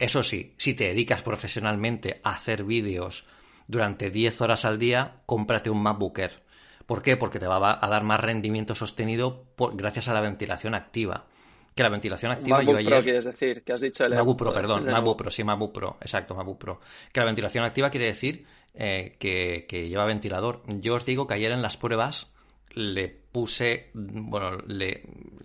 Eso 0.00 0.22
sí, 0.22 0.54
si 0.56 0.72
te 0.72 0.84
dedicas 0.84 1.22
profesionalmente 1.22 2.20
a 2.24 2.30
hacer 2.30 2.64
vídeos 2.64 3.26
durante 3.68 4.10
10 4.10 4.40
horas 4.40 4.64
al 4.64 4.78
día, 4.78 5.20
cómprate 5.26 5.68
un 5.68 5.82
MacBook 5.82 6.18
Air. 6.18 6.42
¿Por 6.86 7.02
qué? 7.02 7.18
Porque 7.18 7.38
te 7.38 7.46
va 7.46 7.78
a 7.80 7.88
dar 7.88 8.02
más 8.02 8.18
rendimiento 8.18 8.74
sostenido 8.74 9.44
gracias 9.74 10.08
a 10.08 10.14
la 10.14 10.22
ventilación 10.22 10.74
activa. 10.74 11.26
Que 11.74 11.82
la 11.82 11.90
ventilación 11.90 12.32
activa 12.32 12.62
MacBook 12.62 12.82
Pro 12.82 13.02
quieres 13.02 13.26
decir, 13.26 13.62
que 13.62 13.74
has 13.74 13.82
dicho 13.82 14.06
el 14.06 14.14
MacBook 14.14 14.38
Pro, 14.38 14.52
perdón, 14.54 14.86
MacBook 14.86 15.18
Pro, 15.18 15.30
sí, 15.30 15.44
MacBook 15.44 15.72
Pro, 15.72 15.98
exacto, 16.00 16.34
MacBook 16.34 16.58
Pro. 16.58 16.80
Que 17.12 17.20
la 17.20 17.26
ventilación 17.26 17.64
activa 17.64 17.90
quiere 17.90 18.06
decir 18.06 18.46
eh, 18.72 19.16
que, 19.18 19.66
que 19.68 19.90
lleva 19.90 20.06
ventilador. 20.06 20.62
Yo 20.66 20.94
os 20.94 21.04
digo 21.04 21.26
que 21.26 21.34
ayer 21.34 21.52
en 21.52 21.60
las 21.60 21.76
pruebas 21.76 22.32
le 22.74 23.08
puse, 23.08 23.90
bueno, 23.94 24.58
le, 24.66 25.02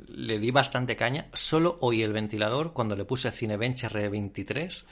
le, 0.08 0.40
di 0.40 0.52
bastante 0.52 0.96
caña. 0.96 1.28
Solo 1.34 1.78
oí 1.82 2.04
el 2.04 2.14
ventilador 2.14 2.74
cuando 2.74 2.96
le 2.96 3.06
puse 3.06 3.32
Cinebench 3.32 3.84
R23, 3.84 4.84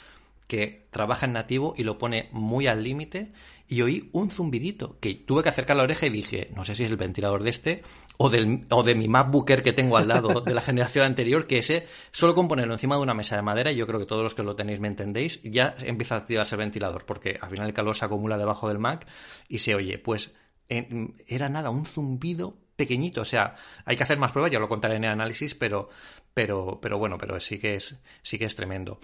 que 0.48 0.88
trabaja 0.92 1.26
en 1.26 1.34
nativo 1.34 1.74
y 1.78 1.84
lo 1.84 1.98
pone 1.98 2.30
muy 2.32 2.68
al 2.68 2.84
límite, 2.84 3.32
y 3.68 3.82
oí 3.82 4.10
un 4.12 4.30
zumbidito, 4.30 5.00
que 5.00 5.16
tuve 5.16 5.42
que 5.42 5.50
acercar 5.50 5.78
la 5.78 5.84
oreja 5.84 6.06
y 6.06 6.10
dije, 6.10 6.52
no 6.56 6.66
sé 6.66 6.76
si 6.76 6.84
es 6.84 6.92
el 6.92 6.98
ventilador 6.98 7.44
de 7.44 7.50
este 7.50 7.82
o, 8.20 8.30
del, 8.30 8.66
o 8.70 8.84
de 8.84 8.94
mi 8.94 9.08
MacBooker 9.08 9.64
que 9.64 9.74
tengo 9.74 9.98
al 9.98 10.08
lado 10.08 10.42
de 10.42 10.54
la 10.54 10.62
generación 10.62 11.06
anterior, 11.06 11.48
que 11.48 11.60
ese, 11.60 11.88
solo 12.12 12.36
con 12.36 12.48
ponerlo 12.48 12.74
encima 12.74 12.98
de 12.98 13.02
una 13.02 13.14
mesa 13.14 13.36
de 13.36 13.42
madera, 13.42 13.72
y 13.72 13.78
yo 13.78 13.88
creo 13.88 14.00
que 14.00 14.06
todos 14.06 14.22
los 14.22 14.36
que 14.36 14.44
lo 14.44 14.56
tenéis 14.56 14.80
me 14.80 14.90
entendéis, 14.90 15.42
ya 15.44 15.76
empieza 15.80 16.16
a 16.16 16.20
activarse 16.20 16.56
el 16.56 16.60
ventilador, 16.60 17.06
porque 17.06 17.40
al 17.42 17.50
final 17.50 17.68
el 17.68 17.74
calor 17.74 17.96
se 17.96 18.06
acumula 18.06 18.38
debajo 18.38 18.68
del 18.68 18.80
Mac 18.80 19.08
y 19.48 19.60
se 19.60 19.74
oye, 19.76 19.98
pues 19.98 20.36
era 20.70 21.50
nada, 21.50 21.70
un 21.70 21.86
zumbido 21.86 22.56
pequeñito. 22.76 23.22
O 23.22 23.26
sea, 23.26 23.56
hay 23.86 23.96
que 23.96 24.04
hacer 24.04 24.18
más 24.18 24.32
pruebas, 24.32 24.52
ya 24.52 24.60
lo 24.60 24.70
contaré 24.70 24.96
en 24.96 25.04
el 25.04 25.12
análisis, 25.12 25.56
pero, 25.56 25.90
pero, 26.34 26.80
pero 26.82 26.98
bueno, 26.98 27.18
pero 27.18 27.40
sí 27.40 27.60
que 27.60 27.76
es, 27.76 28.00
sí 28.22 28.38
que 28.38 28.46
es 28.46 28.56
tremendo. 28.56 29.00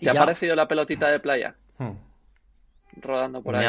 ¿Te 0.00 0.10
ha 0.10 0.14
parecido 0.14 0.54
la 0.54 0.68
pelotita 0.68 1.10
de 1.10 1.20
playa? 1.20 1.56
Hmm. 1.78 1.92
Rodando 3.00 3.42
por 3.42 3.56
ahí. 3.56 3.66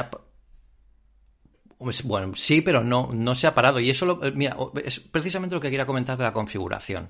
Bueno, 1.80 2.34
sí, 2.36 2.62
pero 2.62 2.84
no, 2.84 3.10
no 3.14 3.36
se 3.36 3.48
ha 3.48 3.54
parado. 3.54 3.80
Y 3.80 3.90
eso, 3.90 4.06
lo, 4.06 4.24
eh, 4.24 4.32
mira, 4.34 4.58
es 4.84 5.00
precisamente 5.00 5.56
lo 5.56 5.62
que 5.62 5.70
quería 5.70 5.86
comentar 5.86 6.18
de 6.18 6.24
la 6.24 6.34
configuración. 6.34 7.10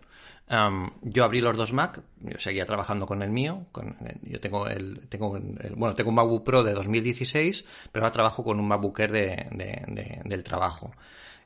yo 1.01 1.23
abrí 1.23 1.41
los 1.41 1.56
dos 1.56 1.73
Mac, 1.73 2.01
yo 2.19 2.39
seguía 2.39 2.65
trabajando 2.65 3.06
con 3.06 3.21
el 3.21 3.30
mío, 3.30 3.65
con, 3.71 3.97
yo 4.23 4.39
tengo 4.39 4.67
el, 4.67 5.08
tengo 5.10 5.38
bueno, 5.75 5.95
tengo 5.95 6.10
un 6.10 6.15
MacBook 6.15 6.43
Pro 6.43 6.63
de 6.63 6.73
2016, 6.73 7.65
pero 7.91 8.06
ahora 8.06 8.13
trabajo 8.13 8.43
con 8.43 8.60
un 8.60 8.67
MacBook 8.67 8.99
Air 8.99 9.12
de, 9.12 10.21
del 10.25 10.43
trabajo. 10.43 10.91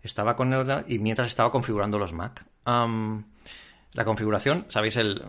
Estaba 0.04 0.36
con 0.36 0.52
el, 0.54 0.86
y 0.88 1.00
mientras 1.00 1.28
estaba 1.28 1.52
configurando 1.52 2.00
los 2.00 2.14
Mac. 2.14 2.46
La 3.94 4.06
configuración, 4.06 4.66
sabéis 4.70 4.96
el, 4.96 5.22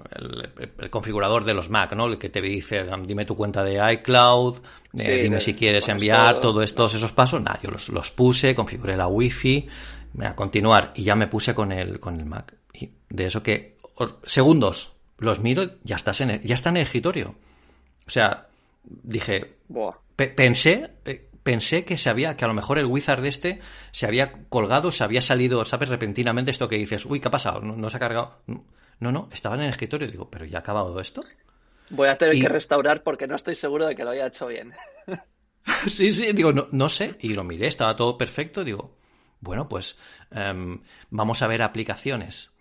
configurador 0.90 1.44
de 1.44 1.53
los 1.53 1.68
Mac, 1.68 1.94
¿no? 1.94 2.07
El 2.07 2.18
que 2.18 2.29
te 2.29 2.40
dice, 2.40 2.87
dime 3.05 3.25
tu 3.25 3.37
cuenta 3.37 3.64
de 3.64 3.81
iCloud, 3.94 4.59
eh, 4.98 5.18
dime 5.20 5.40
si 5.40 5.55
quieres 5.55 5.88
enviar 5.88 6.40
todo. 6.40 6.64
todos 6.66 6.94
esos 6.94 7.12
pasos. 7.12 7.42
Nada, 7.42 7.59
yo 7.61 7.70
los, 7.70 8.11
puse, 8.12 8.55
configuré 8.55 8.96
la 8.96 9.09
Wi-Fi, 9.09 9.66
a 10.20 10.37
continuar 10.37 10.92
y 10.94 11.03
ya 11.03 11.16
me 11.16 11.27
puse 11.27 11.55
con 11.55 11.72
el, 11.72 11.98
con 11.98 12.20
el 12.20 12.27
Mac. 12.27 12.55
Y 12.72 12.90
de 13.09 13.27
eso 13.27 13.42
que, 13.42 13.79
segundos, 14.25 14.92
los 15.18 15.40
miro, 15.40 15.64
ya 15.83 15.96
estás 15.96 16.20
en 16.20 16.40
ya 16.42 16.55
está 16.55 16.70
en 16.70 16.77
el 16.77 16.83
escritorio. 16.85 17.35
O 18.07 18.11
sea, 18.11 18.46
dije, 18.85 19.57
pensé, 20.14 20.90
eh, 21.05 21.29
pensé 21.32 21.32
que 21.42 21.98
se 21.98 22.11
había, 22.11 22.37
que 22.37 22.44
a 22.44 22.48
lo 22.48 22.55
mejor 22.55 22.78
el 22.78 22.87
wizard 22.87 23.22
de 23.22 23.28
este 23.28 23.61
se 23.90 24.07
había 24.07 24.33
colgado, 24.48 24.90
se 24.92 25.05
había 25.05 25.20
salido, 25.20 25.64
¿sabes? 25.64 25.88
Repentinamente 25.88 26.50
esto 26.50 26.68
que 26.68 26.76
dices, 26.76 27.05
uy, 27.05 27.20
¿qué 27.20 27.28
ha 27.28 27.33
pasado? 27.33 27.61
No, 27.61 27.90
se 27.90 27.96
ha 27.96 28.00
cargado. 28.00 28.42
No, 28.46 29.11
no, 29.11 29.28
estaba 29.33 29.57
en 29.57 29.62
el 29.62 29.70
escritorio. 29.70 30.09
Digo, 30.09 30.31
¿pero 30.31 30.44
ya 30.44 30.59
ha 30.59 30.61
acabado 30.61 31.00
esto? 31.00 31.24
Voy 31.90 32.09
a 32.09 32.16
tener 32.16 32.38
que 32.38 32.48
restaurar 32.48 33.02
porque 33.02 33.26
no 33.26 33.35
estoy 33.35 33.57
seguro 33.57 33.87
de 33.87 33.96
que 33.96 34.05
lo 34.05 34.11
haya 34.11 34.26
hecho 34.26 34.46
bien. 34.46 34.72
sí, 35.88 36.12
sí, 36.12 36.33
digo, 36.33 36.52
no, 36.52 36.68
no 36.70 36.88
sé. 36.88 37.16
Y 37.20 37.35
lo 37.35 37.42
miré, 37.42 37.66
estaba 37.66 37.96
todo 37.96 38.16
perfecto. 38.16 38.62
Digo, 38.62 38.96
bueno, 39.40 39.68
pues 39.68 39.98
em, 40.31 40.83
vamos 41.11 41.42
a 41.42 41.48
ver 41.48 41.62
aplicaciones. 41.62 42.52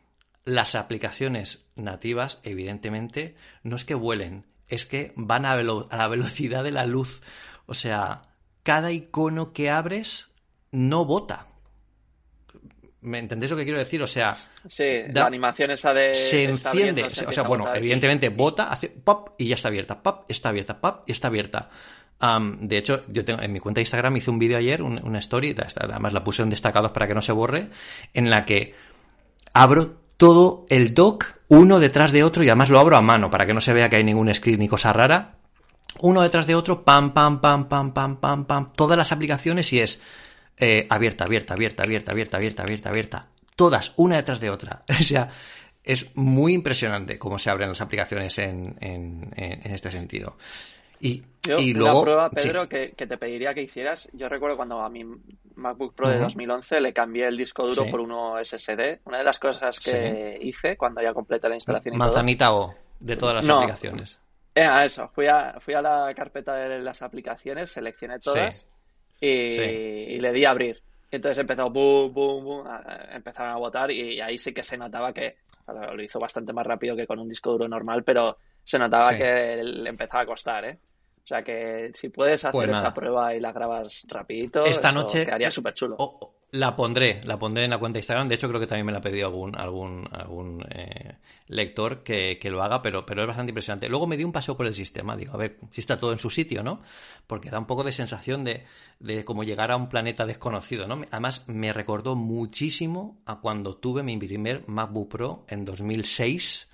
Las 0.44 0.74
aplicaciones 0.74 1.68
nativas, 1.76 2.40
evidentemente, 2.42 3.36
no 3.62 3.76
es 3.76 3.86
que 3.86 3.94
vuelen, 3.94 4.48
es 4.68 4.88
que 4.88 5.14
van 5.16 5.46
a, 5.46 5.52
a 5.52 5.98
la 5.98 6.08
velocidad 6.08 6.64
de 6.64 6.72
la 6.72 6.88
luz. 6.88 7.22
O 7.68 7.76
sea, 7.76 8.31
cada 8.64 8.92
icono 8.92 9.54
que 9.54 9.70
abres 9.70 10.30
no 10.72 11.06
bota. 11.06 11.48
¿Me 13.02 13.18
entendéis 13.18 13.50
lo 13.50 13.58
que 13.58 13.64
quiero 13.64 13.80
decir? 13.80 14.02
O 14.04 14.08
sea. 14.08 14.38
Sí, 14.68 14.86
la 15.12 15.26
animación 15.26 15.72
esa 15.72 15.94
de. 15.94 16.14
Se 16.14 16.44
enciende. 16.44 17.04
o 17.04 17.32
sea, 17.32 17.44
bueno, 17.44 17.74
evidentemente 17.74 18.30
bota, 18.30 18.72
hace 18.72 18.90
pop 18.90 19.30
y 19.40 19.48
ya 19.48 19.56
está 19.56 19.70
abierta. 19.70 20.02
Pop, 20.02 20.26
está 20.28 20.50
abierta. 20.50 20.80
Pop 20.80 21.04
y 21.08 21.12
está 21.12 21.28
abierta. 21.30 21.70
de 22.60 22.78
hecho, 22.78 23.04
yo 23.08 23.26
tengo 23.26 23.42
en 23.42 23.52
mi 23.52 23.60
cuenta 23.60 23.80
de 23.80 23.84
Instagram 23.84 24.18
hice 24.18 24.30
un 24.30 24.38
vídeo 24.38 24.58
ayer, 24.58 24.84
una 24.84 25.20
story, 25.20 25.56
además 25.78 26.14
la 26.14 26.24
puse 26.24 26.44
en 26.44 26.52
destacados 26.52 26.92
para 26.92 27.08
que 27.08 27.16
no 27.16 27.24
se 27.24 27.32
borre, 27.32 27.70
en 28.14 28.30
la 28.30 28.46
que 28.46 28.76
abro 29.54 30.02
todo 30.18 30.68
el 30.70 30.94
dock 30.94 31.26
uno 31.48 31.80
detrás 31.80 32.12
de 32.12 32.24
otro 32.24 32.44
y 32.44 32.50
además 32.50 32.70
lo 32.70 32.80
abro 32.80 32.96
a 32.96 33.02
mano 33.02 33.32
para 33.32 33.48
que 33.48 33.56
no 33.56 33.62
se 33.62 33.74
vea 33.74 33.90
que 33.90 33.96
hay 33.96 34.04
ningún 34.04 34.34
script 34.34 34.60
ni 34.60 34.68
cosa 34.68 34.94
rara 34.94 35.41
uno 36.00 36.22
detrás 36.22 36.48
de 36.48 36.56
otro, 36.56 36.84
pam, 36.84 37.14
pam, 37.14 37.42
pam, 37.42 37.68
pam, 37.68 37.94
pam, 37.94 38.18
pam, 38.18 38.46
pam, 38.46 38.74
todas 38.74 38.98
las 38.98 39.12
aplicaciones 39.12 39.72
y 39.74 39.80
es 39.80 40.02
eh, 40.58 40.88
abierta, 40.90 41.26
abierta, 41.26 41.54
abierta, 41.54 41.84
abierta, 41.84 42.12
abierta, 42.12 42.38
abierta, 42.38 42.64
abierta, 42.64 42.90
abierta, 42.90 43.28
todas, 43.56 43.94
una 43.98 44.18
detrás 44.18 44.40
de 44.40 44.50
otra. 44.50 44.84
O 45.00 45.04
sea, 45.04 45.30
es 45.84 46.16
muy 46.16 46.54
impresionante 46.54 47.18
cómo 47.18 47.40
se 47.40 47.50
abren 47.50 47.70
las 47.70 47.82
aplicaciones 47.82 48.38
en, 48.38 48.78
en, 48.80 49.34
en 49.36 49.72
este 49.72 49.92
sentido. 49.92 50.38
Y, 51.02 51.24
y 51.58 51.74
luego, 51.74 52.04
prueba, 52.04 52.30
Pedro, 52.30 52.70
que, 52.70 52.94
te 52.96 53.18
pediría 53.18 53.54
que 53.56 53.64
hicieras, 53.64 54.08
yo 54.14 54.30
recuerdo 54.30 54.56
cuando 54.56 54.82
a 54.82 54.90
mi 54.90 55.04
MacBook 55.56 55.96
Pro 55.96 56.10
de 56.10 56.20
2011 56.20 56.80
le 56.80 56.94
cambié 56.94 57.28
el 57.28 57.36
disco 57.36 57.66
duro 57.66 57.90
por 57.90 58.00
uno 58.00 58.36
SSD. 58.44 59.00
Una 59.06 59.18
de 59.18 59.24
las 59.24 59.40
cosas 59.40 59.80
que 59.80 60.38
hice 60.42 60.78
cuando 60.78 61.02
ya 61.02 61.14
completé 61.14 61.50
la 61.50 61.56
instalación. 61.56 61.98
Manzanita 61.98 62.54
O, 62.54 62.76
de 63.00 63.18
todas 63.18 63.36
las 63.36 63.50
aplicaciones. 63.50 64.20
Eh, 64.54 64.64
a 64.64 64.86
eso, 64.86 65.10
fui 65.10 65.28
a, 65.28 65.60
fui 65.60 65.74
a 65.74 65.82
la 65.82 66.14
carpeta 66.14 66.56
de 66.56 66.80
las 66.80 67.02
aplicaciones, 67.02 67.72
seleccioné 67.72 68.20
todas 68.20 68.68
y, 69.20 70.20
le 70.20 70.34
di 70.34 70.46
a 70.46 70.50
abrir. 70.50 70.82
Entonces 71.10 71.38
empezó 71.40 71.70
boom, 71.70 72.14
boom, 72.14 72.44
boom, 72.44 72.68
empezaron 73.12 73.52
a 73.52 73.58
votar 73.58 73.92
y 73.92 74.20
ahí 74.22 74.38
sí 74.38 74.54
que 74.54 74.64
se 74.64 74.78
notaba 74.78 75.14
que 75.14 75.38
lo 75.68 76.02
hizo 76.02 76.20
bastante 76.20 76.54
más 76.54 76.66
rápido 76.66 76.96
que 76.96 77.08
con 77.08 77.20
un 77.20 77.30
disco 77.30 77.52
duro 77.52 77.68
normal, 77.68 78.04
pero 78.04 78.38
se 78.64 78.80
notaba 78.80 79.16
que 79.16 79.62
le 79.64 79.90
empezaba 79.90 80.24
a 80.24 80.26
costar, 80.26 80.66
¿eh? 80.66 80.80
O 81.24 81.28
sea 81.28 81.44
que 81.44 81.92
si 81.94 82.10
puedes 82.10 82.44
hacer 82.44 82.52
pues 82.52 82.80
esa 82.80 82.94
prueba 82.94 83.34
y 83.36 83.40
la 83.40 83.52
grabas 83.52 84.06
rapidito, 84.08 84.66
esta 84.66 84.92
noche 84.92 85.26
quedaría 85.26 85.52
súper 85.52 85.74
chulo. 85.74 85.98
La 86.54 86.76
pondré, 86.76 87.22
la 87.24 87.40
pondré 87.40 87.64
en 87.64 87.70
la 87.70 87.78
cuenta 87.78 87.96
de 87.96 88.00
Instagram. 88.02 88.28
De 88.28 88.36
hecho, 88.36 88.50
creo 88.50 88.60
que 88.60 88.68
también 88.68 88.86
me 88.86 88.92
la 88.92 88.98
ha 88.98 89.02
pedido 89.02 89.28
algún, 89.28 89.56
algún, 89.56 90.06
algún 90.12 90.66
eh, 90.70 91.16
lector 91.48 92.04
que, 92.04 92.38
lo 92.52 92.62
haga, 92.62 92.82
pero, 92.82 93.06
pero 93.06 93.22
es 93.22 93.28
bastante 93.28 93.52
impresionante. 93.52 93.88
Luego 93.88 94.06
me 94.06 94.18
di 94.18 94.26
un 94.26 94.34
paseo 94.34 94.58
por 94.58 94.66
el 94.66 94.74
sistema, 94.74 95.16
digo, 95.16 95.34
a 95.34 95.38
ver 95.38 95.60
si 95.72 95.80
está 95.80 95.98
todo 95.98 96.12
en 96.12 96.20
su 96.20 96.30
sitio, 96.30 96.62
¿no? 96.62 96.82
Porque 97.26 97.50
da 97.50 97.58
un 97.58 97.68
poco 97.68 97.86
de 97.86 97.94
sensación 97.94 98.44
de, 98.44 98.66
de 99.00 99.24
como 99.24 99.46
llegar 99.46 99.72
a 99.72 99.78
un 99.78 99.88
planeta 99.88 100.26
desconocido, 100.26 100.88
¿no? 100.88 101.02
Además, 101.10 101.48
me 101.48 101.72
recordó 101.72 102.18
muchísimo 102.18 103.22
a 103.26 103.40
cuando 103.40 103.78
tuve 103.78 104.04
mi 104.04 104.18
primer 104.18 104.68
MacBook 104.68 105.10
Pro 105.10 105.46
en 105.48 105.64
2006 105.64 106.68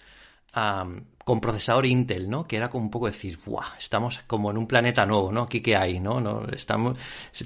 con 1.28 1.42
procesador 1.42 1.86
Intel, 1.86 2.30
¿no? 2.30 2.48
Que 2.48 2.56
era 2.56 2.70
como 2.70 2.86
un 2.86 2.90
poco 2.90 3.08
decir, 3.08 3.38
¡buah! 3.46 3.76
Estamos 3.78 4.22
como 4.28 4.50
en 4.50 4.58
un 4.58 4.66
planeta 4.66 5.06
nuevo, 5.06 5.30
¿no? 5.30 5.42
Aquí 5.42 5.60
que 5.60 5.76
hay, 5.76 6.00
¿no? 6.00 6.22
¿no? 6.22 6.48
Estamos, 6.48 6.98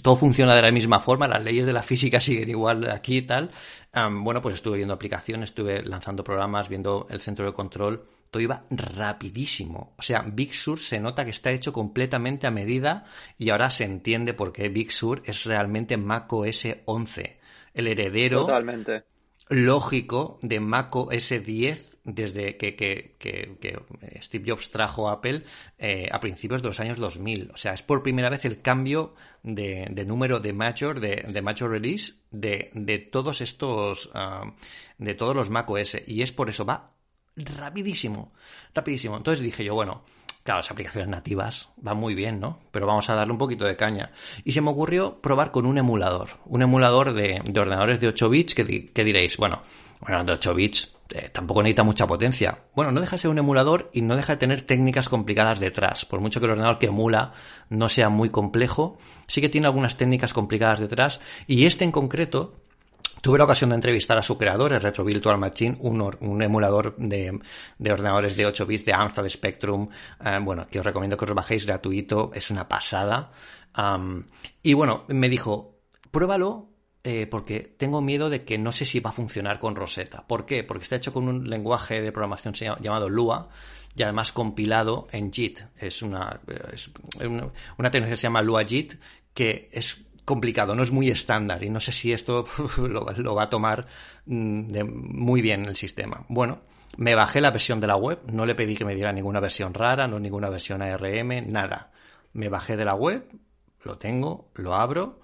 todo 0.03 0.15
funciona 0.17 0.53
de 0.53 0.61
la 0.61 0.71
misma 0.71 0.99
forma, 0.99 1.27
las 1.27 1.43
leyes 1.43 1.65
de 1.65 1.73
la 1.73 1.81
física 1.81 2.21
siguen 2.21 2.51
igual 2.51 2.87
aquí 2.91 3.17
y 3.17 3.21
tal. 3.23 3.49
bueno, 3.91 4.39
pues 4.39 4.53
estuve 4.53 4.77
viendo 4.77 4.93
aplicaciones, 4.93 5.49
estuve 5.49 5.81
lanzando 5.81 6.23
programas, 6.23 6.69
viendo 6.69 7.07
el 7.09 7.19
centro 7.19 7.43
de 7.43 7.53
control. 7.53 8.05
Todo 8.29 8.43
iba 8.43 8.65
rapidísimo. 8.69 9.95
O 9.97 10.03
sea, 10.03 10.21
Big 10.31 10.53
Sur 10.53 10.77
se 10.77 10.99
nota 10.99 11.25
que 11.25 11.31
está 11.31 11.49
hecho 11.49 11.73
completamente 11.73 12.45
a 12.45 12.51
medida 12.51 13.05
y 13.39 13.49
ahora 13.49 13.71
se 13.71 13.85
entiende 13.85 14.35
por 14.35 14.53
qué 14.53 14.69
Big 14.69 14.91
Sur 14.91 15.23
es 15.25 15.43
realmente 15.45 15.97
Mac 15.97 16.31
OS 16.31 16.67
11. 16.85 17.39
El 17.73 17.87
heredero 17.87 18.41
Totalmente. 18.41 19.05
lógico 19.49 20.37
de 20.43 20.59
Mac 20.59 20.95
OS 20.95 21.29
10 21.43 21.90
desde 22.03 22.57
que, 22.57 22.75
que, 22.75 23.15
que, 23.19 23.79
Steve 24.21 24.51
Jobs 24.51 24.71
trajo 24.71 25.09
Apple 25.09 25.43
eh, 25.77 26.09
a 26.11 26.19
principios 26.19 26.61
de 26.61 26.67
los 26.67 26.79
años 26.79 26.97
2000. 26.97 27.51
O 27.53 27.57
sea, 27.57 27.73
es 27.73 27.83
por 27.83 28.03
primera 28.03 28.29
vez 28.29 28.45
el 28.45 28.61
cambio 28.61 29.13
de, 29.43 29.87
número 30.05 30.39
de 30.39 30.53
mature, 30.53 30.99
de, 30.99 31.15
de 31.27 31.67
release 31.67 32.13
de, 32.31 32.71
de 32.73 32.97
todos 32.99 33.41
estos, 33.41 34.09
ah, 34.13 34.53
de 34.97 35.13
todos 35.13 35.35
los 35.35 35.49
Mac 35.49 35.69
OS. 35.69 35.97
Y 36.07 36.21
es 36.21 36.31
por 36.31 36.49
eso, 36.49 36.65
va 36.65 36.91
rapidísimo, 37.35 38.33
rapidísimo. 38.73 39.17
Entonces 39.17 39.43
dije 39.43 39.63
yo, 39.63 39.75
bueno, 39.75 40.03
Claro, 40.43 40.59
las 40.59 40.71
aplicaciones 40.71 41.09
nativas 41.09 41.69
van 41.77 41.97
muy 41.97 42.15
bien, 42.15 42.39
¿no? 42.39 42.59
Pero 42.71 42.87
vamos 42.87 43.07
a 43.09 43.15
darle 43.15 43.31
un 43.31 43.37
poquito 43.37 43.65
de 43.65 43.75
caña. 43.75 44.11
Y 44.43 44.53
se 44.53 44.61
me 44.61 44.71
ocurrió 44.71 45.21
probar 45.21 45.51
con 45.51 45.67
un 45.67 45.77
emulador. 45.77 46.29
Un 46.45 46.63
emulador 46.63 47.13
de, 47.13 47.41
ordenadores 47.59 47.99
de 47.99 48.07
8 48.07 48.29
bits 48.29 48.55
que, 48.55 48.91
que, 48.91 49.03
diréis, 49.03 49.37
bueno, 49.37 49.61
bueno, 49.99 50.23
de 50.23 50.33
8 50.33 50.55
bits, 50.55 50.95
eh, 51.13 51.29
tampoco 51.29 51.61
necesita 51.61 51.83
mucha 51.83 52.07
potencia. 52.07 52.65
Bueno, 52.75 52.91
no 52.91 53.01
deja 53.01 53.11
de 53.11 53.17
ser 53.19 53.31
un 53.31 53.37
emulador 53.37 53.89
y 53.93 54.01
no 54.01 54.15
deja 54.15 54.33
de 54.33 54.37
tener 54.37 54.61
técnicas 54.61 55.09
complicadas 55.09 55.59
detrás. 55.59 56.05
Por 56.05 56.21
mucho 56.21 56.39
que 56.39 56.45
el 56.45 56.51
ordenador 56.51 56.79
que 56.79 56.87
emula 56.87 57.33
no 57.69 57.89
sea 57.89 58.09
muy 58.09 58.29
complejo, 58.29 58.97
sí 59.27 59.41
que 59.41 59.49
tiene 59.49 59.67
algunas 59.67 59.97
técnicas 59.97 60.33
complicadas 60.33 60.79
detrás. 60.79 61.21
Y 61.47 61.65
este 61.65 61.85
en 61.85 61.91
concreto, 61.91 62.55
Tuve 63.21 63.37
la 63.37 63.43
ocasión 63.43 63.69
de 63.69 63.75
entrevistar 63.75 64.17
a 64.17 64.23
su 64.23 64.35
creador, 64.35 64.73
el 64.73 64.81
Retro 64.81 65.03
Virtual 65.03 65.37
Machine, 65.37 65.77
un, 65.81 66.41
emulador 66.41 66.95
de, 66.97 67.39
ordenadores 67.79 68.35
de 68.35 68.47
8 68.47 68.65
bits 68.65 68.85
de 68.85 68.93
Amstrad 68.93 69.29
Spectrum, 69.29 69.89
eh, 70.25 70.39
bueno, 70.41 70.65
que 70.67 70.79
os 70.79 70.85
recomiendo 70.85 71.17
que 71.17 71.25
os 71.25 71.33
bajéis 71.33 71.67
gratuito, 71.67 72.31
es 72.33 72.49
una 72.49 72.67
pasada. 72.67 73.31
y 74.63 74.73
bueno, 74.73 75.03
me 75.09 75.29
dijo, 75.29 75.75
pruébalo 76.09 76.70
eh, 77.03 77.25
porque 77.25 77.61
tengo 77.61 77.99
miedo 78.01 78.29
de 78.29 78.43
que 78.43 78.59
no 78.59 78.71
sé 78.71 78.85
si 78.85 78.99
va 78.99 79.09
a 79.09 79.13
funcionar 79.13 79.59
con 79.59 79.75
Rosetta. 79.75 80.25
¿Por 80.27 80.45
qué? 80.45 80.63
Porque 80.63 80.83
está 80.83 80.97
hecho 80.97 81.11
con 81.11 81.27
un 81.27 81.49
lenguaje 81.49 81.99
de 81.99 82.11
programación 82.11 82.53
llamado 82.53 83.09
Lua 83.09 83.49
y 83.95 84.03
además 84.03 84.31
compilado 84.31 85.07
en 85.11 85.31
JIT. 85.31 85.61
Es 85.77 86.03
una, 86.03 86.39
una, 87.77 87.89
tecnología 87.89 88.13
que 88.13 88.17
se 88.17 88.27
llama 88.27 88.43
Lua 88.43 88.63
JIT 88.63 88.93
que 89.33 89.69
es 89.71 90.05
complicado, 90.25 90.75
no 90.75 90.83
es 90.83 90.91
muy 90.91 91.09
estándar 91.09 91.63
y 91.63 91.71
no 91.71 91.79
sé 91.79 91.91
si 91.91 92.13
esto 92.13 92.45
lo, 92.77 93.35
va 93.35 93.43
a 93.43 93.49
tomar 93.49 93.87
mm, 94.27 94.83
muy 94.85 95.41
bien 95.41 95.65
el 95.65 95.75
sistema. 95.75 96.25
Bueno, 96.29 96.59
me 96.97 97.15
bajé 97.15 97.41
la 97.41 97.49
versión 97.49 97.79
de 97.79 97.87
la 97.87 97.95
web, 97.95 98.19
no 98.27 98.45
le 98.45 98.53
pedí 98.53 98.75
que 98.75 98.85
me 98.85 98.93
diera 98.93 99.11
ninguna 99.11 99.39
versión 99.39 99.73
rara, 99.73 100.07
no 100.07 100.19
ninguna 100.19 100.49
versión 100.49 100.83
ARM, 100.83 101.51
nada. 101.51 101.91
Me 102.33 102.47
bajé 102.47 102.77
de 102.77 102.85
la 102.85 102.93
web, 102.93 103.25
lo 103.83 103.97
tengo, 103.97 104.51
lo 104.53 104.75
abro 104.75 105.20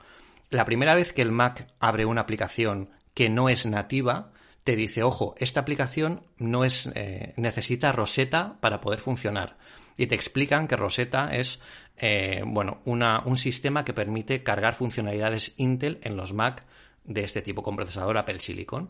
la 0.49 0.65
primera 0.65 0.95
vez 0.95 1.13
que 1.13 1.21
el 1.21 1.31
Mac 1.31 1.67
abre 1.79 2.05
una 2.05 2.21
aplicación 2.21 2.89
que 3.13 3.29
no 3.29 3.49
es 3.49 3.65
nativa, 3.65 4.31
te 4.63 4.75
dice, 4.75 5.03
ojo, 5.03 5.33
esta 5.37 5.61
aplicación 5.61 6.23
no 6.37 6.63
es, 6.63 6.89
eh, 6.93 7.33
necesita 7.37 7.91
Rosetta 7.91 8.57
para 8.59 8.81
poder 8.81 8.99
funcionar. 8.99 9.57
Y 9.97 10.07
te 10.07 10.15
explican 10.15 10.67
que 10.67 10.75
Rosetta 10.75 11.33
es, 11.33 11.61
eh, 11.97 12.43
bueno, 12.45 12.81
una, 12.85 13.21
un 13.25 13.37
sistema 13.37 13.83
que 13.83 13.93
permite 13.93 14.43
cargar 14.43 14.75
funcionalidades 14.75 15.53
Intel 15.57 15.99
en 16.03 16.15
los 16.15 16.33
Mac 16.33 16.65
de 17.05 17.21
este 17.23 17.41
tipo 17.41 17.63
con 17.63 17.75
procesador 17.75 18.17
Apple 18.17 18.39
Silicon. 18.39 18.89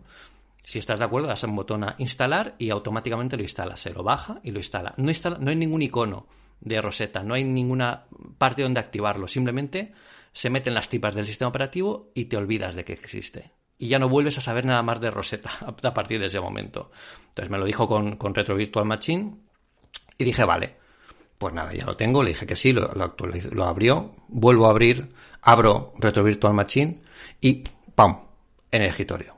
Si 0.64 0.80
estás 0.80 0.99
de 0.99 1.05
acuerdo, 1.05 1.28
das 1.28 1.43
un 1.43 1.55
botón 1.55 1.84
a 1.86 1.95
instalar 1.99 2.55
y 2.58 2.72
automáticamente 2.72 3.38
lo 3.38 3.43
instala. 3.43 3.78
Se 3.78 3.91
lo 3.91 4.03
baja 4.03 4.41
y 4.43 4.51
lo 4.51 4.58
instala. 4.58 4.93
No, 4.97 5.10
instala, 5.10 5.38
no 5.39 5.49
hay 5.49 5.55
ningún 5.55 5.82
icono 5.82 6.28
de 6.60 6.82
Rosetta, 6.82 7.24
no 7.24 7.36
hay 7.36 7.43
ninguna 7.43 8.05
parte 8.38 8.64
donde 8.64 8.80
activarlo. 8.80 9.28
Simplemente 9.28 9.93
se 10.38 10.51
meten 10.51 10.75
las 10.75 10.88
tipas 10.88 11.15
del 11.15 11.25
sistema 11.25 11.49
operativo 11.49 12.11
y 12.13 12.25
te 12.25 12.38
olvidas 12.38 12.75
de 12.75 12.85
que 12.85 12.93
existe. 12.93 13.53
Y 13.79 13.88
ya 13.88 13.97
no 13.97 14.07
vuelves 14.07 14.38
a 14.38 14.41
saber 14.41 14.65
nada 14.65 14.83
más 14.83 15.01
de 15.01 15.09
Rosetta 15.09 15.49
a 15.83 15.93
partir 15.95 16.19
de 16.19 16.27
ese 16.27 16.39
momento. 16.39 16.91
Entonces 17.29 17.49
me 17.49 17.57
lo 17.57 17.65
dijo 17.65 17.88
con, 17.88 18.17
con 18.17 18.35
Retro 18.35 18.55
Virtual 18.55 18.85
Machine 18.85 19.35
y 20.15 20.23
dije, 20.23 20.45
vale, 20.45 20.75
pues 21.39 21.55
nada, 21.55 21.73
ya 21.73 21.85
lo 21.85 21.97
tengo, 21.97 22.21
le 22.21 22.29
dije 22.29 22.45
que 22.45 22.55
sí, 22.55 22.71
lo, 22.71 22.91
lo 22.93 23.63
abrió, 23.65 24.11
vuelvo 24.27 24.67
a 24.67 24.69
abrir, 24.69 25.11
abro 25.41 25.93
Retro 25.97 26.23
Virtual 26.23 26.53
Machine 26.53 27.01
y 27.41 27.63
¡pam! 27.95 28.19
en 28.69 28.83
el 28.83 28.89
escritorio. 28.89 29.35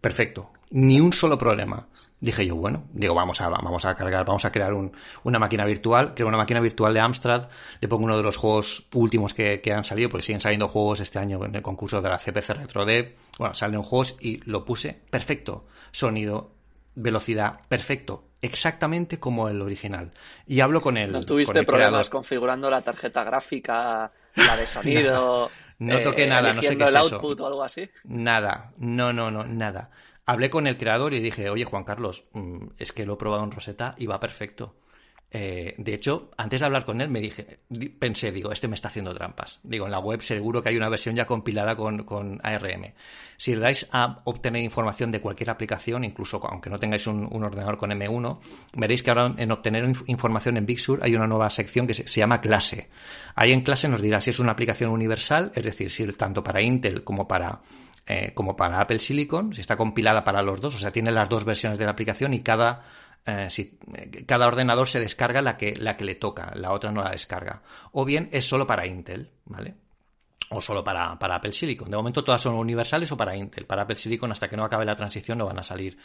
Perfecto, 0.00 0.52
ni 0.70 1.00
un 1.00 1.12
solo 1.12 1.36
problema 1.36 1.88
dije 2.20 2.46
yo, 2.46 2.56
bueno, 2.56 2.84
digo, 2.92 3.14
vamos 3.14 3.40
a, 3.40 3.48
vamos 3.48 3.84
a 3.84 3.94
cargar, 3.94 4.24
vamos 4.24 4.44
a 4.44 4.52
crear 4.52 4.72
una 5.22 5.38
máquina 5.38 5.64
virtual, 5.64 6.14
creo 6.14 6.28
una 6.28 6.36
máquina 6.36 6.60
virtual 6.60 6.92
de 6.92 7.00
Amstrad, 7.00 7.48
le 7.80 7.88
pongo 7.88 8.04
uno 8.04 8.16
de 8.16 8.22
los 8.22 8.36
juegos 8.36 8.86
últimos 8.94 9.34
que, 9.34 9.60
han 9.72 9.84
salido, 9.84 10.08
porque 10.08 10.26
siguen 10.26 10.40
saliendo 10.40 10.68
juegos 10.68 11.00
este 11.00 11.18
año 11.18 11.44
en 11.44 11.54
el 11.54 11.62
concurso 11.62 12.02
de 12.02 12.08
la 12.08 12.18
CPC 12.18 12.50
RetroDev, 12.50 13.14
bueno, 13.38 13.54
salen 13.54 13.82
juegos 13.82 14.16
y 14.20 14.38
lo 14.50 14.64
puse, 14.64 15.00
perfecto, 15.10 15.66
sonido, 15.92 16.50
velocidad, 16.94 17.60
perfecto, 17.68 18.24
exactamente 18.42 19.20
como 19.20 19.48
el 19.48 19.62
original. 19.62 20.12
Y 20.46 20.60
hablo 20.60 20.80
con 20.80 20.96
él. 20.96 21.12
¿No 21.12 21.24
tuviste 21.24 21.62
problemas 21.62 22.10
configurando 22.10 22.68
la 22.68 22.80
tarjeta 22.80 23.22
gráfica, 23.22 24.10
la 24.34 24.56
de 24.56 24.66
sonido? 24.66 25.50
no 25.78 26.02
toqué 26.02 26.26
nada, 26.26 26.52
no 26.52 26.60
sé 26.62 26.76
qué 26.76 26.82
es 26.82 26.90
el 26.90 26.96
output 26.96 27.40
o 27.40 27.46
algo 27.46 27.62
así? 27.62 27.88
Nada, 28.02 28.72
no, 28.78 29.12
no, 29.12 29.30
no, 29.30 29.44
nada 29.44 29.90
hablé 30.28 30.50
con 30.50 30.66
el 30.66 30.76
creador 30.76 31.14
y 31.14 31.20
dije, 31.20 31.48
oye 31.48 31.64
Juan 31.64 31.84
Carlos, 31.84 32.24
mm, 32.32 32.66
es 32.76 32.92
que 32.92 33.06
lo 33.06 33.14
he 33.14 33.16
probado 33.16 33.42
en 33.44 33.50
Rosetta 33.50 33.94
y 33.96 34.06
va 34.06 34.20
perfecto. 34.20 34.74
Eh, 35.30 35.74
de 35.76 35.94
hecho, 35.94 36.30
antes 36.36 36.60
de 36.60 36.66
hablar 36.66 36.84
con 36.84 37.00
él, 37.00 37.08
me 37.08 37.20
dije, 37.20 37.60
pensé, 37.98 38.30
digo, 38.30 38.52
este 38.52 38.68
me 38.68 38.74
está 38.74 38.88
haciendo 38.88 39.14
trampas. 39.14 39.58
Digo, 39.62 39.86
en 39.86 39.90
la 39.90 39.98
web 39.98 40.20
seguro 40.20 40.62
que 40.62 40.68
hay 40.68 40.76
una 40.76 40.90
versión 40.90 41.16
ya 41.16 41.26
compilada 41.26 41.76
con, 41.76 42.40
ARM. 42.42 42.92
Si 43.38 43.54
le 43.54 43.60
dais 43.60 43.88
a 43.90 44.20
obtener 44.24 44.62
información 44.62 45.10
de 45.10 45.20
cualquier 45.20 45.48
aplicación, 45.48 46.04
incluso 46.04 46.40
aunque 46.46 46.68
no 46.68 46.78
tengáis 46.78 47.06
un, 47.06 47.24
ordenador 47.42 47.78
con 47.78 47.90
M1, 47.90 48.38
veréis 48.74 49.02
que 49.02 49.10
ahora 49.10 49.34
en 49.36 49.50
obtener 49.50 49.90
información 50.06 50.58
en 50.58 50.66
Big 50.66 50.78
Sur 50.78 51.00
hay 51.02 51.14
una 51.14 51.26
nueva 51.26 51.48
sección 51.48 51.86
que 51.86 51.94
se, 51.94 52.06
se, 52.06 52.20
llama 52.20 52.40
clase. 52.42 52.88
Ahí 53.34 53.52
en 53.52 53.62
clase 53.62 53.88
nos 53.88 54.02
dirá 54.02 54.20
si 54.20 54.30
es 54.30 54.38
una 54.38 54.52
aplicación 54.52 54.90
universal, 54.90 55.52
es 55.54 55.64
decir, 55.64 55.90
si 55.90 56.06
tanto 56.12 56.42
para 56.42 56.62
Intel 56.62 57.04
como 57.04 57.28
para 57.28 57.60
eh, 58.10 58.32
como 58.32 58.56
para 58.56 58.80
Apple 58.80 59.00
Silicon, 59.00 59.52
si 59.52 59.60
está 59.60 59.76
compilada 59.76 60.24
para 60.24 60.40
los 60.40 60.62
dos, 60.62 60.74
o 60.74 60.78
sea, 60.78 60.90
tiene 60.90 61.10
las 61.10 61.28
dos 61.28 61.44
versiones 61.44 61.78
de 61.78 61.84
la 61.84 61.90
aplicación 61.90 62.32
y 62.32 62.40
cada, 62.40 62.82
eh, 63.26 63.48
eh, 63.50 64.24
cada 64.24 64.46
ordenador 64.46 64.88
se 64.88 64.98
descarga 64.98 65.42
la 65.42 65.58
que, 65.58 65.74
la 65.76 65.94
que 65.98 66.06
le 66.06 66.14
toca, 66.14 66.50
la 66.54 66.72
otra 66.72 66.90
no 66.90 67.02
la 67.02 67.10
descarga. 67.10 67.60
O 67.92 68.06
bien 68.06 68.30
es 68.32 68.48
solo 68.48 68.66
para 68.66 68.86
Intel, 68.86 69.30
¿vale? 69.44 69.74
O 70.48 70.62
solo 70.62 70.82
para, 70.82 71.18
para 71.18 71.34
Apple 71.34 71.52
Silicon. 71.52 71.90
De 71.90 71.98
momento 71.98 72.24
todas 72.24 72.40
son 72.40 72.54
universales 72.54 73.12
o 73.12 73.16
para 73.18 73.36
Intel. 73.36 73.66
Para 73.66 73.82
Apple 73.82 73.96
Silicon, 73.96 74.32
hasta 74.32 74.48
que 74.48 74.56
no 74.56 74.64
acabe 74.64 74.86
la 74.86 74.96
transición, 74.96 75.36
no 75.36 75.44
van 75.44 75.58
a 75.58 75.62
salir 75.62 75.98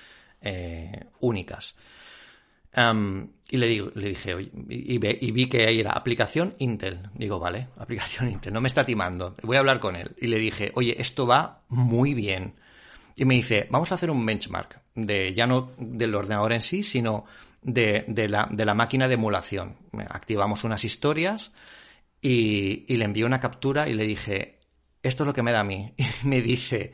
únicas 1.22 1.74
y 2.76 3.58
le, 3.58 3.68
digo, 3.68 3.92
le 3.94 4.10
dije, 4.10 4.36
y, 4.70 4.98
vi 4.98 5.48
que 5.48 5.68
ahí 5.68 5.80
era 5.80 5.92
aplicación 5.92 6.56
Intel. 6.60 7.02
Digo, 7.14 7.40
vale, 7.40 7.68
aplicación 7.78 8.30
Intel, 8.30 8.54
no 8.54 8.62
me 8.62 8.68
está 8.68 8.84
timando, 8.84 9.36
voy 9.44 9.58
a 9.58 9.60
hablar 9.60 9.80
con 9.80 9.96
él. 9.96 10.16
Y 10.20 10.28
le 10.28 10.40
dije, 10.40 10.72
oye, 10.76 10.96
esto 11.00 11.28
va 11.28 11.62
muy 11.70 12.14
bien. 12.14 12.56
Y 13.16 13.26
me 13.26 13.36
dice, 13.36 13.68
vamos 13.70 13.92
a 13.92 13.96
hacer 13.96 14.10
un 14.10 14.26
benchmark, 14.26 14.82
de 14.96 15.34
ya 15.36 15.46
no 15.46 15.72
del 15.78 16.16
ordenador 16.16 16.54
en 16.54 16.64
sí, 16.64 16.82
sino 16.82 17.26
de, 17.62 18.06
la, 18.28 18.50
de 18.52 18.66
la, 18.66 18.74
máquina 18.74 19.08
de 19.08 19.14
emulación. 19.14 19.78
Activamos 20.10 20.64
unas 20.64 20.84
historias 20.84 21.52
y, 22.22 22.92
y 22.92 22.98
le 22.98 23.06
envié 23.06 23.24
una 23.24 23.40
captura 23.40 23.88
y 23.88 23.94
le 23.94 24.06
dije, 24.06 24.60
esto 25.04 25.24
es 25.24 25.28
lo 25.28 25.34
que 25.34 25.44
me 25.44 25.52
da 25.52 25.60
a 25.60 25.64
mí. 25.64 25.94
Y 26.24 26.28
me 26.28 26.42
dice, 26.42 26.94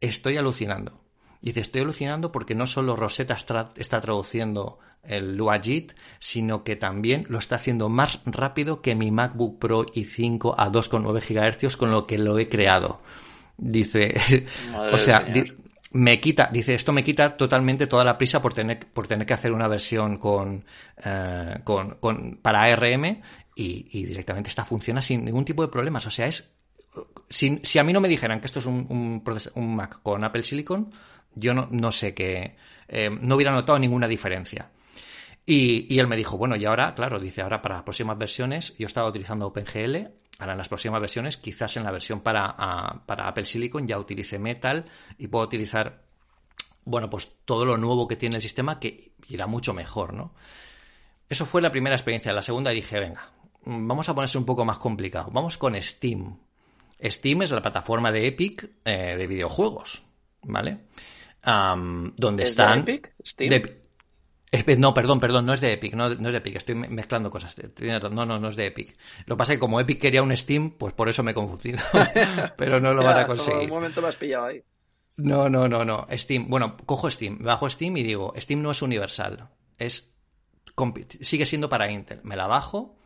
estoy 0.00 0.38
alucinando. 0.38 1.04
Dice, 1.42 1.60
estoy 1.60 1.82
alucinando 1.82 2.32
porque 2.32 2.54
no 2.54 2.66
solo 2.66 2.96
Rosetta 2.96 3.34
está 3.34 4.00
traduciendo 4.00 4.78
el 5.08 5.36
Luajit, 5.36 5.92
sino 6.18 6.62
que 6.62 6.76
también 6.76 7.24
lo 7.28 7.38
está 7.38 7.56
haciendo 7.56 7.88
más 7.88 8.20
rápido 8.24 8.80
que 8.82 8.94
mi 8.94 9.10
MacBook 9.10 9.58
Pro 9.58 9.86
i5 9.86 10.54
a 10.56 10.70
2,9 10.70 11.66
GHz 11.66 11.76
con 11.76 11.90
lo 11.90 12.06
que 12.06 12.18
lo 12.18 12.38
he 12.38 12.48
creado. 12.48 13.00
Dice, 13.56 14.14
o 14.92 14.98
sea, 14.98 15.26
me 15.92 16.20
quita, 16.20 16.48
dice, 16.52 16.74
esto 16.74 16.92
me 16.92 17.02
quita 17.02 17.36
totalmente 17.36 17.86
toda 17.86 18.04
la 18.04 18.18
prisa 18.18 18.42
por 18.42 18.52
tener, 18.52 18.86
por 18.92 19.06
tener 19.06 19.26
que 19.26 19.34
hacer 19.34 19.52
una 19.52 19.68
versión 19.68 20.18
con, 20.18 20.64
eh, 21.02 21.60
con, 21.64 22.38
para 22.42 22.62
ARM 22.62 23.20
y, 23.54 24.06
directamente 24.06 24.50
esta 24.50 24.64
funciona 24.64 25.00
sin 25.00 25.24
ningún 25.24 25.44
tipo 25.44 25.62
de 25.62 25.68
problemas. 25.68 26.06
O 26.06 26.10
sea, 26.10 26.26
es, 26.26 26.52
si, 27.28 27.60
si 27.62 27.78
a 27.78 27.84
mí 27.84 27.92
no 27.92 28.00
me 28.00 28.08
dijeran 28.08 28.40
que 28.40 28.46
esto 28.46 28.60
es 28.60 28.66
un, 28.66 28.86
un, 28.88 29.24
un 29.54 29.76
Mac 29.76 30.00
con 30.02 30.22
Apple 30.22 30.42
Silicon, 30.42 30.92
yo 31.34 31.54
no, 31.54 31.68
no 31.70 31.90
sé 31.90 32.14
qué, 32.14 32.56
eh, 32.88 33.10
no 33.10 33.36
hubiera 33.36 33.52
notado 33.52 33.78
ninguna 33.78 34.06
diferencia. 34.06 34.70
Y, 35.50 35.98
él 35.98 36.06
me 36.08 36.16
dijo, 36.16 36.36
bueno, 36.36 36.56
y 36.56 36.66
ahora, 36.66 36.94
claro, 36.94 37.18
dice, 37.18 37.40
ahora 37.40 37.62
para 37.62 37.76
las 37.76 37.84
próximas 37.84 38.18
versiones, 38.18 38.76
yo 38.76 38.86
estaba 38.86 39.08
utilizando 39.08 39.46
OpenGL, 39.46 40.10
ahora 40.38 40.52
en 40.52 40.58
las 40.58 40.68
próximas 40.68 41.00
versiones, 41.00 41.38
quizás 41.38 41.74
en 41.78 41.84
la 41.84 41.90
versión 41.90 42.20
para, 42.20 42.54
para 43.06 43.26
Apple 43.26 43.46
Silicon 43.46 43.86
ya 43.86 43.98
utilice 43.98 44.38
Metal 44.38 44.84
y 45.16 45.26
puedo 45.28 45.46
utilizar, 45.46 46.02
bueno, 46.84 47.08
pues 47.08 47.30
todo 47.46 47.64
lo 47.64 47.78
nuevo 47.78 48.06
que 48.06 48.16
tiene 48.16 48.36
el 48.36 48.42
sistema 48.42 48.78
que 48.78 49.12
irá 49.30 49.46
mucho 49.46 49.72
mejor, 49.72 50.12
¿no? 50.12 50.34
Eso 51.30 51.46
fue 51.46 51.62
la 51.62 51.72
primera 51.72 51.96
experiencia. 51.96 52.30
La 52.34 52.42
segunda 52.42 52.70
dije, 52.70 53.00
venga, 53.00 53.32
vamos 53.64 54.06
a 54.10 54.14
ponerse 54.14 54.36
un 54.36 54.44
poco 54.44 54.66
más 54.66 54.78
complicado. 54.78 55.30
Vamos 55.32 55.56
con 55.56 55.80
Steam. 55.80 56.36
Steam 57.02 57.40
es 57.40 57.50
la 57.52 57.62
plataforma 57.62 58.12
de 58.12 58.26
Epic 58.26 58.68
eh, 58.84 59.16
de 59.16 59.26
videojuegos, 59.26 60.02
¿vale? 60.42 60.80
donde 61.42 62.42
están... 62.42 62.84
De 62.84 62.92
Epic? 62.92 63.14
Steam. 63.24 63.87
No, 64.78 64.94
perdón, 64.94 65.20
perdón, 65.20 65.46
no 65.46 65.52
es 65.52 65.60
de 65.60 65.72
Epic, 65.72 65.94
no, 65.94 66.06
es 66.08 66.18
de 66.18 66.36
Epic, 66.36 66.56
estoy 66.56 66.74
mezclando 66.74 67.30
cosas. 67.30 67.56
No, 68.10 68.26
no, 68.26 68.38
no 68.38 68.48
es 68.48 68.56
de 68.56 68.66
Epic. 68.66 68.96
Lo 69.26 69.36
que 69.36 69.38
pasa 69.38 69.52
es 69.52 69.56
que 69.56 69.60
como 69.60 69.80
Epic 69.80 70.00
quería 70.00 70.22
un 70.22 70.34
Steam, 70.36 70.70
pues 70.70 70.94
por 70.94 71.08
eso 71.08 71.22
me 71.22 71.32
he 71.32 71.34
confundido. 71.34 71.78
Pero 72.56 72.80
no 72.80 72.94
lo 72.94 73.02
van 73.02 73.18
a 73.18 73.26
conseguir. 73.26 73.64
Un 73.64 73.76
momento 73.76 74.00
me 74.00 74.08
has 74.08 74.16
pillado 74.16 74.46
ahí. 74.46 74.62
No, 75.16 75.48
no, 75.48 75.68
no, 75.68 75.84
no. 75.84 76.06
Steam, 76.12 76.48
bueno, 76.48 76.76
cojo 76.76 77.10
Steam, 77.10 77.38
bajo 77.42 77.68
Steam 77.68 77.96
y 77.96 78.02
digo, 78.02 78.32
Steam 78.36 78.62
no 78.62 78.70
es 78.70 78.82
universal, 78.82 79.48
es 79.76 80.14
sigue 81.20 81.44
siendo 81.44 81.68
para 81.68 81.90
Intel. 81.90 82.20
Me 82.22 82.36
la 82.36 82.46
bajo. 82.46 82.96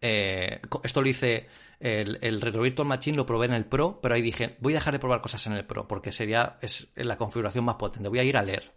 Eh, 0.00 0.60
esto 0.84 1.02
lo 1.02 1.08
hice 1.08 1.48
el, 1.80 2.18
el 2.22 2.40
Retro 2.40 2.62
Virtual 2.62 2.88
Machine 2.88 3.16
lo 3.16 3.26
probé 3.26 3.46
en 3.46 3.52
el 3.52 3.66
Pro, 3.66 4.00
pero 4.00 4.14
ahí 4.14 4.22
dije, 4.22 4.56
voy 4.60 4.72
a 4.72 4.76
dejar 4.76 4.94
de 4.94 4.98
probar 4.98 5.20
cosas 5.20 5.46
en 5.46 5.54
el 5.54 5.66
Pro 5.66 5.88
porque 5.88 6.12
sería 6.12 6.58
es 6.62 6.88
la 6.94 7.18
configuración 7.18 7.64
más 7.64 7.74
potente. 7.74 8.08
Voy 8.08 8.20
a 8.20 8.24
ir 8.24 8.36
a 8.36 8.42
leer 8.42 8.72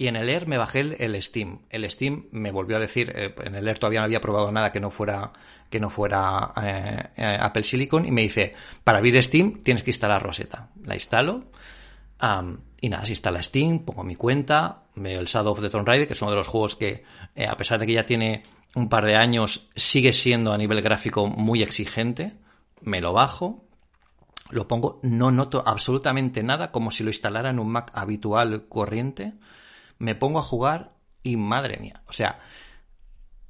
y 0.00 0.08
en 0.08 0.16
el 0.16 0.30
Air 0.30 0.48
me 0.48 0.56
bajé 0.56 0.80
el, 0.80 1.22
Steam. 1.22 1.58
El 1.68 1.88
Steam 1.90 2.24
me 2.30 2.50
volvió 2.50 2.78
a 2.78 2.80
decir, 2.80 3.12
eh, 3.14 3.34
en 3.44 3.54
el 3.54 3.68
Air 3.68 3.78
todavía 3.78 4.00
no 4.00 4.06
había 4.06 4.22
probado 4.22 4.50
nada 4.50 4.72
que 4.72 4.80
no 4.80 4.88
fuera 4.88 5.30
que 5.68 5.78
no 5.78 5.90
fuera 5.90 6.54
eh, 6.56 7.08
eh, 7.18 7.38
Apple 7.38 7.62
Silicon 7.62 8.06
y 8.06 8.10
me 8.10 8.22
dice, 8.22 8.54
para 8.82 8.96
abrir 8.96 9.22
Steam 9.22 9.62
tienes 9.62 9.82
que 9.82 9.90
instalar 9.90 10.22
Rosetta. 10.22 10.70
La 10.84 10.94
instalo 10.94 11.50
y 12.80 12.88
nada, 12.88 13.04
se 13.04 13.12
instala 13.12 13.42
Steam, 13.42 13.80
pongo 13.80 14.02
mi 14.02 14.16
cuenta, 14.16 14.84
veo 14.94 15.20
el 15.20 15.26
Shadow 15.26 15.52
of 15.52 15.60
the 15.60 15.68
Tomb 15.68 15.86
Raider, 15.86 16.06
que 16.06 16.14
es 16.14 16.22
uno 16.22 16.30
de 16.30 16.38
los 16.38 16.48
juegos 16.48 16.76
que, 16.76 17.04
a 17.46 17.56
pesar 17.58 17.78
de 17.78 17.86
que 17.86 17.92
ya 17.92 18.06
tiene 18.06 18.42
un 18.74 18.88
par 18.88 19.04
de 19.04 19.16
años, 19.16 19.68
sigue 19.76 20.14
siendo 20.14 20.54
a 20.54 20.56
nivel 20.56 20.80
gráfico 20.80 21.26
muy 21.26 21.62
exigente. 21.62 22.32
Me 22.80 23.00
lo 23.00 23.12
bajo, 23.12 23.66
lo 24.48 24.66
pongo, 24.66 24.98
no 25.02 25.30
noto 25.30 25.62
absolutamente 25.66 26.42
nada, 26.42 26.72
como 26.72 26.90
si 26.90 27.04
lo 27.04 27.10
instalara 27.10 27.50
en 27.50 27.58
un 27.58 27.68
Mac 27.68 27.90
habitual 27.94 28.66
corriente 28.66 29.34
me 30.00 30.16
pongo 30.16 30.40
a 30.40 30.42
jugar 30.42 30.96
y 31.22 31.36
madre 31.36 31.76
mía, 31.78 32.02
o 32.08 32.12
sea, 32.12 32.40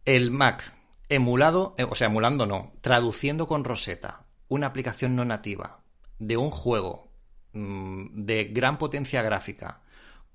el 0.05 0.31
Mac 0.31 0.75
emulado, 1.09 1.75
eh, 1.79 1.85
o 1.85 1.95
sea, 1.95 2.09
emulando 2.09 2.47
no, 2.47 2.73
traduciendo 2.83 3.47
con 3.47 3.65
Rosetta 3.65 4.27
una 4.49 4.67
aplicación 4.67 5.17
no 5.17 5.25
nativa 5.25 5.81
de 6.19 6.37
un 6.37 6.51
juego 6.51 7.11
mm, 7.53 8.25
de 8.25 8.45
gran 8.45 8.77
potencia 8.77 9.23
gráfica 9.23 9.81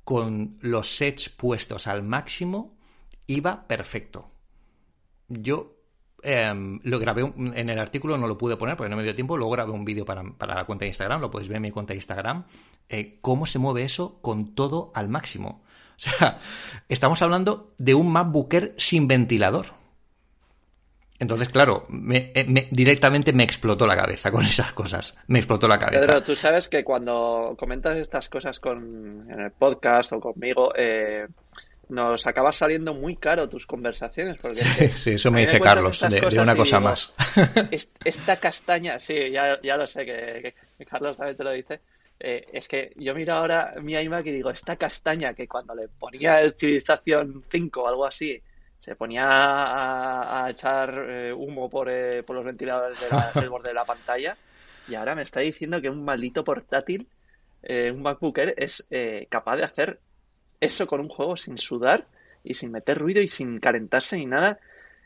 con 0.04 0.58
los 0.62 0.96
sets 0.96 1.30
puestos 1.30 1.88
al 1.88 2.04
máximo, 2.04 2.78
iba 3.28 3.68
perfecto. 3.68 4.32
Yo 5.28 5.78
em, 6.22 6.80
lo 6.84 7.00
grabé 7.00 7.24
en 7.24 7.70
el 7.70 7.80
artículo, 7.80 8.18
no 8.18 8.28
lo 8.28 8.38
pude 8.38 8.56
poner 8.56 8.78
porque 8.78 8.90
no 8.90 8.98
me 8.98 9.04
dio 9.04 9.16
tiempo. 9.16 9.36
Luego 9.36 9.54
grabé 9.54 9.72
un 9.72 9.84
vídeo 9.84 10.06
para, 10.06 10.24
la 10.24 10.66
cuenta 10.66 10.86
de 10.86 10.90
Instagram, 10.90 11.22
lo 11.22 11.32
podéis 11.32 11.50
ver 11.50 11.58
en 11.58 11.64
mi 11.64 11.72
cuenta 11.72 11.94
de 11.94 11.98
Instagram. 11.98 12.46
Eh, 12.88 13.18
cómo 13.20 13.48
se 13.48 13.58
mueve 13.58 13.84
eso 13.84 14.22
con 14.22 14.54
todo 14.54 14.92
al 14.94 15.10
máximo. 15.10 15.64
O 15.96 16.00
sea, 16.00 16.40
estamos 16.90 17.22
hablando 17.22 17.74
de 17.78 17.94
un 17.94 18.12
MacBooker 18.12 18.74
sin 18.78 19.08
ventilador. 19.08 19.68
Entonces, 21.18 21.48
claro, 21.48 21.88
eh, 22.12 22.46
me, 22.48 22.68
directamente 22.72 23.32
me 23.32 23.44
explotó 23.44 23.88
la 23.88 23.96
cabeza 23.96 24.32
con 24.32 24.46
esas 24.46 24.74
cosas. 24.74 25.16
Me 25.28 25.40
explotó 25.40 25.68
la 25.68 25.80
cabeza. 25.80 26.06
Pedro, 26.06 26.24
tú 26.24 26.36
sabes 26.36 26.68
que 26.68 26.84
cuando 26.84 27.56
comentas 27.58 27.96
estas 27.96 28.28
cosas 28.28 28.60
con, 28.60 29.26
en 29.32 29.40
el 29.40 29.52
podcast 29.52 30.12
o 30.12 30.20
conmigo, 30.20 30.74
eh, 30.76 31.26
nos 31.88 32.28
acabas 32.28 32.58
saliendo 32.58 32.94
muy 32.94 33.16
caro 33.16 33.48
tus 33.48 33.66
conversaciones. 33.66 34.42
Porque 34.42 34.60
sí, 34.98 35.12
eso 35.12 35.32
me 35.32 35.42
dice 35.42 35.62
Carlos, 35.62 36.02
de, 36.02 36.40
una 36.42 36.56
cosa 36.56 36.80
más. 36.80 37.14
Esta 38.04 38.38
castaña, 38.38 39.00
sí, 39.00 39.16
ya, 39.32 39.60
ya 39.62 39.78
lo 39.78 39.88
sé 39.88 40.06
que, 40.06 40.54
Carlos 40.86 41.18
también 41.18 41.38
te 41.38 41.44
lo 41.44 41.52
dice. 41.52 41.80
Eh, 42.20 42.46
es 42.54 42.68
que 42.68 42.94
yo 42.96 43.14
miro 43.14 43.34
ahora 43.34 43.74
mi 43.82 43.94
iMac 43.94 44.26
y 44.28 44.32
digo, 44.32 44.50
esta 44.50 44.78
castaña 44.78 45.34
que 45.34 45.48
cuando 45.48 45.76
le 45.76 45.88
ponía 45.88 46.40
el 46.42 46.54
Civilización 46.54 47.44
5 47.50 47.82
o 47.82 47.88
algo 47.88 48.06
así, 48.06 48.42
se 48.80 48.96
ponía 48.96 49.26
a, 49.26 50.50
echar 50.50 51.06
eh, 51.10 51.34
humo 51.34 51.70
por, 51.70 51.90
eh, 51.90 52.24
por, 52.24 52.36
los 52.36 52.46
ventiladores 52.46 53.00
del 53.36 53.50
borde 53.50 53.70
de 53.70 53.74
la 53.74 53.86
pantalla, 53.86 54.38
y 54.88 54.96
ahora 54.96 55.16
me 55.16 55.24
está 55.24 55.40
diciendo 55.40 55.82
que 55.82 55.90
un 55.90 56.06
maldito 56.06 56.44
portátil, 56.44 57.08
un 57.68 58.04
MacBook 58.04 58.38
Air, 58.38 58.54
es 58.58 58.86
capaz 59.28 59.58
de 59.58 59.64
hacer 59.64 60.00
eso 60.60 60.86
con 60.86 61.02
un 61.02 61.10
juego 61.10 61.36
sin 61.36 61.58
sudar 61.58 62.06
y 62.44 62.54
sin 62.54 62.72
meter 62.72 63.00
ruido 63.00 63.22
y 63.22 63.28
sin 63.28 63.60
calentarse 63.60 64.18
ni 64.18 64.28
nada. 64.28 64.60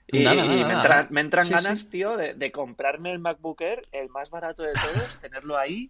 Y, 0.08 0.26
me, 0.26 1.22
entran 1.22 1.50
ganas, 1.50 1.90
tío, 1.90 2.18
de, 2.18 2.34
de, 2.34 2.52
comprarme 2.52 3.14
el 3.14 3.20
MacBook 3.20 3.62
Air, 3.62 3.88
el 3.94 4.10
más 4.10 4.30
barato 4.30 4.64
de 4.64 4.74
todos, 4.74 5.18
tenerlo 5.22 5.58
ahí 5.58 5.90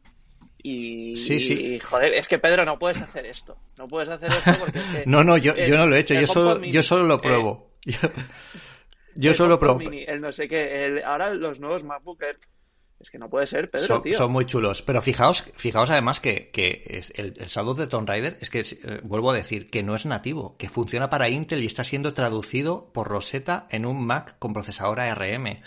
y, 0.61 1.15
sí, 1.15 1.39
sí. 1.39 1.79
joder, 1.79 2.13
es 2.13 2.27
que 2.27 2.37
Pedro, 2.37 2.65
no 2.65 2.77
puedes 2.77 3.01
hacer 3.01 3.25
esto. 3.25 3.57
No 3.77 3.87
puedes 3.87 4.09
hacer 4.09 4.29
esto 4.29 4.51
porque 4.59 4.79
es 4.79 4.85
que. 4.85 5.03
no, 5.05 5.23
no, 5.23 5.37
yo, 5.37 5.55
yo 5.55 5.77
no 5.77 5.87
lo 5.87 5.95
he 5.95 5.99
hecho, 5.99 6.13
yo 6.13 6.27
solo, 6.27 6.63
yo 6.63 6.83
solo 6.83 7.03
lo 7.03 7.21
pruebo. 7.21 7.69
yo, 9.15 9.33
solo 9.33 9.51
lo 9.51 9.59
pruebo. 9.59 9.79
el 9.89 10.19
no 10.19 10.31
sé 10.33 10.47
qué, 10.47 11.01
ahora 11.05 11.33
los 11.33 11.61
nuevos 11.61 11.85
MacBook 11.85 12.23
Es 12.99 13.09
que 13.09 13.17
no 13.17 13.29
puede 13.29 13.47
ser, 13.47 13.71
Pedro, 13.71 13.87
son, 13.87 14.01
tío. 14.01 14.17
Son 14.17 14.31
muy 14.33 14.45
chulos. 14.45 14.81
Pero 14.81 15.01
fijaos, 15.01 15.45
fijaos 15.55 15.91
además 15.91 16.19
que, 16.19 16.49
que 16.51 16.83
es 16.85 17.13
el, 17.15 17.35
el 17.37 17.47
Shadow 17.47 17.73
de 17.73 17.87
Tomb 17.87 18.09
Raider 18.09 18.37
es 18.41 18.49
que, 18.49 18.59
eh, 18.59 18.99
vuelvo 19.03 19.31
a 19.31 19.35
decir, 19.35 19.69
que 19.69 19.81
no 19.81 19.95
es 19.95 20.05
nativo, 20.05 20.57
que 20.57 20.67
funciona 20.67 21.09
para 21.09 21.29
Intel 21.29 21.63
y 21.63 21.67
está 21.67 21.85
siendo 21.85 22.13
traducido 22.13 22.91
por 22.91 23.07
Rosetta 23.07 23.67
en 23.69 23.85
un 23.85 24.05
Mac 24.05 24.35
con 24.39 24.51
procesador 24.51 24.99
ARM. 24.99 25.61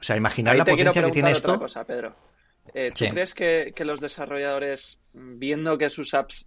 O 0.00 0.02
sea, 0.02 0.16
imaginar 0.16 0.56
la 0.56 0.64
potencia 0.64 1.04
que 1.04 1.10
tiene 1.10 1.32
esto. 1.32 1.58
Cosa, 1.58 1.84
Pedro. 1.84 2.29
Eh, 2.74 2.92
¿Tú 2.96 3.06
crees 3.10 3.34
que, 3.34 3.72
los 3.84 4.00
desarrolladores, 4.00 4.98
viendo 5.12 5.78
que 5.78 5.90
sus 5.90 6.14
apps, 6.14 6.46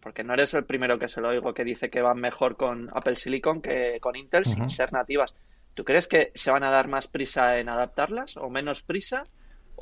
porque 0.00 0.24
no 0.24 0.34
eres 0.34 0.54
el 0.54 0.64
primero 0.64 0.98
que 0.98 1.08
se 1.08 1.20
lo 1.20 1.28
oigo 1.28 1.54
que 1.54 1.64
dice 1.64 1.90
que 1.90 2.02
van 2.02 2.18
mejor 2.18 2.56
con 2.56 2.90
Apple 2.92 3.16
Silicon 3.16 3.62
que 3.62 3.98
con 4.00 4.16
Intel 4.16 4.44
sin 4.44 4.68
ser 4.68 4.92
nativas, 4.92 5.34
¿tú 5.74 5.84
crees 5.84 6.08
que 6.08 6.32
se 6.34 6.50
van 6.50 6.64
a 6.64 6.70
dar 6.70 6.88
más 6.88 7.06
prisa 7.06 7.58
en 7.58 7.68
adaptarlas 7.68 8.36
o 8.36 8.50
menos 8.50 8.82
prisa? 8.82 9.22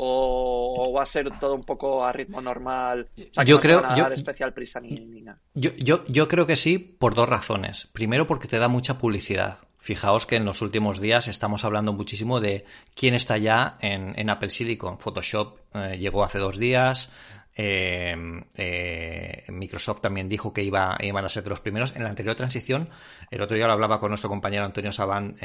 o 0.03 0.93
va 0.97 1.03
a 1.03 1.07
ser 1.07 1.29
todo 1.39 1.55
un 1.55 1.65
poco 1.65 2.05
a 2.05 2.13
ritmo 2.13 2.41
normal? 2.41 3.11
yo 3.45 3.61
creo, 3.61 3.83
yo, 3.95 4.07
especial 4.07 4.55
prisa 4.55 4.81
ni, 4.81 4.95
nada. 5.21 5.39
Yo, 5.53 5.73
yo, 5.77 6.05
yo, 6.07 6.27
creo 6.27 6.47
que 6.47 6.57
sí 6.57 6.79
por 6.79 7.15
dos 7.15 7.29
razones. 7.29 7.87
Primero 7.93 8.27
porque 8.27 8.49
te 8.49 8.59
da 8.59 8.69
mucha 8.69 8.97
publicidad. 8.97 9.59
Fijaos 9.81 10.27
que 10.27 10.37
en 10.37 10.45
los 10.45 10.61
últimos 10.61 11.01
días 11.01 11.27
estamos 11.27 11.65
hablando 11.65 11.95
muchísimo 11.95 12.39
de 12.39 12.67
quién 12.95 13.15
está 13.15 13.39
ya 13.39 13.79
en, 13.81 14.29
Apple 14.29 14.51
Silicon. 14.51 14.99
Photoshop 14.99 15.57
eh, 15.75 15.97
llegó 15.99 16.23
hace 16.23 16.39
dos 16.39 16.59
días. 16.59 17.11
Eh, 17.57 18.15
eh, 18.57 19.45
Microsoft 19.49 20.03
también 20.03 20.29
dijo 20.29 20.53
que 20.53 20.63
iba, 20.63 20.99
iban 21.01 21.25
a 21.25 21.31
ser 21.31 21.45
de 21.45 21.51
los 21.51 21.63
primeros. 21.63 21.97
En 21.97 22.03
la 22.03 22.11
anterior 22.11 22.37
transición, 22.37 22.91
el 23.31 23.41
otro 23.41 23.57
día 23.57 23.67
lo 23.67 23.73
hablaba 23.73 24.01
con 24.01 24.11
nuestro 24.11 24.29
compañero 24.29 24.67
Antonio 24.67 24.93
Sabán 24.93 25.37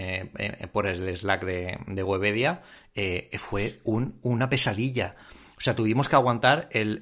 por 0.73 0.87
el 0.87 1.15
Slack 1.15 1.45
de, 1.45 1.77
de 1.87 2.03
Webedia, 2.03 2.61
fue 3.39 3.79
una 3.85 4.49
pesadilla. 4.49 5.15
O 5.57 5.61
sea, 5.61 5.75
tuvimos 5.75 6.09
que 6.09 6.15
aguantar 6.17 6.67
el, 6.71 6.99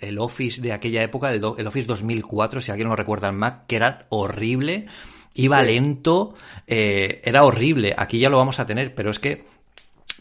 el, 0.00 0.18
Office 0.18 0.60
de 0.60 0.72
aquella 0.72 1.02
época, 1.02 1.32
el, 1.32 1.44
Office 1.44 1.86
2004, 1.88 2.60
si 2.60 2.70
alguien 2.70 2.88
no 2.88 2.94
recuerda 2.94 3.28
el 3.28 3.36
Mac, 3.36 3.66
que 3.66 3.76
era 3.76 4.06
horrible, 4.10 4.86
iba 5.34 5.62
lento, 5.62 6.34
era 6.66 7.44
horrible. 7.44 7.94
Aquí 7.96 8.18
ya 8.18 8.30
lo 8.30 8.38
vamos 8.38 8.58
a 8.58 8.66
tener, 8.66 8.94
pero 8.94 9.10
es 9.10 9.18
que 9.18 9.44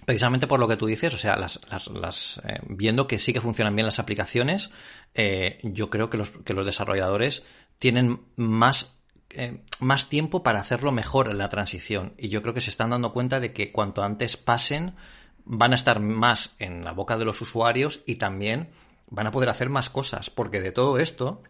precisamente 0.05 0.47
por 0.47 0.59
lo 0.59 0.68
que 0.68 0.78
tú 0.78 0.88
dices, 0.88 1.14
o 1.14 1.18
sea, 1.18 1.36
las, 1.36 1.59
las, 1.93 2.41
eh, 2.43 2.59
viendo 2.68 3.07
que 3.07 3.20
sí 3.20 3.34
que 3.34 3.41
funcionan 3.41 3.76
bien 3.76 3.86
las 3.86 3.99
aplicaciones, 3.99 4.72
eh, 5.14 5.59
yo 5.64 5.89
creo 5.89 6.09
que 6.09 6.18
los, 6.18 6.32
que 6.32 6.53
los 6.53 6.66
desarrolladores 6.66 7.43
tienen 7.80 8.22
más, 8.36 8.95
eh, 9.30 9.62
más 9.80 10.09
tiempo 10.09 10.43
para 10.43 10.59
hacerlo 10.59 10.91
mejor 10.91 11.30
en 11.30 11.38
la 11.38 11.49
transición. 11.49 12.14
Y 12.18 12.30
yo 12.30 12.41
creo 12.41 12.53
que 12.53 12.62
se 12.62 12.70
están 12.70 12.89
dando 12.89 13.14
cuenta 13.14 13.39
de 13.39 13.53
que 13.53 13.72
cuanto 13.72 14.03
antes 14.03 14.38
pasen, 14.38 14.95
van 15.45 15.72
a 15.72 15.76
estar 15.76 15.99
más 15.99 16.55
en 16.59 16.84
la 16.84 16.91
boca 16.91 17.18
de 17.18 17.26
los 17.26 17.41
usuarios 17.41 18.01
y 18.05 18.16
también 18.16 18.70
van 19.09 19.28
a 19.28 19.32
poder 19.32 19.49
hacer 19.49 19.70
más 19.70 19.89
cosas. 19.89 20.30
Porque 20.30 20.62
de 20.62 20.72
todo 20.72 20.97
esto, 20.97 21.41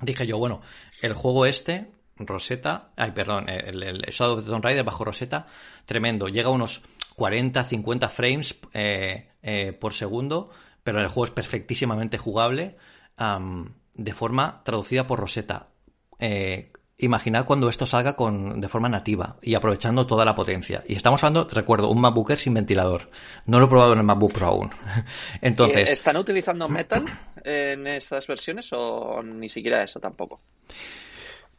dije 0.00 0.26
yo, 0.26 0.38
bueno, 0.38 0.62
el 1.00 1.14
juego 1.14 1.46
este 1.46 1.90
Rosetta, 2.26 2.90
ay, 2.96 3.12
perdón, 3.12 3.48
el, 3.48 3.82
el 3.82 4.00
Shadow 4.10 4.36
of 4.36 4.44
the 4.44 4.50
Tomb 4.50 4.64
Raider 4.64 4.84
bajo 4.84 5.04
Rosetta, 5.04 5.46
tremendo. 5.84 6.28
Llega 6.28 6.48
a 6.48 6.52
unos 6.52 6.82
40, 7.14 7.62
50 7.62 8.08
frames 8.08 8.54
eh, 8.72 9.28
eh, 9.42 9.72
por 9.72 9.92
segundo, 9.92 10.50
pero 10.82 11.00
el 11.00 11.08
juego 11.08 11.24
es 11.24 11.30
perfectísimamente 11.30 12.18
jugable 12.18 12.76
de 13.94 14.14
forma 14.14 14.62
traducida 14.64 15.06
por 15.06 15.20
Rosetta. 15.20 15.68
Eh, 16.18 16.72
imaginad 16.98 17.44
cuando 17.44 17.68
esto 17.68 17.86
salga 17.86 18.14
con, 18.16 18.60
de 18.60 18.68
forma 18.68 18.88
nativa 18.88 19.36
y 19.42 19.54
aprovechando 19.54 20.06
toda 20.06 20.24
la 20.24 20.34
potencia. 20.34 20.82
Y 20.86 20.94
estamos 20.94 21.22
hablando, 21.22 21.48
recuerdo, 21.50 21.90
un 21.90 22.00
MacBook 22.00 22.36
sin 22.36 22.54
ventilador. 22.54 23.10
No 23.46 23.58
lo 23.58 23.66
he 23.66 23.68
probado 23.68 23.92
en 23.92 23.98
el 23.98 24.04
MacBook 24.04 24.32
Pro 24.32 24.46
aún. 24.46 24.70
Entonces, 25.40 25.90
¿Están 25.90 26.16
utilizando 26.16 26.68
Metal 26.68 27.04
en 27.44 27.86
estas 27.86 28.26
versiones 28.26 28.72
o 28.72 29.22
ni 29.22 29.48
siquiera 29.48 29.82
eso 29.82 30.00
tampoco? 30.00 30.40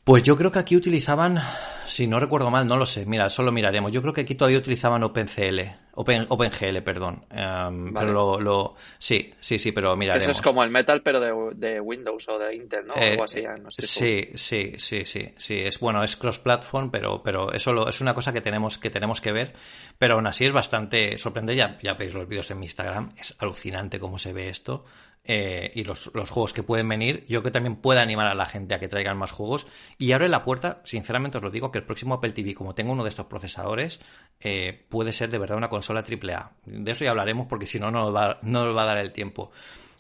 Pues 0.04 0.24
yo 0.24 0.36
creo 0.36 0.52
que 0.52 0.60
aquí 0.60 0.76
utilizaban, 0.76 1.40
si 1.86 2.08
no 2.08 2.20
recuerdo 2.20 2.50
mal, 2.52 2.68
no 2.68 2.76
lo 2.78 2.86
sé, 2.86 3.06
mira, 3.06 3.30
solo 3.30 3.52
miraremos. 3.52 3.92
Yo 3.92 4.02
creo 4.02 4.14
que 4.14 4.22
aquí 4.22 4.36
todavía 4.36 4.60
utilizaban 4.60 5.04
OpenCL, 5.04 5.62
Open, 5.96 6.26
OpenGL, 6.28 6.82
perdón. 6.82 7.24
Em, 7.30 7.94
pero 7.94 8.40
lo, 8.40 8.76
sí, 8.98 9.32
sí, 9.40 9.60
sí, 9.60 9.72
pero 9.72 9.96
miraremos. 9.96 10.24
Eso 10.24 10.32
es 10.32 10.42
como 10.42 10.64
el 10.64 10.72
Metal, 10.72 11.04
pero 11.04 11.20
de, 11.54 11.80
Windows 11.80 12.28
o 12.30 12.40
de 12.40 12.56
Intel, 12.56 12.88
¿no? 12.88 12.96
Algo 12.96 13.26
así, 13.26 13.44
no 13.44 13.70
sí, 13.70 14.30
sí, 14.34 14.74
sí, 14.78 15.06
sí, 15.06 15.34
sí. 15.38 15.60
Es 15.60 15.80
bueno, 15.80 16.04
es 16.04 16.16
cross-platform, 16.16 16.90
pero, 16.90 17.22
pero 17.22 17.54
eso 17.54 17.74
lo, 17.74 17.88
es 17.88 18.02
una 18.02 18.16
cosa 18.16 18.34
que 18.34 18.42
tenemos, 18.42 18.80
que 18.80 18.90
tenemos 18.90 19.22
que 19.22 19.32
ver. 19.32 19.54
Pero 20.00 20.16
aún 20.16 20.26
así 20.26 20.46
es 20.46 20.52
bastante 20.52 21.20
sorprendente. 21.20 21.60
Ya, 21.60 21.78
ya 21.84 21.94
veis 21.94 22.16
los 22.16 22.28
vídeos 22.28 22.50
en 22.50 22.60
mi 22.60 22.66
Instagram, 22.66 23.14
es 23.16 23.36
alucinante 23.38 24.00
cómo 24.00 24.18
se 24.18 24.34
ve 24.34 24.50
esto. 24.50 24.86
Eh, 25.26 25.72
y 25.76 25.86
los, 25.86 26.10
juegos 26.10 26.52
que 26.52 26.64
pueden 26.64 26.90
venir, 26.90 27.26
yo 27.30 27.42
que 27.42 27.52
también 27.52 27.78
puede 27.78 28.02
animar 28.02 28.28
a 28.28 28.36
la 28.36 28.46
gente 28.46 28.76
a 28.76 28.80
que 28.80 28.90
traigan 28.90 29.18
más 29.18 29.32
juegos 29.32 29.68
y 29.98 30.12
abre 30.12 30.28
la 30.28 30.44
puerta, 30.44 30.82
sinceramente 30.84 31.38
os 31.38 31.44
lo 31.44 31.50
digo, 31.50 31.72
que 31.72 31.80
el 31.80 31.86
próximo 31.86 32.16
Apple 32.16 32.34
TV, 32.34 32.54
como 32.54 32.76
tengo 32.76 32.92
uno 32.92 33.04
de 33.04 33.10
estos 33.10 33.28
procesadores, 33.28 34.02
eh, 34.42 34.86
puede 34.90 35.14
ser 35.14 35.30
de 35.30 35.38
verdad 35.38 35.58
una 35.58 35.70
consola 35.70 36.02
AAA. 36.02 36.52
De 36.66 36.92
eso 36.92 37.06
ya 37.06 37.12
hablaremos 37.12 37.48
porque 37.48 37.66
si 37.66 37.80
no, 37.80 37.90
no 37.90 38.02
nos 38.02 38.16
va, 38.16 38.40
no 38.42 38.66
nos 38.66 38.76
va 38.76 38.84
a 38.84 38.88
dar 38.88 38.98
el 38.98 39.14
tiempo. 39.14 39.52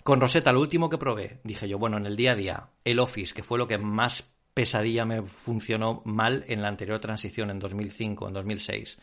Con 0.03 0.19
Rosetta, 0.19 0.51
lo 0.51 0.59
último 0.59 0.89
que 0.89 0.97
probé, 0.97 1.39
dije 1.45 1.69
yo, 1.69 1.79
bueno, 1.79 1.95
en 1.95 2.05
el 2.05 2.17
día 2.17 2.33
a 2.33 2.35
día, 2.35 2.67
el 2.83 2.99
Office, 2.99 3.33
que 3.33 3.43
fue 3.43 3.57
lo 3.57 3.67
que 3.67 3.77
más 3.77 4.29
pesadilla 4.53 5.05
me 5.05 5.23
funcionó 5.23 6.01
mal 6.03 6.43
en 6.47 6.61
la 6.61 6.67
anterior 6.67 6.99
transición, 6.99 7.49
en 7.49 7.59
2005, 7.59 8.27
en 8.27 8.33
2006. 8.33 8.99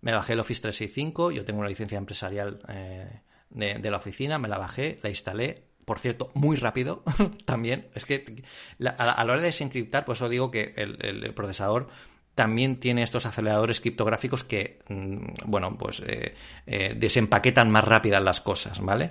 me 0.00 0.12
bajé 0.12 0.34
el 0.34 0.40
Office 0.40 0.62
365, 0.62 1.32
yo 1.32 1.44
tengo 1.44 1.58
una 1.58 1.68
licencia 1.68 1.98
empresarial 1.98 2.60
eh, 2.68 3.22
de, 3.50 3.90
la 3.90 3.96
oficina, 3.96 4.38
me 4.38 4.48
la 4.48 4.58
bajé, 4.58 4.98
la 5.02 5.08
instalé, 5.08 5.62
por 5.84 5.98
cierto, 5.98 6.30
muy 6.34 6.56
rápido 6.56 7.02
también. 7.44 7.88
Es 7.94 8.04
que 8.04 8.42
a, 8.84 9.24
la 9.24 9.32
hora 9.32 9.40
de 9.40 9.48
desencriptar, 9.48 10.04
pues 10.04 10.18
eso 10.18 10.28
digo 10.28 10.50
que 10.50 10.74
el, 10.76 11.32
procesador 11.34 11.88
también 12.34 12.78
tiene 12.78 13.02
estos 13.02 13.26
aceleradores 13.26 13.80
criptográficos 13.80 14.44
que, 14.44 14.80
mm, 14.88 15.46
bueno, 15.46 15.76
pues 15.76 16.00
eh, 16.06 16.34
eh, 16.66 16.94
desempaquetan 16.96 17.70
más 17.70 17.84
rápidas 17.84 18.22
las 18.22 18.40
cosas, 18.40 18.80
¿vale? 18.80 19.10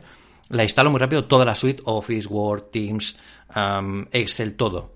La 0.49 0.63
instalo 0.63 0.89
muy 0.89 0.99
rápido, 0.99 1.25
toda 1.25 1.43
la 1.43 1.55
suite, 1.55 1.83
Office, 1.85 2.27
Word, 2.27 2.69
Teams, 2.71 3.17
Excel, 4.11 4.55
todo. 4.55 4.93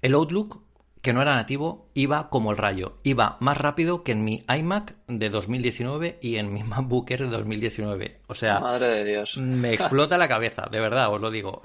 El 0.00 0.14
Outlook, 0.14 0.62
que 1.02 1.12
no 1.12 1.22
era 1.22 1.34
nativo, 1.34 1.90
iba 1.94 2.28
como 2.30 2.50
el 2.50 2.56
rayo. 2.56 2.98
Iba 3.02 3.36
más 3.40 3.56
rápido 3.56 4.02
que 4.02 4.12
en 4.12 4.24
mi 4.24 4.44
iMac 4.48 4.96
de 5.06 5.30
2019 5.30 6.18
y 6.20 6.36
en 6.36 6.52
mi 6.52 6.62
MacBook 6.64 7.10
Air 7.10 7.30
de 7.30 7.36
2019. 7.36 8.20
O 8.26 8.34
sea, 8.34 8.60
Madre 8.60 8.88
de 8.88 9.04
Dios. 9.04 9.36
me 9.36 9.72
explota 9.74 10.18
la 10.18 10.28
cabeza, 10.28 10.68
de 10.70 10.80
verdad, 10.80 11.12
os 11.12 11.20
lo 11.20 11.30
digo. 11.30 11.62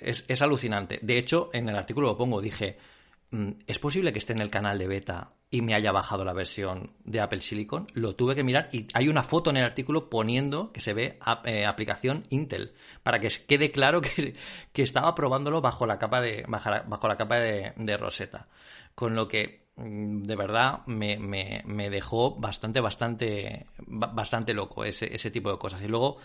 es 0.00 0.42
alucinante. 0.42 0.98
De 1.02 1.18
hecho, 1.18 1.50
en 1.52 1.68
el 1.68 1.76
artículo 1.76 2.08
lo 2.08 2.16
pongo, 2.18 2.40
dije, 2.40 2.78
mm, 3.30 3.50
¿es 3.66 3.78
posible 3.78 4.12
que 4.12 4.18
esté 4.18 4.32
en 4.32 4.40
el 4.40 4.50
canal 4.50 4.78
de 4.78 4.86
beta 4.86 5.35
y 5.50 5.62
me 5.62 5.74
haya 5.74 5.92
bajado 5.92 6.24
la 6.24 6.32
versión 6.32 6.92
de 7.04 7.20
Apple 7.20 7.40
Silicon. 7.40 7.86
Lo 7.94 8.16
tuve 8.16 8.34
que 8.34 8.42
mirar 8.42 8.68
y 8.72 8.86
hay 8.94 9.08
una 9.08 9.22
foto 9.22 9.50
en 9.50 9.58
el 9.58 9.64
artículo 9.64 10.10
poniendo 10.10 10.72
que 10.72 10.80
se 10.80 10.92
ve 10.92 11.18
eh, 11.44 11.64
aplicación 11.66 12.24
Intel 12.30 12.74
para 13.02 13.20
que 13.20 13.28
quede 13.46 13.70
claro 13.70 14.00
que, 14.00 14.34
que, 14.72 14.82
estaba 14.82 15.14
probándolo 15.14 15.60
bajo 15.60 15.86
la 15.86 15.98
capa 15.98 16.20
de 16.20 16.44
bajo 16.48 17.08
la, 17.08 17.16
capa 17.16 17.38
de, 17.38 17.72
de 17.76 17.96
Rosetta. 17.96 18.48
Con 18.94 19.14
lo 19.14 19.28
que 19.28 19.65
de 19.76 20.36
verdad 20.36 20.80
me, 20.86 21.18
me, 21.18 21.90
dejó 21.90 22.34
bastante, 22.36 22.80
bastante, 22.80 23.66
bastante 23.86 24.54
loco 24.54 24.84
ese, 24.84 25.14
ese, 25.14 25.30
tipo 25.30 25.52
de 25.52 25.58
cosas. 25.58 25.82
Y 25.82 25.88
luego, 25.88 26.16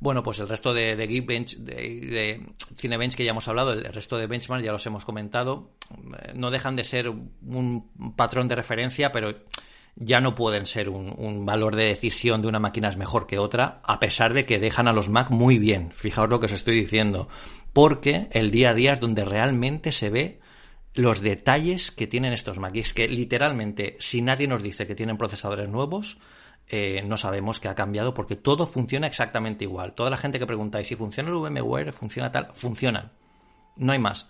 bueno, 0.00 0.24
pues 0.24 0.40
el 0.40 0.48
resto 0.48 0.74
de, 0.74 0.96
de 0.96 1.06
Geekbench, 1.06 1.58
de, 1.58 2.44
Cinebench 2.76 3.14
que 3.14 3.24
ya 3.24 3.30
hemos 3.30 3.46
hablado, 3.46 3.72
el 3.74 3.92
resto 3.92 4.18
de 4.18 4.26
benchmark 4.26 4.64
ya 4.64 4.72
los 4.72 4.84
hemos 4.86 5.04
comentado, 5.04 5.70
eh, 5.90 6.32
no 6.34 6.50
dejan 6.50 6.74
de 6.74 6.82
ser 6.82 7.08
un 7.08 8.14
patrón 8.16 8.48
de 8.48 8.56
referencia, 8.56 9.12
pero 9.12 9.36
ya 9.94 10.18
no 10.18 10.34
pueden 10.34 10.66
ser 10.66 10.88
un, 10.88 11.14
un, 11.16 11.46
valor 11.46 11.76
de 11.76 11.84
decisión 11.84 12.42
de 12.42 12.48
una 12.48 12.58
máquina 12.58 12.88
es 12.88 12.96
mejor 12.96 13.28
que 13.28 13.38
otra, 13.38 13.80
a 13.84 14.00
pesar 14.00 14.34
de 14.34 14.46
que 14.46 14.58
dejan 14.58 14.88
a 14.88 14.92
los 14.92 15.08
Mac 15.08 15.30
muy 15.30 15.60
bien. 15.60 15.92
Fijaos 15.92 16.28
lo 16.28 16.40
que 16.40 16.46
os 16.46 16.52
estoy 16.52 16.74
diciendo. 16.74 17.28
Porque 17.72 18.26
el 18.32 18.50
día 18.50 18.70
a 18.70 18.74
día 18.74 18.92
es 18.94 19.00
donde 19.00 19.24
realmente 19.24 19.92
se 19.92 20.10
ve 20.10 20.40
los 20.96 21.20
detalles 21.20 21.90
que 21.90 22.06
tienen 22.06 22.32
estos 22.32 22.58
Macs, 22.58 22.94
que 22.94 23.06
literalmente, 23.06 23.96
si 24.00 24.22
nadie 24.22 24.48
nos 24.48 24.62
dice 24.62 24.86
que 24.86 24.94
tienen 24.94 25.18
procesadores 25.18 25.68
nuevos, 25.68 26.18
eh, 26.68 27.02
no 27.04 27.16
sabemos 27.16 27.60
qué 27.60 27.68
ha 27.68 27.74
cambiado 27.74 28.14
porque 28.14 28.34
todo 28.34 28.66
funciona 28.66 29.06
exactamente 29.06 29.64
igual. 29.64 29.94
Toda 29.94 30.10
la 30.10 30.16
gente 30.16 30.38
que 30.38 30.46
preguntáis 30.46 30.88
si 30.88 30.96
funciona 30.96 31.28
el 31.28 31.36
VMware, 31.36 31.92
funciona 31.92 32.32
tal, 32.32 32.50
funcionan. 32.54 33.12
No 33.76 33.92
hay 33.92 33.98
más. 33.98 34.28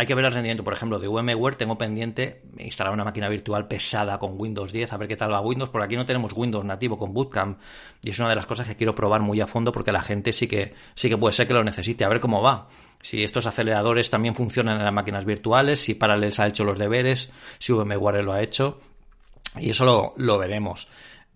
Hay 0.00 0.06
que 0.06 0.14
ver 0.14 0.26
el 0.26 0.30
rendimiento, 0.30 0.62
por 0.62 0.74
ejemplo, 0.74 1.00
de 1.00 1.08
VMware. 1.08 1.56
Tengo 1.56 1.76
pendiente 1.76 2.42
instalar 2.58 2.92
una 2.92 3.02
máquina 3.02 3.28
virtual 3.28 3.66
pesada 3.66 4.16
con 4.16 4.40
Windows 4.40 4.70
10, 4.70 4.92
a 4.92 4.96
ver 4.96 5.08
qué 5.08 5.16
tal 5.16 5.32
va 5.32 5.40
Windows, 5.40 5.70
porque 5.70 5.86
aquí 5.86 5.96
no 5.96 6.06
tenemos 6.06 6.32
Windows 6.34 6.64
nativo 6.64 6.96
con 6.96 7.12
Bootcamp. 7.12 7.58
Y 8.04 8.10
es 8.10 8.18
una 8.20 8.28
de 8.28 8.36
las 8.36 8.46
cosas 8.46 8.68
que 8.68 8.76
quiero 8.76 8.94
probar 8.94 9.22
muy 9.22 9.40
a 9.40 9.48
fondo 9.48 9.72
porque 9.72 9.90
la 9.90 10.00
gente 10.00 10.32
sí 10.32 10.46
que, 10.46 10.72
sí 10.94 11.08
que 11.08 11.18
puede 11.18 11.32
ser 11.32 11.48
que 11.48 11.54
lo 11.54 11.64
necesite, 11.64 12.04
a 12.04 12.08
ver 12.08 12.20
cómo 12.20 12.40
va. 12.40 12.68
Si 13.02 13.24
estos 13.24 13.48
aceleradores 13.48 14.08
también 14.08 14.36
funcionan 14.36 14.76
en 14.78 14.84
las 14.84 14.94
máquinas 14.94 15.24
virtuales, 15.24 15.80
si 15.80 15.94
Parallels 15.94 16.38
ha 16.38 16.46
hecho 16.46 16.62
los 16.62 16.78
deberes, 16.78 17.32
si 17.58 17.72
VMware 17.72 18.22
lo 18.22 18.34
ha 18.34 18.40
hecho. 18.40 18.78
Y 19.58 19.70
eso 19.70 19.84
lo, 19.84 20.14
lo 20.16 20.38
veremos. 20.38 20.86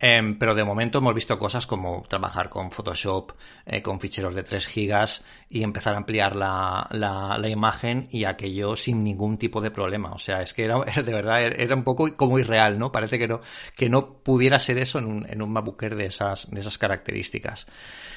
Em, 0.05 0.37
pero 0.37 0.57
de 0.57 0.65
momento 0.65 0.99
hemos 0.99 1.15
visto 1.15 1.39
cosas 1.39 1.65
como 1.65 2.03
trabajar 2.09 2.49
con 2.49 2.73
Photoshop, 2.73 3.35
eh, 3.65 3.81
con 3.81 4.01
ficheros 4.01 4.35
de 4.35 4.43
3 4.43 4.67
gigas 4.67 5.25
y 5.49 5.63
empezar 5.63 5.95
a 5.95 5.99
ampliar 5.99 6.35
la, 6.35 6.89
la, 6.91 7.49
imagen 7.49 8.09
y 8.11 8.25
aquello 8.25 8.75
sin 8.75 9.05
ningún 9.05 9.39
tipo 9.39 9.61
de 9.61 9.71
problema. 9.71 10.11
O 10.11 10.19
sea, 10.19 10.43
es 10.43 10.55
que 10.55 10.65
era, 10.65 10.81
de 11.05 11.13
verdad 11.13 11.43
era 11.45 11.77
un 11.77 11.85
poco 11.85 12.17
como 12.17 12.41
irreal, 12.41 12.81
¿no? 12.81 12.91
Parece 12.91 13.17
que 13.17 13.29
no, 13.29 13.43
que 13.77 13.89
no 13.89 14.19
pudiera 14.25 14.59
ser 14.59 14.79
eso 14.79 14.99
en 14.99 15.05
un, 15.05 15.31
en 15.31 15.41
un 15.41 15.53
MacBook 15.53 15.81
de 15.81 16.07
esas, 16.07 16.51
de 16.51 16.61
esas 16.61 16.79
características. 16.79 17.69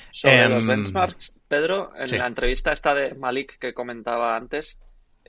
Sobre 0.10 0.50
los 0.50 0.64
em, 0.64 0.70
benchmarks, 0.70 1.36
Pedro, 1.48 1.92
en 1.96 2.18
la 2.18 2.26
entrevista 2.26 2.74
esta 2.74 2.96
de 2.96 3.14
Malik 3.14 3.60
que 3.60 3.76
comentaba 3.76 4.36
antes, 4.36 4.80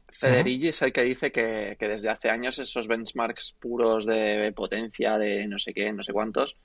Federighi 0.08 0.68
es 0.68 0.82
el 0.82 0.92
que 0.92 1.02
dice 1.02 1.32
que, 1.32 1.76
desde 1.78 2.08
hace 2.08 2.30
años 2.30 2.58
esos 2.58 2.88
benchmarks 2.88 3.54
puros 3.58 4.06
de 4.06 4.52
potencia, 4.54 5.18
de 5.18 5.46
no 5.46 5.58
sé 5.58 5.74
qué, 5.74 5.92
no 5.92 6.02
sé 6.02 6.12
cuántos, 6.12 6.56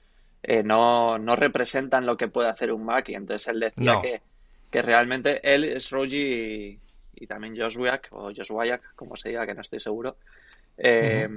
eh, 0.44 0.64
no, 0.64 1.18
no, 1.18 1.36
representan 1.36 2.06
lo 2.06 2.16
que 2.18 2.28
puede 2.28 2.50
hacer 2.50 2.72
un 2.72 2.86
Mac. 2.86 3.10
Y 3.10 3.16
entonces 3.16 3.48
él 3.48 3.60
decía 3.60 4.00
que, 4.02 4.22
que, 4.70 4.82
realmente 4.82 5.42
él 5.44 5.64
es 5.64 5.90
Rogi 5.90 6.80
y, 7.16 7.28
también 7.28 7.58
Joswiak, 7.58 8.10
o 8.12 8.32
Joswayak, 8.36 8.96
como 8.96 9.16
se 9.18 9.30
diga, 9.30 9.46
que 9.46 9.54
no 9.54 9.62
estoy 9.62 9.80
seguro. 9.80 10.18
Eh, 10.78 11.28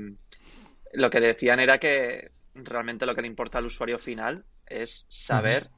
lo 0.93 1.11
que 1.11 1.21
decían 1.21 1.61
era 1.61 1.79
que 1.79 2.31
realmente 2.55 3.07
lo 3.07 3.15
que 3.15 3.23
le 3.23 3.27
importa 3.29 3.59
al 3.59 3.67
usuario 3.67 3.99
final 3.99 4.45
es 4.67 5.05
saber 5.09 5.69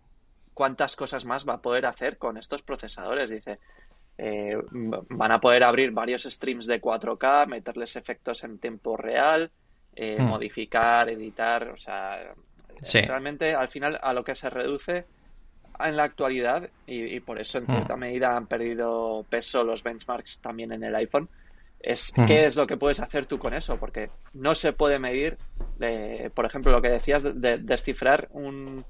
cuántas 0.54 0.94
cosas 0.94 1.24
más 1.24 1.48
va 1.48 1.54
a 1.54 1.62
poder 1.62 1.86
hacer 1.86 2.18
con 2.18 2.36
estos 2.36 2.62
procesadores. 2.62 3.30
Dice, 3.30 3.58
eh, 4.18 4.56
van 4.70 5.32
a 5.32 5.40
poder 5.40 5.62
abrir 5.62 5.90
varios 5.90 6.22
streams 6.22 6.66
de 6.66 6.80
4K, 6.80 7.46
meterles 7.46 7.96
efectos 7.96 8.44
en 8.44 8.58
tiempo 8.58 8.96
real, 8.96 9.50
eh, 9.94 10.16
hmm. 10.18 10.24
modificar, 10.24 11.08
editar, 11.10 11.68
o 11.68 11.76
sea, 11.76 12.34
realmente 12.92 13.54
al 13.54 13.68
final 13.68 13.98
a 14.02 14.12
lo 14.12 14.24
que 14.24 14.34
se 14.34 14.48
reduce 14.48 15.04
en 15.78 15.96
la 15.96 16.04
actualidad 16.04 16.70
y, 16.86 17.20
por 17.20 17.38
eso 17.38 17.58
en 17.58 17.64
hmm. 17.64 17.72
cierta 17.72 17.96
medida 17.96 18.36
han 18.36 18.46
perdido 18.46 19.24
peso 19.28 19.62
los 19.62 19.82
benchmarks 19.82 20.40
también 20.40 20.72
en 20.72 20.84
el 20.84 20.94
iPhone 20.94 21.28
es 21.80 22.12
hmm. 22.16 22.24
qué 22.24 22.46
es 22.46 22.56
lo 22.56 22.66
que 22.66 22.78
puedes 22.78 23.00
hacer 23.00 23.26
tú 23.26 23.38
con 23.38 23.52
eso 23.52 23.76
porque 23.78 24.10
no 24.32 24.54
se 24.54 24.72
puede 24.72 24.98
medir 24.98 25.36
por 26.34 26.46
ejemplo 26.46 26.72
lo 26.72 26.80
que 26.80 26.90
decías 26.90 27.22
de, 27.22 27.58
descifrar 27.58 28.28
un, 28.32 28.84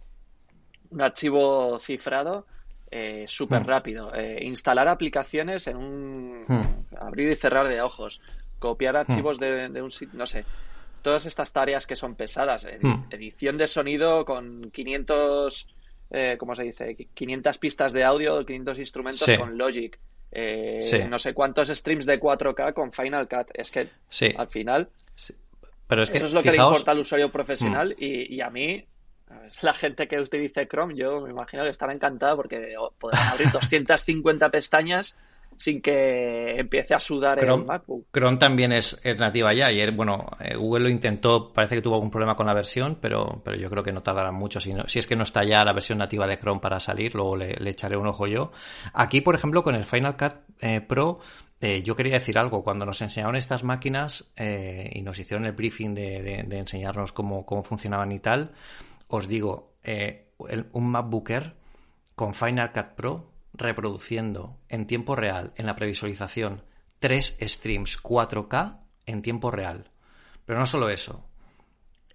un 0.91 1.03
archivo 1.03 1.79
cifrado 1.81 2.47
eh, 2.91 3.25
súper 3.27 3.63
hmm. 3.63 3.67
rápido. 3.67 4.15
Eh, 4.15 4.39
instalar 4.43 4.89
aplicaciones 4.89 5.67
en 5.67 5.77
un 5.77 6.45
hmm. 6.47 6.97
abrir 7.01 7.31
y 7.31 7.35
cerrar 7.35 7.69
de 7.69 7.81
ojos. 7.81 8.21
Copiar 8.59 8.95
hmm. 8.95 8.99
archivos 8.99 9.39
de, 9.39 9.83
un 9.83 9.91
sitio, 9.91 10.19
no 10.19 10.27
sé. 10.27 10.45
Todas 11.03 11.27
estas 11.27 11.53
tareas 11.53 11.87
que 11.87 11.95
son 11.95 12.15
pesadas. 12.15 12.67
Edición 13.11 13.59
de 13.59 13.69
sonido 13.69 14.25
con 14.25 14.71
500, 14.73 15.69
eh, 16.11 16.37
¿cómo 16.39 16.55
se 16.55 16.65
dice? 16.65 16.97
500 17.15 17.59
pistas 17.59 17.93
de 17.93 18.03
audio, 18.03 18.45
500 18.45 18.79
instrumentos 18.79 19.29
con 19.39 19.57
Logic. 19.57 19.99
Eh, 20.33 21.07
no 21.09 21.19
sé 21.19 21.33
cuántos 21.33 21.69
streams 21.69 22.07
de 22.07 22.21
4K 22.21 22.75
con 22.75 22.93
Final 22.93 23.29
Cut. 23.29 23.49
Es 23.55 23.71
que 23.71 23.89
al 24.37 24.49
final 24.49 24.89
Pero 25.87 26.03
es 26.03 26.11
que, 26.11 26.19
eso 26.19 26.27
es 26.27 26.35
lo 26.35 26.43
que 26.43 26.51
le 26.51 26.57
importa 26.57 26.91
al 26.91 26.99
usuario 26.99 27.31
profesional 27.31 27.95
y, 27.97 28.35
y, 28.35 28.41
a 28.41 28.51
mí 28.51 28.85
la 29.63 29.73
gente 29.73 30.07
que 30.09 30.21
utilice 30.21 30.67
Chrome, 30.67 30.95
yo 30.95 31.21
me 31.21 31.31
imagino 31.31 31.63
que 31.65 31.71
estará 31.71 31.93
encantada 31.93 32.35
porque 32.35 32.75
podrán 32.99 33.29
abrir 33.29 33.51
250 33.53 34.51
pestañas 34.51 35.17
sin 35.57 35.81
que 35.81 36.59
empiece 36.59 36.95
a 36.95 37.01
sudar 37.01 37.39
Chrome, 37.39 37.63
el 37.63 37.67
MacBook. 37.67 38.07
Chrome 38.13 38.37
también 38.37 38.73
es, 38.73 39.01
nativa 39.19 39.53
ya. 39.55 39.67
Ayer, 39.67 39.93
bueno, 39.93 40.27
eh, 40.41 40.57
Google 40.57 40.85
lo 40.85 40.89
intentó, 40.91 41.53
parece 41.53 41.77
que 41.77 41.83
tuvo 41.83 41.95
algún 41.95 42.11
problema 42.11 42.37
con 42.37 42.47
la 42.47 42.55
versión, 42.55 42.99
pero, 43.01 43.41
pero 43.45 43.57
yo 43.57 43.71
creo 43.71 43.83
que 43.83 43.93
no 43.93 44.03
tardará 44.03 44.33
mucho. 44.33 44.61
Si, 44.61 44.75
si 44.87 44.99
es 44.99 45.07
que 45.07 45.17
no 45.17 45.23
está 45.23 45.45
ya 45.45 45.65
la 45.65 45.73
versión 45.73 45.99
nativa 45.99 46.27
de 46.27 46.39
Chrome 46.39 46.61
para 46.61 46.81
salir, 46.81 47.15
luego 47.15 47.37
le, 47.37 47.57
echaré 47.71 47.97
un 47.97 48.07
ojo 48.07 48.27
yo. 48.27 48.53
Aquí, 48.93 49.21
por 49.21 49.35
ejemplo, 49.35 49.63
con 49.63 49.75
el 49.75 49.85
Final 49.85 50.17
Cut 50.17 50.35
eh, 50.61 50.81
Pro, 50.81 51.21
eh, 51.61 51.83
yo 51.83 51.97
quería 51.97 52.15
decir 52.15 52.39
algo. 52.39 52.63
Cuando 52.63 52.85
nos 52.85 53.01
enseñaron 53.01 53.37
estas 53.37 53.65
máquinas 53.65 54.31
y 54.37 55.01
nos 55.03 55.19
hicieron 55.19 55.47
el 55.47 55.53
briefing 55.53 55.95
de, 55.95 56.45
de 56.47 56.59
enseñarnos 56.59 57.13
cómo, 57.13 57.47
cómo 57.47 57.63
funcionaban 57.63 58.13
y 58.13 58.19
tal, 58.19 58.53
os 59.09 59.29
digo, 59.29 59.77
eh, 59.83 60.33
un 60.73 60.91
MacBooker 60.91 61.57
con 62.15 62.35
Final 62.35 62.73
Cut 62.73 62.95
Pro 62.97 63.33
reproduciendo 63.55 64.59
en 64.69 64.87
tiempo 64.87 65.17
real, 65.17 65.53
en 65.57 65.67
la 65.67 65.77
previsualización, 65.77 66.63
tres 66.99 67.37
streams 67.41 68.03
4K 68.03 68.81
en 69.07 69.23
tiempo 69.23 69.51
real. 69.51 69.91
Pero 70.45 70.59
no 70.59 70.67
solo 70.67 70.89
eso. 70.89 71.25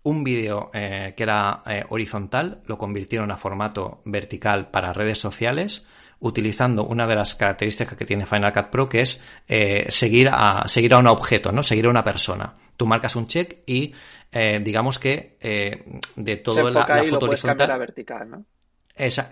Un 0.03 0.23
vídeo 0.23 0.71
eh, 0.73 1.13
que 1.15 1.23
era 1.23 1.61
eh, 1.65 1.83
horizontal 1.89 2.63
lo 2.65 2.77
convirtieron 2.77 3.31
a 3.31 3.37
formato 3.37 4.01
vertical 4.05 4.71
para 4.71 4.93
redes 4.93 5.19
sociales 5.19 5.85
utilizando 6.21 6.85
una 6.85 7.07
de 7.07 7.15
las 7.15 7.35
características 7.35 7.97
que 7.97 8.05
tiene 8.05 8.25
Final 8.25 8.53
Cut 8.53 8.67
Pro, 8.67 8.87
que 8.87 9.01
es 9.01 9.21
eh, 9.47 9.85
seguir, 9.89 10.29
a, 10.31 10.67
seguir 10.67 10.93
a 10.93 10.99
un 10.99 11.07
objeto, 11.07 11.51
¿no? 11.51 11.63
Seguir 11.63 11.87
a 11.87 11.89
una 11.89 12.03
persona. 12.03 12.55
Tú 12.77 12.85
marcas 12.85 13.15
un 13.15 13.27
check 13.27 13.63
y 13.65 13.93
eh, 14.31 14.59
digamos 14.63 14.99
que 14.99 15.37
eh, 15.41 15.83
de 16.15 16.37
todo 16.37 16.69
la, 16.69 16.85
la 16.87 17.03
foto 17.05 17.25
horizontal... 17.25 17.77
vertical, 17.79 18.29
¿no? 18.29 18.45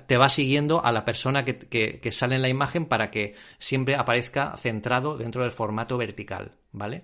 te 0.07 0.17
va 0.17 0.29
siguiendo 0.29 0.83
a 0.83 0.91
la 0.91 1.05
persona 1.05 1.45
que, 1.45 1.57
que, 1.59 2.11
sale 2.11 2.35
en 2.35 2.41
la 2.41 2.49
imagen 2.49 2.85
para 2.85 3.11
que 3.11 3.35
siempre 3.59 3.95
aparezca 3.95 4.55
centrado 4.57 5.15
dentro 5.15 5.43
del 5.43 5.51
formato 5.51 5.95
vertical, 5.97 6.53
¿vale? 6.71 7.03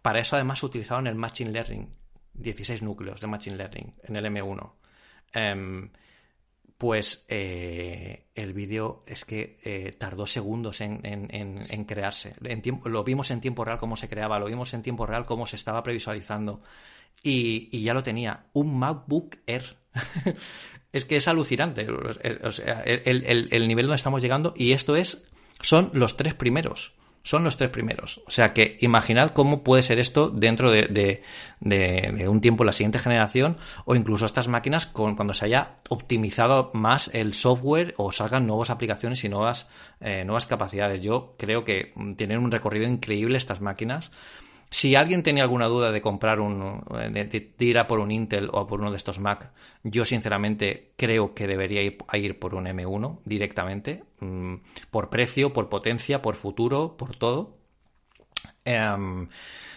Para 0.00 0.20
eso 0.20 0.36
además 0.36 0.62
utilizaron 0.62 1.06
el 1.06 1.16
Machine 1.16 1.50
Learning, 1.50 1.92
16 2.32 2.82
núcleos 2.82 3.20
de 3.20 3.26
Machine 3.26 3.56
Learning 3.56 3.94
en 4.04 4.16
el 4.16 4.24
M1. 4.24 4.72
Em, 5.34 5.90
pues 6.78 7.24
eh, 7.28 8.28
el 8.36 8.52
vídeo 8.52 9.02
es 9.06 9.24
que 9.24 9.58
eh, 9.64 9.92
tardó 9.98 10.28
segundos 10.28 10.80
en, 10.80 11.00
crearse. 11.86 12.34
En 12.44 12.62
lo 12.84 13.02
vimos 13.02 13.32
en 13.32 13.40
tiempo 13.40 13.64
real 13.64 13.80
cómo 13.80 13.96
se 13.96 14.08
creaba, 14.08 14.38
lo 14.38 14.46
vimos 14.46 14.72
en 14.74 14.82
tiempo 14.82 15.04
real 15.04 15.26
cómo 15.26 15.44
se 15.46 15.56
estaba 15.56 15.82
previsualizando. 15.82 16.62
Y, 17.20 17.82
ya 17.82 17.94
lo 17.94 18.04
tenía. 18.04 18.46
Un 18.52 18.78
MacBook 18.78 19.38
Air. 19.46 19.76
es 20.92 21.04
que 21.04 21.16
es 21.16 21.26
alucinante 21.26 21.82
el, 21.82 23.48
el, 23.50 23.68
nivel 23.68 23.86
donde 23.86 23.96
estamos 23.96 24.22
llegando. 24.22 24.54
Y 24.56 24.70
esto 24.70 24.94
es. 24.94 25.26
Son 25.60 25.90
los 25.94 26.16
tres 26.16 26.34
primeros 26.34 26.94
son 27.28 27.44
los 27.44 27.58
tres 27.58 27.68
primeros. 27.68 28.22
O 28.26 28.30
sea 28.30 28.54
que 28.54 28.78
imaginad 28.80 29.32
cómo 29.32 29.62
puede 29.62 29.82
ser 29.82 29.98
esto 29.98 30.30
dentro 30.30 30.70
de, 30.70 31.22
un 32.26 32.40
tiempo 32.40 32.64
la 32.64 32.72
siguiente 32.72 32.98
generación 32.98 33.58
o 33.84 33.94
incluso 33.94 34.24
estas 34.24 34.48
máquinas 34.48 34.86
con, 34.86 35.14
cuando 35.14 35.34
se 35.34 35.44
haya 35.44 35.72
optimizado 35.90 36.70
más 36.72 37.10
el 37.12 37.34
software 37.34 37.92
o 37.98 38.12
salgan 38.12 38.46
nuevas 38.46 38.70
aplicaciones 38.70 39.22
y 39.24 39.28
nuevas, 39.28 39.68
eh, 40.00 40.24
nuevas 40.24 40.46
capacidades. 40.46 41.02
Yo 41.02 41.34
creo 41.36 41.66
que 41.66 41.92
tienen 42.16 42.38
un 42.38 42.50
recorrido 42.50 42.88
increíble 42.88 43.36
estas 43.36 43.60
máquinas. 43.60 44.10
Si 44.70 44.94
alguien 44.94 45.22
tenía 45.22 45.44
alguna 45.44 45.66
duda 45.66 45.92
de 45.92 46.02
comprar 46.02 46.40
un, 46.40 46.82
de, 46.90 47.52
ir 47.58 47.78
a 47.78 47.86
por 47.86 48.00
un 48.00 48.10
Intel 48.10 48.50
o 48.52 48.66
por 48.66 48.80
uno 48.80 48.90
de 48.90 48.98
estos 48.98 49.18
Mac, 49.18 49.50
yo 49.82 50.04
sinceramente 50.04 50.92
creo 50.96 51.34
que 51.34 51.46
debería 51.46 51.82
ir, 51.82 52.38
por 52.38 52.54
un 52.54 52.66
M1 52.66 53.20
directamente, 53.24 54.04
mm, 54.20 54.54
por 54.90 55.08
precio, 55.08 55.52
por 55.52 55.68
potencia, 55.68 56.20
por 56.20 56.36
futuro, 56.36 56.96
por 56.98 57.16
todo. 57.16 57.57
Em, 58.64 59.28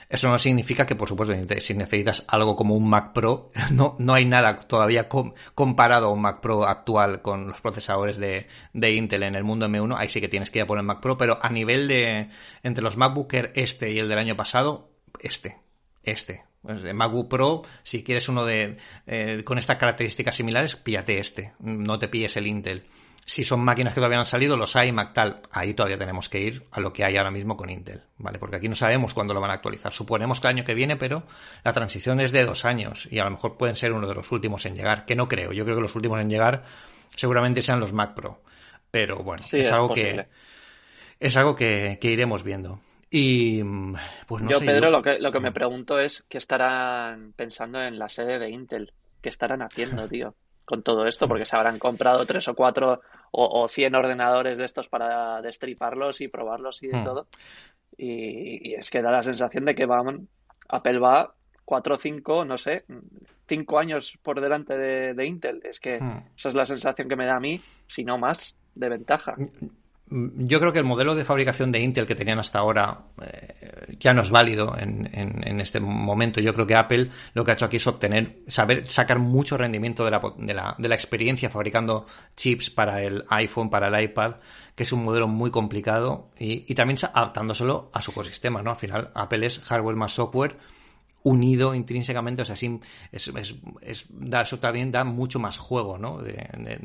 eso 0.10 0.30
no 0.30 0.38
significa 0.38 0.86
que, 0.86 0.96
por 0.96 1.08
supuesto, 1.08 1.34
si 1.60 1.74
necesitas 1.74 2.26
algo 2.28 2.56
como 2.56 2.76
un 2.76 2.90
Mac 2.90 3.14
Pro, 3.14 3.52
no, 3.72 3.96
no 3.98 4.14
hay 4.14 4.26
nada 4.26 4.58
todavía 4.60 5.08
comparado 5.56 6.08
a 6.08 6.12
un 6.12 6.22
Mac 6.22 6.42
Pro 6.42 6.66
actual 6.66 7.22
con 7.22 7.48
los 7.48 7.62
procesadores 7.62 8.18
de, 8.18 8.48
de, 8.74 8.92
Intel 8.92 9.24
en 9.24 9.36
el 9.36 9.44
mundo 9.44 9.68
M1. 9.68 9.96
Ahí 9.98 10.10
sí 10.10 10.20
que 10.20 10.28
tienes 10.28 10.52
que 10.52 10.60
ir 10.60 10.64
a 10.64 10.68
por 10.68 10.78
el 10.78 10.84
Mac 10.84 11.00
Pro, 11.00 11.18
pero 11.18 11.40
a 11.42 11.50
nivel 11.50 11.88
de 11.88 12.30
entre 12.64 12.84
los 12.84 12.98
MacBook 12.98 13.34
Air 13.34 13.52
este 13.56 13.92
y 13.94 14.00
el 14.00 14.10
del 14.10 14.20
año 14.20 14.36
pasado, 14.36 14.92
este, 15.20 15.58
este. 16.04 16.44
El 16.68 16.94
MacBook 16.94 17.28
Pro, 17.28 17.64
si 17.82 18.04
quieres 18.04 18.30
uno 18.30 18.46
de 18.46 18.78
eh, 19.08 19.44
con 19.44 19.58
estas 19.58 19.78
características 19.78 20.36
similares, 20.36 20.76
píllate 20.76 21.18
este. 21.18 21.54
No 21.60 21.98
te 21.98 22.08
pilles 22.08 22.38
el 22.38 22.48
Intel. 22.48 22.86
Si 23.26 23.44
son 23.44 23.64
máquinas 23.64 23.94
que 23.94 24.00
todavía 24.00 24.18
no 24.18 24.22
han 24.22 24.28
salido, 24.28 24.58
los 24.58 24.76
hay, 24.76 24.92
Mac 24.92 25.14
tal, 25.14 25.42
ahí 25.52 25.74
todavía 25.74 25.98
tenemos 25.98 26.28
que 26.28 26.42
ir 26.42 26.66
a 26.72 26.80
lo 26.80 26.92
que 26.92 27.06
hay 27.06 27.18
ahora 27.18 27.32
mismo 27.32 27.56
con 27.56 27.70
Intel, 27.70 28.02
¿vale? 28.18 28.40
Porque 28.40 28.58
aquí 28.58 28.68
no 28.68 28.76
sabemos 28.76 29.14
cuándo 29.14 29.34
lo 29.34 29.40
van 29.40 29.52
a 29.52 29.54
actualizar. 29.54 29.94
Suponemos 29.94 30.42
que 30.42 30.48
el 30.48 30.56
año 30.56 30.64
que 30.66 30.74
viene, 30.74 30.98
pero 30.98 31.24
la 31.64 31.72
transición 31.72 32.20
es 32.20 32.32
de 32.32 32.44
dos 32.46 32.66
años 32.66 33.08
y 33.12 33.20
a 33.20 33.24
lo 33.24 33.32
mejor 33.32 33.58
pueden 33.58 33.76
ser 33.76 33.94
uno 33.94 34.08
de 34.08 34.16
los 34.16 34.32
últimos 34.32 34.66
en 34.66 34.76
llegar, 34.76 35.06
que 35.06 35.16
no 35.16 35.28
creo. 35.28 35.54
Yo 35.54 35.64
creo 35.64 35.78
que 35.78 35.84
los 35.84 35.96
últimos 35.96 36.20
en 36.20 36.30
llegar 36.30 36.64
seguramente 37.16 37.62
sean 37.62 37.80
los 37.80 37.94
Mac 37.94 38.16
Pro. 38.16 38.42
Pero 38.90 39.24
bueno, 39.24 39.42
es, 39.50 39.72
algo 39.72 39.94
que 39.94 40.28
es 41.20 41.38
algo 41.38 41.56
que, 41.56 41.98
iremos 42.02 42.44
viendo. 42.44 42.82
Y 43.10 43.62
pues 44.26 44.42
no 44.42 44.50
yo, 44.50 44.60
sé, 44.60 44.66
Pedro, 44.66 44.90
lo 44.90 45.02
que, 45.02 45.20
lo 45.20 45.32
que 45.32 45.40
me 45.40 45.52
pregunto 45.52 46.00
es 46.00 46.26
qué 46.28 46.38
estarán 46.38 47.34
pensando 47.34 47.82
en 47.82 48.00
la 48.00 48.10
sede 48.10 48.40
de 48.40 48.50
Intel. 48.50 48.94
¿Qué 49.22 49.30
estarán 49.30 49.62
haciendo, 49.62 50.08
tío? 50.10 50.36
Con 50.72 50.84
todo 50.84 51.06
esto, 51.06 51.28
porque 51.28 51.44
se 51.44 51.58
habrán 51.58 51.78
comprado 51.80 52.26
tres 52.26 52.48
o 52.48 52.56
cuatro 52.56 53.02
o, 53.32 53.68
cien 53.68 53.94
ordenadores 53.94 54.58
de 54.58 54.64
estos 54.64 54.88
para 54.88 55.42
destriparlos 55.42 56.22
y 56.22 56.30
probarlos 56.30 56.82
y 56.82 56.88
de 56.88 56.98
hmm. 56.98 57.04
todo. 57.04 57.28
Y, 57.98 58.74
es 58.76 58.90
que 58.90 59.02
da 59.02 59.12
la 59.12 59.22
sensación 59.22 59.66
de 59.66 59.76
que 59.76 59.86
van, 59.86 60.30
Apple 60.70 61.00
va 61.00 61.36
cuatro 61.66 61.96
o 61.96 61.98
cinco, 61.98 62.46
no 62.46 62.58
sé, 62.58 62.86
cinco 63.50 63.80
años 63.80 64.18
por 64.24 64.40
delante 64.40 64.78
de, 64.78 65.26
Intel. 65.26 65.60
Es 65.66 65.82
que 65.82 66.00
hmm. 66.00 66.32
esa 66.38 66.48
es 66.48 66.56
la 66.56 66.66
sensación 66.66 67.10
que 67.10 67.18
me 67.18 67.26
da 67.26 67.36
a 67.36 67.42
mí, 67.42 67.60
si 67.88 68.06
no 68.06 68.18
más, 68.18 68.56
de 68.74 68.88
ventaja. 68.88 69.36
Mm, 70.12 70.46
yo 70.46 70.60
creo 70.60 70.74
que 70.74 70.80
el 70.80 70.86
modelo 70.86 71.16
de 71.16 71.26
fabricación 71.26 71.72
de 71.72 71.80
Intel 71.80 72.06
que 72.06 72.16
tenían 72.16 72.38
hasta 72.38 72.60
ahora 72.60 73.06
eh, 73.22 73.96
ya 73.98 74.14
no 74.14 74.22
es 74.22 74.30
válido 74.30 74.78
en, 74.78 75.10
en, 75.14 75.60
este 75.62 75.80
momento. 75.80 76.42
Yo 76.42 76.54
creo 76.54 76.68
que 76.68 76.76
Apple 76.76 77.10
lo 77.34 77.46
que 77.46 77.52
ha 77.52 77.54
hecho 77.54 77.66
aquí 77.66 77.78
es 77.78 77.88
obtener, 77.88 78.40
saber 78.48 78.86
sacar 78.86 79.20
mucho 79.20 79.58
rendimiento 79.58 80.04
de 80.04 80.12
la, 80.12 80.22
de 80.38 80.54
la, 80.54 80.76
de 80.78 80.88
la 80.90 80.96
experiencia 80.96 81.50
fabricando 81.50 82.06
chips 82.36 82.70
para 82.70 83.02
el 83.02 83.24
iPhone, 83.30 83.70
para 83.70 83.88
el 83.88 84.04
iPad, 84.04 84.36
que 84.76 84.84
es 84.84 84.92
un 84.92 85.06
modelo 85.06 85.28
muy 85.28 85.50
complicado 85.50 86.30
y, 86.38 86.66
y 86.68 86.76
también 86.76 87.00
adaptándoselo 87.14 87.90
a 87.94 88.02
su 88.02 88.12
ecosistema, 88.12 88.62
¿no? 88.62 88.72
Al 88.72 88.78
final, 88.78 89.12
Apple 89.16 89.46
es 89.46 89.60
hardware 89.60 89.96
más 89.96 90.12
software 90.12 90.58
unido 91.24 91.76
intrínsecamente, 91.76 92.42
o 92.42 92.46
sea, 92.46 92.56
sí, 92.56 92.80
es, 93.12 93.32
es, 93.82 94.06
da, 94.10 94.42
eso 94.42 94.60
también 94.60 94.92
da 94.92 95.04
mucho 95.04 95.40
más 95.40 95.58
juego 95.58 95.98
¿no? 95.98 96.20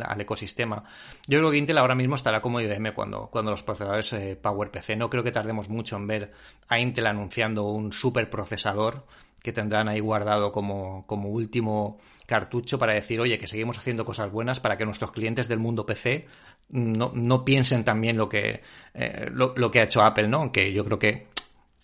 al 0.05 0.21
ecosistema. 0.21 0.85
Yo 1.27 1.39
creo 1.39 1.51
que 1.51 1.59
Intel 1.59 1.79
ahora 1.79 1.95
mismo 1.95 2.15
estará 2.15 2.41
como 2.43 2.61
IBM 2.61 2.93
cuando, 2.95 3.29
cuando 3.29 3.51
los 3.51 3.63
procesadores 3.63 4.13
eh, 4.13 4.39
PowerPC. 4.41 4.97
No 4.97 5.11
creo 5.11 5.23
que 5.23 5.33
tardemos 5.33 5.69
mucho 5.69 5.97
en 5.97 6.07
ver 6.07 6.33
a 6.69 6.79
Intel 6.79 7.07
anunciando 7.07 7.65
un 7.65 7.93
superprocesador 7.93 9.07
que 9.43 9.53
tendrán 9.53 9.89
ahí 9.89 10.01
guardado 10.01 10.51
como, 10.51 11.07
como 11.07 11.29
último 11.29 11.99
cartucho 12.27 12.79
para 12.79 12.95
decir, 12.95 13.21
oye, 13.21 13.39
que 13.39 13.47
seguimos 13.47 13.79
haciendo 13.79 14.05
cosas 14.05 14.31
buenas 14.31 14.59
para 14.59 14.77
que 14.77 14.85
nuestros 14.85 15.13
clientes 15.13 15.47
del 15.47 15.61
mundo 15.61 15.87
PC 15.87 16.27
no, 16.71 17.13
no 17.15 17.45
piensen 17.45 17.85
también 17.85 18.17
lo 18.17 18.29
que, 18.29 18.63
eh, 18.95 19.31
lo, 19.33 19.55
lo, 19.57 19.71
que 19.71 19.81
ha 19.81 19.85
hecho 19.85 20.03
Apple, 20.03 20.27
¿no? 20.27 20.39
Aunque 20.39 20.73
yo 20.73 20.85
creo 20.85 20.99
que 20.99 21.29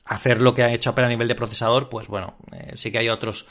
hacer 0.04 0.40
lo 0.40 0.54
que 0.54 0.62
ha 0.62 0.72
hecho 0.72 0.90
Apple 0.90 1.04
a 1.04 1.08
nivel 1.08 1.28
de 1.28 1.34
procesador, 1.34 1.88
pues 1.88 2.08
bueno, 2.08 2.36
eh, 2.52 2.72
sí 2.74 2.90
que 2.90 2.98
hay 2.98 3.08
otros 3.08 3.46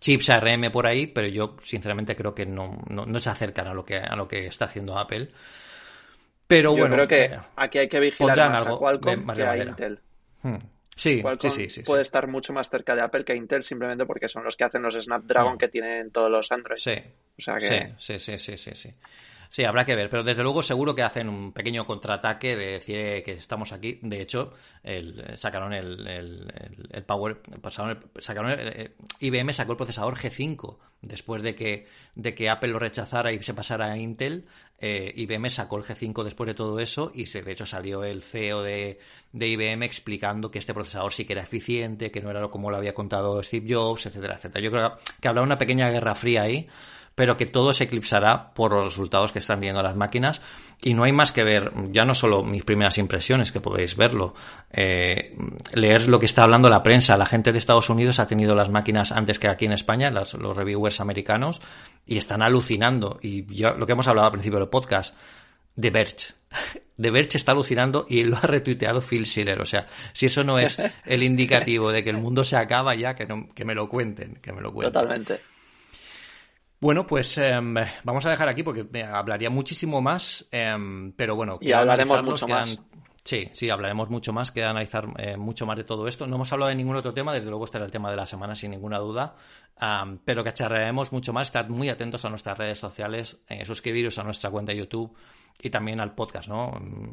chips 0.00 0.30
ARM 0.30 0.70
por 0.70 0.86
ahí, 0.86 1.06
pero 1.06 1.28
yo 1.28 1.56
sinceramente 1.62 2.14
creo 2.14 2.34
que 2.34 2.46
no, 2.46 2.78
no, 2.88 3.18
se 3.18 3.30
acercan 3.30 3.68
a 3.68 3.74
lo 3.74 3.84
que 3.84 3.96
a 3.96 4.14
lo 4.16 4.28
que 4.28 4.46
está 4.46 4.66
haciendo 4.66 4.98
Apple. 4.98 5.30
Pero 6.46 6.76
yo 6.76 6.88
creo 6.90 7.08
que 7.08 7.24
eh, 7.24 7.38
aquí 7.56 7.78
hay 7.78 7.88
que 7.88 8.00
vigilar 8.00 8.50
más 8.50 8.66
a 8.66 8.76
Qualcomm 8.76 9.26
que 9.32 9.42
a 9.42 9.56
Intel. 9.56 10.00
Hmm. 10.42 10.56
Sí, 10.96 11.24
sí, 11.50 11.70
sí, 11.70 11.82
puede 11.82 12.02
estar 12.02 12.28
mucho 12.28 12.52
más 12.52 12.70
cerca 12.70 12.94
de 12.94 13.02
Apple 13.02 13.24
que 13.24 13.34
Intel 13.34 13.64
simplemente 13.64 14.06
porque 14.06 14.28
son 14.28 14.44
los 14.44 14.56
que 14.56 14.62
hacen 14.62 14.82
los 14.82 14.94
Snapdragon 14.94 15.54
hmm. 15.54 15.58
que 15.58 15.68
tienen 15.68 16.10
todos 16.10 16.30
los 16.30 16.52
Android. 16.52 16.78
Sí. 16.78 16.94
O 17.38 17.42
sea 17.42 17.56
que... 17.56 17.94
sí, 17.98 18.18
sí, 18.18 18.38
sí, 18.38 18.56
sí, 18.56 18.74
sí. 18.74 18.94
Sí, 19.54 19.62
habrá 19.62 19.84
que 19.84 19.94
ver, 19.94 20.10
pero 20.10 20.24
desde 20.24 20.42
luego 20.42 20.64
seguro 20.64 20.96
que 20.96 21.04
hacen 21.04 21.28
un 21.28 21.52
pequeño 21.52 21.86
contraataque 21.86 22.56
de 22.56 22.72
decir 22.72 22.98
eh, 22.98 23.22
que 23.22 23.34
estamos 23.34 23.72
aquí. 23.72 24.00
De 24.02 24.20
hecho, 24.20 24.52
el, 24.82 25.38
sacaron 25.38 25.72
el, 25.72 26.08
el, 26.90 27.04
Power, 27.04 27.40
pasaron 27.62 28.04
sacaron 28.18 28.50
eh, 28.58 28.96
IBM 29.20 29.52
sacó 29.52 29.70
el 29.70 29.76
procesador 29.76 30.16
G5 30.16 30.76
después 31.02 31.42
de 31.42 31.54
que, 31.54 31.86
de 32.16 32.34
que 32.34 32.50
Apple 32.50 32.72
lo 32.72 32.80
rechazara 32.80 33.32
y 33.32 33.40
se 33.44 33.54
pasara 33.54 33.92
a 33.92 33.96
Intel. 33.96 34.48
Eh, 34.80 35.12
IBM 35.14 35.48
sacó 35.50 35.76
el 35.76 35.84
G5 35.84 36.24
después 36.24 36.48
de 36.48 36.54
todo 36.54 36.80
eso 36.80 37.12
y 37.14 37.26
se, 37.26 37.42
de 37.42 37.52
hecho 37.52 37.64
salió 37.64 38.02
el 38.02 38.22
CEO 38.22 38.60
de, 38.60 38.98
de 39.30 39.46
IBM 39.46 39.84
explicando 39.84 40.50
que 40.50 40.58
este 40.58 40.74
procesador 40.74 41.12
sí 41.12 41.26
que 41.26 41.34
era 41.34 41.42
eficiente, 41.42 42.10
que 42.10 42.20
no 42.20 42.30
era 42.30 42.48
como 42.48 42.72
lo 42.72 42.76
había 42.76 42.92
contado 42.92 43.40
Steve 43.40 43.72
Jobs, 43.72 44.06
etcétera, 44.06 44.34
etcétera. 44.34 44.64
Yo 44.64 44.72
creo 44.72 44.96
que 45.20 45.28
habrá 45.28 45.42
una 45.42 45.58
pequeña 45.58 45.90
guerra 45.90 46.16
fría 46.16 46.42
ahí 46.42 46.68
pero 47.14 47.36
que 47.36 47.46
todo 47.46 47.72
se 47.72 47.84
eclipsará 47.84 48.52
por 48.54 48.72
los 48.72 48.84
resultados 48.84 49.32
que 49.32 49.38
están 49.38 49.60
viendo 49.60 49.82
las 49.82 49.96
máquinas 49.96 50.42
y 50.82 50.94
no 50.94 51.04
hay 51.04 51.12
más 51.12 51.32
que 51.32 51.44
ver, 51.44 51.72
ya 51.92 52.04
no 52.04 52.14
solo 52.14 52.42
mis 52.42 52.64
primeras 52.64 52.98
impresiones, 52.98 53.52
que 53.52 53.60
podéis 53.60 53.96
verlo, 53.96 54.34
eh, 54.72 55.36
leer 55.72 56.08
lo 56.08 56.18
que 56.18 56.26
está 56.26 56.42
hablando 56.42 56.68
la 56.68 56.82
prensa. 56.82 57.16
La 57.16 57.26
gente 57.26 57.52
de 57.52 57.58
Estados 57.58 57.88
Unidos 57.88 58.18
ha 58.18 58.26
tenido 58.26 58.54
las 58.54 58.68
máquinas 58.68 59.12
antes 59.12 59.38
que 59.38 59.48
aquí 59.48 59.64
en 59.64 59.72
España, 59.72 60.10
los 60.10 60.56
reviewers 60.56 61.00
americanos, 61.00 61.60
y 62.04 62.18
están 62.18 62.42
alucinando. 62.42 63.18
Y 63.22 63.46
ya, 63.54 63.72
lo 63.72 63.86
que 63.86 63.92
hemos 63.92 64.08
hablado 64.08 64.26
al 64.26 64.32
principio 64.32 64.58
del 64.58 64.68
podcast, 64.68 65.16
The 65.80 65.90
Verge. 65.90 66.34
The 67.00 67.10
Verge 67.10 67.38
está 67.38 67.52
alucinando 67.52 68.06
y 68.08 68.22
lo 68.22 68.36
ha 68.36 68.42
retuiteado 68.42 69.00
Phil 69.00 69.24
Schiller. 69.26 69.60
O 69.60 69.64
sea, 69.64 69.86
si 70.12 70.26
eso 70.26 70.44
no 70.44 70.58
es 70.58 70.80
el 71.04 71.22
indicativo 71.22 71.90
de 71.90 72.04
que 72.04 72.10
el 72.10 72.18
mundo 72.18 72.44
se 72.44 72.56
acaba 72.56 72.94
ya, 72.94 73.14
que, 73.14 73.26
que 73.54 73.64
me 73.64 73.74
lo 73.74 73.88
cuenten, 73.88 74.36
que 74.36 74.52
me 74.52 74.60
lo 74.60 74.72
cuenten. 74.72 74.92
Totalmente. 74.92 75.53
Bueno, 76.84 77.06
pues 77.06 77.38
em, 77.38 77.74
vamos 78.02 78.26
a 78.26 78.30
dejar 78.30 78.46
aquí 78.50 78.62
porque 78.62 78.86
hablaría 79.04 79.48
muchísimo 79.48 80.02
más, 80.02 80.46
em, 80.50 81.12
pero 81.12 81.34
bueno. 81.34 81.56
Y 81.58 81.72
hablaremos 81.72 82.22
mucho 82.22 82.46
más. 82.46 82.78
Sí, 83.24 83.48
sí, 83.54 83.70
hablaremos 83.70 84.10
mucho 84.10 84.34
más, 84.34 84.50
queda 84.50 84.68
analizar 84.68 85.06
eh, 85.16 85.38
mucho 85.38 85.64
más 85.64 85.78
de 85.78 85.84
todo 85.84 86.06
esto. 86.06 86.26
No 86.26 86.34
hemos 86.34 86.52
hablado 86.52 86.68
de 86.68 86.74
ningún 86.74 86.96
otro 86.96 87.14
tema, 87.14 87.32
desde 87.32 87.48
luego 87.48 87.64
estará 87.64 87.86
el 87.86 87.90
tema 87.90 88.10
de 88.10 88.16
la 88.16 88.26
semana 88.26 88.54
sin 88.54 88.70
ninguna 88.72 88.98
duda, 88.98 89.34
pero 90.26 90.44
cacharrearemos 90.44 91.10
mucho 91.10 91.32
más. 91.32 91.46
Estad 91.46 91.70
muy 91.70 91.88
atentos 91.88 92.22
a 92.26 92.28
nuestras 92.28 92.58
redes 92.58 92.80
sociales, 92.80 93.42
eh, 93.48 93.64
suscribiros 93.64 94.18
a 94.18 94.22
nuestra 94.22 94.50
cuenta 94.50 94.72
de 94.72 94.78
YouTube 94.80 95.16
y 95.62 95.70
también 95.70 96.00
al 96.00 96.14
podcast, 96.14 96.50
¿no? 96.50 96.66
Mm, 96.72 97.12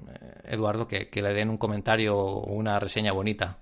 Eduardo, 0.49 0.85
que, 0.85 1.07
que 1.07 1.21
le 1.21 1.33
den 1.33 1.49
un 1.49 1.57
comentario 1.57 2.17
o 2.17 2.51
una 2.51 2.77
reseña 2.77 3.13
bonita. 3.13 3.59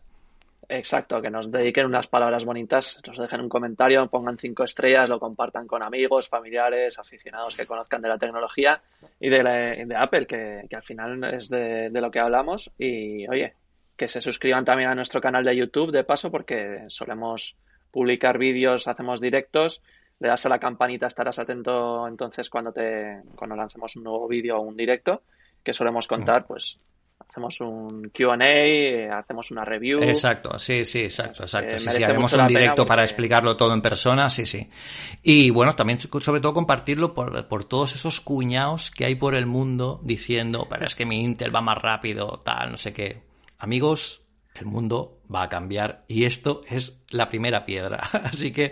Exacto, 0.72 1.20
que 1.20 1.32
nos 1.32 1.52
dediquen 1.52 1.88
unas 1.88 2.06
palabras 2.06 2.46
bonitas, 2.46 3.02
nos 3.08 3.18
dejen 3.18 3.42
un 3.42 3.50
comentario, 3.50 4.08
pongan 4.08 4.38
cinco 4.38 4.64
estrellas, 4.64 5.10
lo 5.10 5.20
compartan 5.20 5.66
con 5.66 5.82
amigos, 5.82 6.30
familiares, 6.30 7.00
aficionados 7.00 7.56
que 7.56 7.66
conozcan 7.66 8.04
de 8.04 8.08
la 8.08 8.20
tecnología 8.20 8.80
y 9.20 9.30
de, 9.30 9.96
Apple, 9.98 10.28
que, 10.28 10.68
al 10.72 10.84
final 10.84 11.24
es 11.24 11.50
de, 11.50 11.90
lo 11.90 12.12
que 12.12 12.20
hablamos. 12.20 12.70
Y 12.78 13.28
oye, 13.28 13.56
que 13.98 14.08
se 14.08 14.22
suscriban 14.22 14.64
también 14.64 14.90
a 14.92 14.96
nuestro 14.96 15.20
canal 15.20 15.44
de 15.44 15.56
YouTube 15.56 15.92
de 15.92 16.04
paso, 16.04 16.30
porque 16.30 16.84
solemos 16.88 17.58
publicar 17.90 18.38
vídeos, 18.38 18.88
hacemos 18.88 19.20
directos. 19.20 19.82
Le 20.20 20.28
das 20.28 20.46
a 20.46 20.50
la 20.50 20.60
campanita, 20.60 21.08
estarás 21.08 21.40
atento 21.40 22.08
entonces 22.08 22.48
cuando 22.48 22.72
te 22.72 23.24
cuando 23.36 23.56
lancemos 23.56 23.96
un 23.96 24.04
nuevo 24.04 24.28
vídeo 24.28 24.58
o 24.58 24.62
un 24.62 24.78
directo, 24.78 25.24
que 25.64 25.74
solemos 25.74 26.08
contar, 26.08 26.46
pues 26.46 26.78
hacemos 27.20 27.62
un 27.62 28.10
QA, 28.10 29.18
hacemos 29.18 29.52
una 29.52 29.66
review. 29.66 30.02
Exacto, 30.02 30.58
sí, 30.58 30.86
sí, 30.86 31.00
exacto, 31.00 31.44
exacto. 31.44 31.80
sí, 31.80 31.90
sí, 31.92 32.04
haremos 32.04 32.34
un 32.34 32.48
directo 32.48 32.86
para 32.86 33.04
explicarlo 33.04 33.56
todo 33.56 33.74
en 33.74 33.82
persona, 33.82 34.30
sí, 34.30 34.46
sí. 34.46 34.70
Y 35.22 35.50
bueno, 35.50 35.76
también 35.76 36.00
sobre 36.00 36.42
todo 36.42 36.54
compartirlo 36.54 37.14
por, 37.14 37.48
por 37.48 37.66
todos 37.66 37.96
esos 37.96 38.22
cuñados 38.22 38.92
que 38.92 39.06
hay 39.06 39.16
por 39.16 39.36
el 39.36 39.46
mundo 39.46 40.00
diciendo, 40.04 40.68
pero 40.70 40.86
es 40.86 40.96
que 40.96 41.06
mi 41.06 41.24
Intel 41.24 41.54
va 41.54 41.62
más 41.62 41.78
rápido, 41.78 42.42
tal, 42.44 42.72
no 42.72 42.78
sé 42.78 42.94
qué. 42.94 43.22
Amigos, 43.58 44.22
el 44.56 44.66
mundo 44.66 45.20
va 45.34 45.44
a 45.44 45.50
cambiar 45.50 46.04
y 46.08 46.26
esto 46.26 46.62
es 46.70 46.94
la 47.10 47.30
primera 47.30 47.66
piedra. 47.66 47.98
Así 48.24 48.52
que 48.52 48.72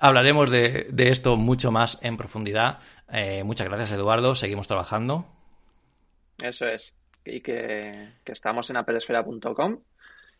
hablaremos 0.00 0.50
de, 0.50 0.88
de 0.90 1.10
esto 1.10 1.36
mucho 1.36 1.70
más 1.70 1.98
en 2.02 2.16
profundidad. 2.16 2.78
Eh, 3.10 3.42
muchas 3.44 3.68
gracias, 3.68 3.92
Eduardo. 3.92 4.34
Seguimos 4.34 4.66
trabajando. 4.66 5.26
Eso 6.38 6.66
es 6.66 6.94
y 7.24 7.40
que, 7.40 8.12
estamos 8.24 8.70
en 8.70 8.76
apelesfera.com 8.76 9.80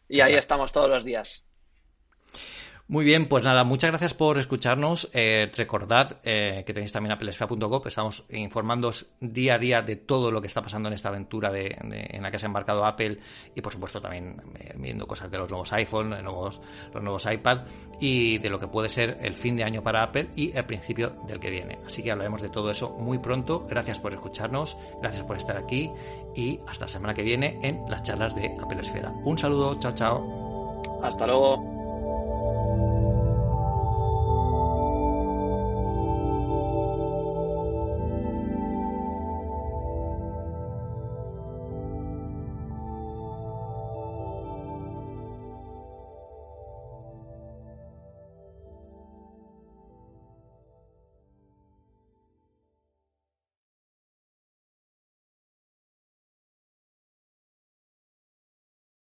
y 0.09 0.21
ahí 0.21 0.35
estamos 0.35 0.73
todos 0.73 0.89
los 0.89 1.05
días. 1.05 1.45
Muy 2.89 3.05
bien, 3.05 3.27
pues 3.27 3.45
nada, 3.45 3.63
muchas 3.65 3.91
gracias 3.91 4.13
por 4.13 4.39
escucharnos. 4.39 5.09
Eh, 5.15 5.51
recordad 5.57 6.19
eh, 6.25 6.65
que 6.67 6.75
tenéis 6.75 6.93
también 6.93 7.13
apelesfera.com, 7.13 7.83
estamos 7.87 8.25
informándoos 8.31 9.07
día 9.21 9.55
a 9.55 9.59
día 9.59 9.83
de 9.83 9.97
todo 9.97 10.31
lo 10.31 10.41
que 10.41 10.49
está 10.49 10.61
pasando 10.63 10.89
en 10.89 10.95
esta 10.95 11.09
aventura 11.09 11.51
de, 11.51 11.77
en 11.79 12.23
la 12.23 12.31
que 12.31 12.39
se 12.39 12.47
ha 12.47 12.49
embarcado 12.49 12.85
Apple 12.85 13.19
y 13.55 13.61
por 13.61 13.73
supuesto 13.73 14.01
también 14.01 14.43
eh, 14.59 14.75
viendo 14.77 15.07
cosas 15.07 15.31
de 15.31 15.39
los 15.39 15.49
nuevos 15.49 15.73
iPhone, 15.73 16.11
nuevos, 16.11 16.61
los 16.93 17.03
nuevos 17.03 17.27
iPad 17.31 17.63
y 18.01 18.39
de 18.39 18.51
lo 18.51 18.59
que 18.59 18.67
puede 18.67 18.89
ser 18.89 19.17
el 19.23 19.37
fin 19.37 19.57
de 19.57 19.65
año 19.65 19.83
para 19.83 20.03
Apple 20.03 20.31
y 20.35 20.55
el 20.55 20.67
principio 20.67 21.17
del 21.29 21.39
que 21.39 21.51
viene. 21.51 21.79
Así 21.87 22.03
que 22.03 22.11
hablaremos 22.11 22.43
de 22.43 22.51
todo 22.51 22.71
eso 22.71 22.91
muy 22.91 23.19
pronto. 23.19 23.65
Gracias 23.69 24.01
por 24.01 24.13
escucharnos, 24.13 24.77
gracias 25.01 25.25
por 25.25 25.37
estar 25.37 25.57
aquí 25.57 25.91
y 26.35 26.59
hasta 26.67 26.87
la 26.87 26.89
semana 26.89 27.15
que 27.15 27.23
viene 27.23 27.59
en 27.63 27.89
las 27.89 28.03
charlas 28.03 28.35
de 28.35 28.55
Apple 28.61 28.81
Esfera. 28.81 29.13
Un 29.25 29.39
saludo, 29.39 29.79
chao, 29.79 29.95
chao. 29.95 30.83
Hasta 31.03 31.27
luego. 31.27 32.42